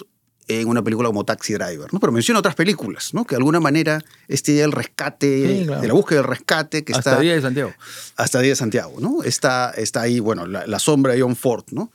en 0.47 0.67
una 0.67 0.81
película 0.83 1.07
como 1.09 1.25
Taxi 1.25 1.53
Driver, 1.53 1.91
¿no? 1.93 1.99
Pero 1.99 2.11
menciona 2.13 2.39
otras 2.39 2.55
películas, 2.55 3.13
¿no? 3.13 3.25
Que 3.25 3.35
de 3.35 3.39
alguna 3.39 3.59
manera 3.59 4.03
esta 4.27 4.51
idea 4.51 4.61
del 4.63 4.71
rescate, 4.71 5.59
Sí, 5.59 5.65
claro. 5.65 5.81
de 5.81 5.87
la 5.87 5.93
búsqueda 5.93 6.19
del 6.21 6.29
rescate 6.29 6.83
que 6.83 6.93
Hasta 6.93 7.11
está 7.11 7.21
Día 7.21 7.35
de 7.35 7.41
Santiago. 7.41 7.73
hasta 8.15 8.39
Día 8.39 8.51
de 8.51 8.55
Santiago, 8.55 8.95
¿no? 8.99 9.23
Está, 9.23 9.71
está 9.71 10.01
ahí, 10.01 10.19
bueno, 10.19 10.45
la, 10.47 10.65
la 10.65 10.79
sombra 10.79 11.13
de 11.13 11.21
John 11.21 11.35
Ford, 11.35 11.65
¿no? 11.71 11.91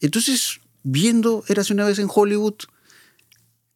Entonces, 0.00 0.60
viendo 0.82 1.44
Érase 1.48 1.72
una 1.72 1.84
vez 1.84 1.98
en 2.00 2.08
Hollywood, 2.12 2.54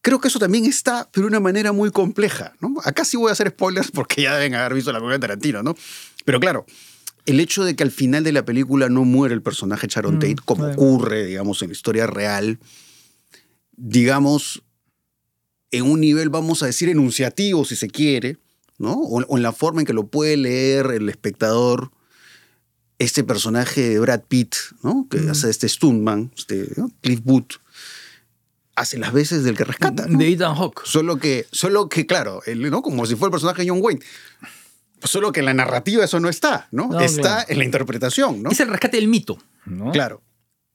creo 0.02 0.20
que 0.20 0.28
eso 0.28 0.38
también 0.38 0.64
está, 0.66 1.08
pero 1.12 1.24
de 1.24 1.28
una 1.28 1.40
manera 1.40 1.72
muy 1.72 1.90
compleja, 1.90 2.52
¿no? 2.60 2.74
Acá 2.84 3.04
sí 3.04 3.16
voy 3.16 3.30
a 3.30 3.32
hacer 3.32 3.48
spoilers 3.50 3.90
porque 3.90 4.22
ya 4.22 4.34
deben 4.36 4.54
haber 4.54 4.74
visto 4.74 4.92
la 4.92 4.98
película 4.98 5.14
de 5.14 5.20
Tarantino, 5.20 5.62
¿no? 5.62 5.74
Pero 6.24 6.40
claro, 6.40 6.64
el 7.26 7.40
hecho 7.40 7.64
de 7.64 7.74
que 7.74 7.82
al 7.82 7.90
final 7.90 8.22
de 8.24 8.32
la 8.32 8.44
película 8.44 8.88
no 8.88 9.04
muere 9.04 9.34
el 9.34 9.42
personaje 9.42 9.86
Sharon 9.88 10.16
Mm, 10.16 10.18
Tate, 10.20 10.36
como 10.44 10.64
claro. 10.64 10.74
ocurre, 10.80 11.24
digamos, 11.26 11.60
en 11.62 11.68
la 11.68 11.72
historia 11.72 12.06
real, 12.06 12.58
digamos, 13.76 14.62
en 15.70 15.84
un 15.90 16.00
nivel, 16.00 16.28
vamos 16.30 16.62
a 16.62 16.66
decir, 16.66 16.88
enunciativo, 16.88 17.64
si 17.64 17.76
se 17.76 17.88
quiere, 17.88 18.38
¿no? 18.78 18.92
O, 18.92 19.22
o 19.22 19.36
en 19.36 19.42
la 19.42 19.52
forma 19.52 19.80
en 19.80 19.86
que 19.86 19.92
lo 19.92 20.06
puede 20.08 20.36
leer 20.36 20.86
el 20.92 21.08
espectador, 21.08 21.90
este 22.98 23.24
personaje 23.24 23.88
de 23.90 23.98
Brad 23.98 24.22
Pitt, 24.22 24.54
¿no? 24.82 25.06
Que 25.10 25.18
Mm. 25.18 25.30
hace 25.30 25.50
este 25.50 25.68
stuntman, 25.68 26.32
este, 26.36 26.68
¿no? 26.76 26.90
Cliff 27.02 27.20
Booth, 27.22 27.54
hace 28.74 28.98
las 28.98 29.12
veces 29.12 29.44
del 29.44 29.56
que 29.56 29.64
rescata, 29.64 30.06
¿no? 30.06 30.18
De 30.18 30.28
Ethan 30.28 30.54
Hawke. 30.54 30.82
Solo 30.84 31.18
que, 31.18 31.46
solo 31.52 31.88
que, 31.88 32.06
claro, 32.06 32.40
¿no? 32.54 32.82
Como 32.82 33.04
si 33.06 33.14
fuera 33.16 33.28
el 33.28 33.32
personaje 33.32 33.62
de 33.62 33.68
John 33.68 33.80
Wayne. 33.82 34.00
Solo 35.02 35.30
que 35.30 35.40
en 35.40 35.46
la 35.46 35.54
narrativa 35.54 36.04
eso 36.04 36.20
no 36.20 36.28
está, 36.30 36.68
¿no? 36.70 36.88
No, 36.88 37.00
está 37.00 37.20
claro. 37.20 37.44
en 37.50 37.58
la 37.58 37.64
interpretación, 37.64 38.42
¿no? 38.42 38.50
Es 38.50 38.60
el 38.60 38.68
rescate 38.68 38.96
del 38.96 39.08
mito, 39.08 39.36
¿no? 39.66 39.92
Claro. 39.92 40.22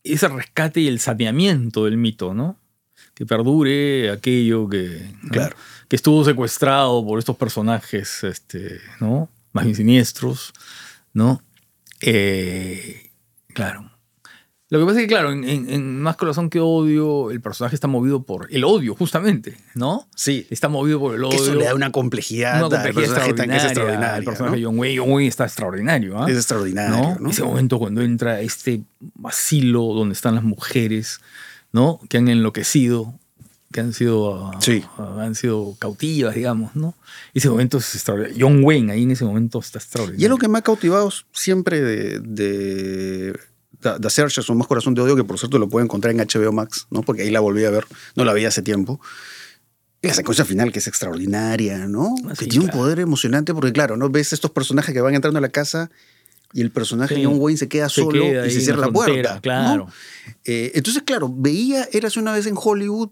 Es 0.03 0.21
el 0.23 0.31
rescate 0.33 0.81
y 0.81 0.87
el 0.87 0.99
saneamiento 0.99 1.85
del 1.85 1.97
mito, 1.97 2.33
¿no? 2.35 2.59
Que 3.21 3.27
perdure 3.27 4.09
aquello 4.09 4.67
que, 4.67 5.13
que 5.87 5.95
estuvo 5.95 6.25
secuestrado 6.25 7.05
por 7.05 7.19
estos 7.19 7.37
personajes, 7.37 8.23
este, 8.23 8.81
¿no? 8.99 9.29
Más 9.53 9.63
bien 9.63 9.75
siniestros, 9.75 10.51
¿no? 11.13 11.43
Eh, 12.01 13.11
claro. 13.53 13.91
Lo 14.69 14.79
que 14.79 14.85
pasa 14.85 14.97
es 14.97 15.03
que, 15.03 15.07
claro, 15.07 15.33
en, 15.33 16.01
Más 16.01 16.15
Corazón 16.15 16.49
que 16.49 16.59
Odio, 16.61 17.29
el 17.29 17.41
personaje 17.41 17.75
está 17.75 17.87
movido 17.87 18.23
por 18.23 18.47
el 18.49 18.63
odio, 18.63 18.95
justamente, 18.95 19.55
¿no? 19.75 20.07
Sí. 20.15 20.47
Está 20.49 20.67
movido 20.67 20.99
por 20.99 21.13
el 21.13 21.23
odio. 21.23 21.35
Eso 21.35 21.53
le 21.53 21.65
da 21.65 21.75
una 21.75 21.91
complejidad, 21.91 22.55
una 22.55 22.65
al 22.65 22.71
complejidad 22.71 23.17
personaje 23.17 23.29
es 23.29 23.29
extraordinaria. 23.29 23.65
extraordinario. 23.67 24.17
El 24.17 24.25
personaje 24.25 24.55
de 24.55 24.61
¿no? 24.63 24.67
John 24.67 24.79
Wayne, 24.79 24.97
John 24.97 25.11
Wayne 25.11 25.27
está 25.27 25.43
extraordinario. 25.43 26.19
¿ah? 26.19 26.25
Es 26.27 26.37
extraordinario, 26.37 26.97
¿no? 26.97 27.17
¿no? 27.19 27.29
Ese 27.29 27.43
momento 27.43 27.77
cuando 27.77 28.01
entra 28.01 28.31
a 28.31 28.41
este 28.41 28.81
asilo 29.25 29.93
donde 29.93 30.13
están 30.13 30.33
las 30.33 30.43
mujeres, 30.43 31.21
¿no? 31.71 31.99
Que 32.09 32.17
han 32.17 32.27
enloquecido, 32.27 33.13
que 33.71 33.79
han 33.79 33.93
sido, 33.93 34.47
ah, 34.47 34.57
Sí. 34.59 34.83
ah, 34.97 35.17
han 35.21 35.35
sido 35.35 35.75
cautivas, 35.79 36.35
digamos, 36.35 36.75
¿no? 36.75 36.95
Ese 37.33 37.49
momento 37.49 37.77
es 37.77 37.95
extraordinario. 37.95 38.37
John 38.39 38.63
Wayne 38.63 38.91
ahí 38.91 39.03
en 39.03 39.11
ese 39.11 39.23
momento 39.25 39.59
está 39.59 39.79
extraordinario. 39.79 40.21
Y 40.21 40.25
es 40.25 40.29
lo 40.29 40.37
que 40.37 40.47
me 40.47 40.57
ha 40.57 40.61
cautivado 40.61 41.09
siempre 41.31 41.81
de, 41.81 42.19
de 42.19 43.39
The 43.81 44.09
Searchers 44.09 44.49
o 44.49 44.55
Más 44.55 44.67
Corazón 44.67 44.93
de 44.93 45.01
Odio, 45.01 45.15
que 45.15 45.23
por 45.23 45.39
cierto 45.39 45.57
lo 45.57 45.69
pueden 45.69 45.85
encontrar 45.85 46.13
en 46.13 46.19
HBO 46.19 46.51
Max, 46.51 46.87
¿no? 46.91 47.01
Porque 47.01 47.23
ahí 47.23 47.31
la 47.31 47.39
volví 47.39 47.63
a 47.65 47.69
ver, 47.71 47.85
no 48.15 48.25
la 48.25 48.33
veía 48.33 48.49
hace 48.49 48.61
tiempo. 48.61 48.99
Y 50.03 50.07
la 50.07 50.13
secuencia 50.15 50.43
final 50.45 50.71
que 50.71 50.79
es 50.79 50.87
extraordinaria, 50.87 51.87
¿no? 51.87 52.15
Ah, 52.25 52.33
que 52.37 52.47
tiene 52.47 52.65
claro. 52.65 52.77
un 52.77 52.83
poder 52.83 52.99
emocionante 52.99 53.53
porque, 53.53 53.71
claro, 53.71 53.97
¿no? 53.97 54.09
Ves 54.09 54.33
estos 54.33 54.49
personajes 54.51 54.93
que 54.93 54.99
van 55.01 55.13
entrando 55.13 55.37
a 55.37 55.41
la 55.41 55.49
casa 55.49 55.91
y 56.53 56.61
el 56.61 56.71
personaje 56.71 57.15
Sí. 57.15 57.21
de 57.21 57.27
John 57.27 57.37
Wayne 57.39 57.57
se 57.57 57.67
queda 57.69 57.89
Se 57.89 58.01
solo 58.01 58.23
queda 58.23 58.45
y 58.47 58.51
se 58.51 58.61
cierra 58.61 58.81
la, 58.81 58.91
frontera, 58.91 59.13
puerta. 59.13 59.35
¿no? 59.35 59.41
claro. 59.41 59.87
Eh, 60.45 60.71
entonces, 60.75 61.03
claro, 61.03 61.31
veía, 61.33 61.87
eras 61.91 62.17
una 62.17 62.33
vez 62.33 62.45
en 62.45 62.55
Hollywood, 62.57 63.09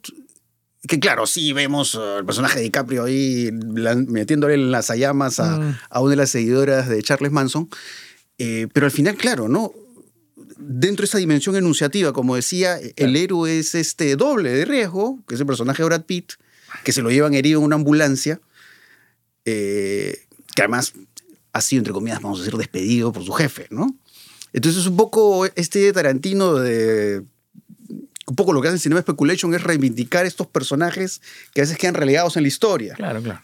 que 0.87 0.99
claro, 0.99 1.27
sí 1.27 1.51
vemos 1.53 1.93
uh, 1.95 2.19
el 2.19 2.25
personaje 2.25 2.57
de 2.59 2.63
DiCaprio 2.63 3.03
ahí 3.03 3.49
metiéndole 3.53 4.53
en 4.53 4.71
las 4.71 4.87
llamas 4.95 5.39
a, 5.39 5.57
Mm. 5.59 5.77
a 5.89 6.01
una 6.01 6.09
de 6.11 6.15
las 6.15 6.29
seguidoras 6.29 6.87
de 6.87 7.01
Charles 7.03 7.31
Manson. 7.31 7.69
Eh, 8.37 8.67
pero 8.73 8.85
al 8.85 8.91
final, 8.91 9.15
claro, 9.17 9.49
¿no? 9.49 9.73
Dentro 10.57 11.03
de 11.03 11.07
esa 11.07 11.17
dimensión 11.17 11.55
enunciativa, 11.57 12.13
como 12.13 12.35
decía, 12.35 12.79
el 12.95 13.15
héroe 13.17 13.59
es 13.59 13.75
este 13.75 14.15
doble 14.15 14.51
de 14.51 14.63
riesgo, 14.65 15.19
que 15.27 15.35
es 15.35 15.41
el 15.41 15.47
personaje 15.47 15.81
de 15.83 15.87
Brad 15.87 16.03
Pitt, 16.03 16.33
que 16.83 16.91
se 16.93 17.01
lo 17.01 17.09
llevan 17.11 17.33
herido 17.33 17.59
en 17.59 17.65
una 17.65 17.75
ambulancia, 17.75 18.39
eh, 19.45 20.25
que 20.55 20.61
además 20.61 20.93
ha 21.53 21.61
sido, 21.61 21.79
entre 21.79 21.93
comillas, 21.93 22.21
vamos 22.21 22.39
a 22.39 22.43
decir, 22.43 22.57
despedido 22.57 23.11
por 23.11 23.23
su 23.25 23.31
jefe, 23.33 23.67
¿no? 23.69 23.95
Entonces, 24.53 24.85
un 24.87 24.95
poco 24.97 25.45
este 25.55 25.91
Tarantino 25.93 26.55
de. 26.55 27.23
Un 28.25 28.35
poco 28.35 28.53
lo 28.53 28.61
que 28.61 28.67
hace 28.67 28.75
en 28.75 28.79
Cinema 28.81 29.01
Speculation 29.01 29.53
es 29.55 29.63
reivindicar 29.63 30.25
estos 30.27 30.45
personajes 30.47 31.19
que 31.53 31.61
a 31.61 31.63
veces 31.63 31.77
quedan 31.79 31.95
relegados 31.95 32.37
en 32.37 32.43
la 32.43 32.47
historia. 32.47 32.93
Claro, 32.93 33.21
claro. 33.23 33.41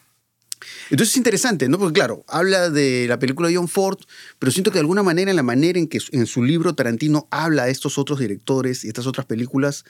Entonces 0.90 1.14
es 1.14 1.18
interesante, 1.18 1.68
¿no? 1.70 1.78
Porque 1.80 1.94
claro, 1.94 2.24
habla 2.28 2.70
de 2.70 3.06
la 3.08 3.18
película 3.20 3.50
de 3.50 3.56
John 3.56 3.68
Ford, 3.68 3.98
pero 4.40 4.52
siento 4.52 4.70
que 4.72 4.76
de 4.76 4.82
alguna 4.82 5.02
manera, 5.04 5.32
en 5.32 5.36
la 5.38 5.44
manera 5.44 5.80
en 5.80 5.88
que 5.88 6.00
en 6.12 6.26
su 6.28 6.44
libro 6.44 6.74
Tarantino 6.76 7.28
habla 7.32 7.66
de 7.66 7.72
estos 7.72 7.98
otros 7.98 8.20
directores 8.20 8.84
y 8.84 8.88
estas 8.88 9.08
otras 9.08 9.26
películas, 9.26 9.86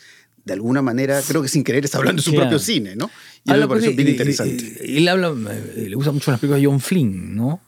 de 0.45 0.53
alguna 0.53 0.81
manera, 0.81 1.21
creo 1.27 1.41
que 1.41 1.49
sin 1.49 1.63
querer 1.63 1.83
está 1.85 1.97
hablando 1.97 2.21
de 2.21 2.23
su 2.25 2.31
Claro. 2.31 2.45
propio 2.49 2.59
cine, 2.59 2.95
¿no? 2.95 3.09
Y 3.45 3.51
Habla, 3.51 3.65
me 3.65 3.69
pareció 3.69 3.91
bien 3.93 4.05
de- 4.05 4.11
interesante. 4.11 4.63
de- 4.63 4.97
él 4.97 5.07
habla, 5.07 5.33
eh, 5.53 5.87
le 5.89 5.95
gusta 5.95 6.11
mucho 6.11 6.31
las 6.31 6.39
películas 6.39 6.61
de 6.61 6.67
John 6.67 6.79
Flynn, 6.79 7.35
¿no? 7.35 7.61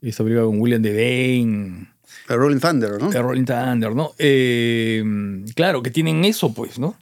Esta 0.00 0.22
película 0.22 0.46
con 0.46 0.60
William 0.60 0.82
Devane, 0.82 1.88
A 2.28 2.34
Rolling 2.34 2.60
Thunder, 2.60 3.00
¿no? 3.00 3.10
de 3.10 3.20
Rolling 3.20 3.44
Thunder, 3.44 3.94
¿no? 3.94 4.12
Eh, 4.18 5.02
claro, 5.54 5.82
que 5.82 5.90
tienen 5.90 6.24
eso, 6.24 6.54
pues, 6.54 6.78
¿no? 6.78 6.96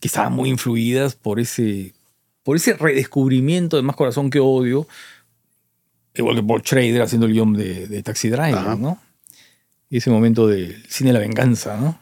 Que 0.00 0.08
estaban 0.08 0.32
muy 0.32 0.48
influidas 0.48 1.14
por 1.14 1.38
ese, 1.38 1.94
por 2.42 2.56
ese 2.56 2.74
redescubrimiento 2.74 3.76
de 3.76 3.82
Más 3.82 3.94
Corazón 3.94 4.30
que 4.30 4.40
Odio, 4.40 4.88
igual 6.14 6.36
que 6.36 6.42
Paul 6.42 6.62
Schrader 6.62 7.02
haciendo 7.02 7.26
el 7.26 7.32
guion 7.32 7.52
de, 7.52 7.86
de 7.86 8.02
Taxi 8.02 8.28
Driver, 8.28 8.58
Ajá. 8.58 8.76
¿no? 8.76 9.00
Y 9.88 9.98
ese 9.98 10.10
momento 10.10 10.48
del 10.48 10.84
cine 10.88 11.10
de 11.10 11.14
la 11.14 11.20
venganza, 11.20 11.76
¿no? 11.76 11.98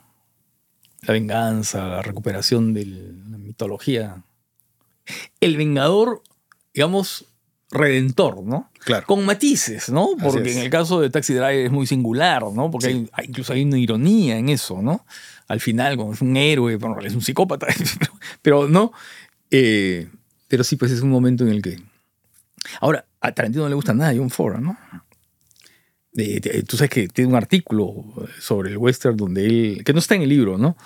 La 1.03 1.13
venganza, 1.13 1.87
la 1.89 2.03
recuperación 2.03 2.73
de 2.73 2.87
la 2.87 3.39
mitología. 3.39 4.23
El 5.41 5.57
vengador, 5.57 6.23
digamos, 6.73 7.27
redentor, 7.71 8.43
¿no? 8.43 8.70
Claro. 8.85 9.07
Con 9.07 9.25
matices, 9.27 9.91
¿no? 9.91 10.11
Porque 10.23 10.53
en 10.53 10.59
el 10.59 10.71
caso 10.71 11.01
de 11.01 11.11
Taxi 11.11 11.35
Driver 11.35 11.67
es 11.67 11.71
muy 11.71 11.87
singular, 11.87 12.43
¿no? 12.55 12.71
Porque 12.71 12.87
Sí. 12.89 12.93
hay- 12.93 13.09
hay, 13.13 13.27
incluso 13.29 13.53
hay 13.53 13.63
una 13.65 13.79
ironía 13.79 14.39
en 14.39 14.49
eso, 14.49 14.81
¿no? 14.83 15.05
Al 15.49 15.61
final, 15.61 15.97
como 15.97 16.15
es 16.15 16.21
un 16.23 16.37
héroe, 16.37 16.77
bueno, 16.77 16.99
es 17.01 17.15
un 17.15 17.21
psicópata, 17.23 17.67
pero, 18.43 18.69
no. 18.69 18.93
Eh, 19.51 20.09
pero 20.49 20.65
sí, 20.65 20.77
pues 20.77 20.93
es 20.93 21.01
un 21.03 21.11
momento 21.11 21.45
en 21.45 21.51
el 21.51 21.61
que. 21.63 21.77
Ahora, 22.81 23.05
a 23.21 23.33
Tarantino 23.33 23.65
no 23.65 23.69
le 23.69 23.75
gusta 23.75 23.93
nada 23.95 24.13
John 24.17 24.31
Ford, 24.31 24.59
¿no? 24.61 24.79
Eh, 26.17 26.41
te- 26.41 26.63
tú 26.65 26.77
sabes 26.77 26.91
que 26.91 27.09
tiene 27.09 27.31
un 27.31 27.37
artículo 27.37 28.05
sobre 28.41 28.71
el 28.71 28.79
western 28.79 29.17
donde 29.17 29.47
él. 29.47 29.83
que 29.85 29.93
no 29.93 29.99
está 30.01 30.15
en 30.17 30.23
el 30.23 30.29
libro, 30.29 30.59
¿no? 30.59 30.77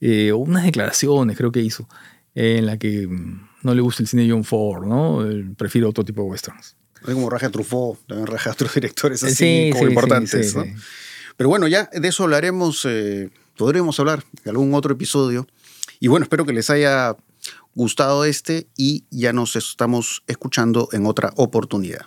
Eh, 0.00 0.32
unas 0.32 0.64
declaraciones, 0.64 1.36
creo 1.36 1.50
que 1.52 1.60
hizo, 1.60 1.88
en 2.34 2.66
la 2.66 2.76
que 2.76 3.06
mm, 3.06 3.48
no 3.62 3.74
le 3.74 3.80
gusta 3.80 4.02
el 4.02 4.08
cine 4.08 4.24
de 4.24 4.30
John 4.30 4.44
Ford, 4.44 4.84
¿no? 4.86 5.22
Él 5.22 5.54
prefiere 5.56 5.86
otro 5.86 6.04
tipo 6.04 6.22
de 6.22 6.28
westerns. 6.28 6.76
Es 7.06 7.14
como 7.14 7.30
Raja 7.30 7.50
Truffaut, 7.50 7.98
también 8.06 8.26
Raja 8.26 8.50
a 8.50 8.52
otros 8.52 8.74
directores 8.74 9.22
así 9.22 9.34
Sí, 9.34 9.70
como 9.72 9.84
sí, 9.84 9.88
importantes, 9.90 10.50
sí, 10.50 10.56
¿no? 10.56 10.64
sí. 10.64 10.72
Pero 11.36 11.48
bueno, 11.48 11.68
ya 11.68 11.88
de 11.92 12.08
eso 12.08 12.24
hablaremos, 12.24 12.84
eh, 12.86 13.30
podremos 13.56 13.98
hablar 14.00 14.24
en 14.44 14.50
algún 14.50 14.74
otro 14.74 14.94
episodio. 14.94 15.46
Y 16.00 16.08
bueno, 16.08 16.24
espero 16.24 16.46
que 16.46 16.52
les 16.52 16.70
haya 16.70 17.16
gustado 17.74 18.24
este 18.24 18.66
y 18.76 19.04
ya 19.10 19.32
nos 19.32 19.54
estamos 19.56 20.22
escuchando 20.26 20.88
en 20.92 21.06
otra 21.06 21.32
oportunidad. 21.36 22.06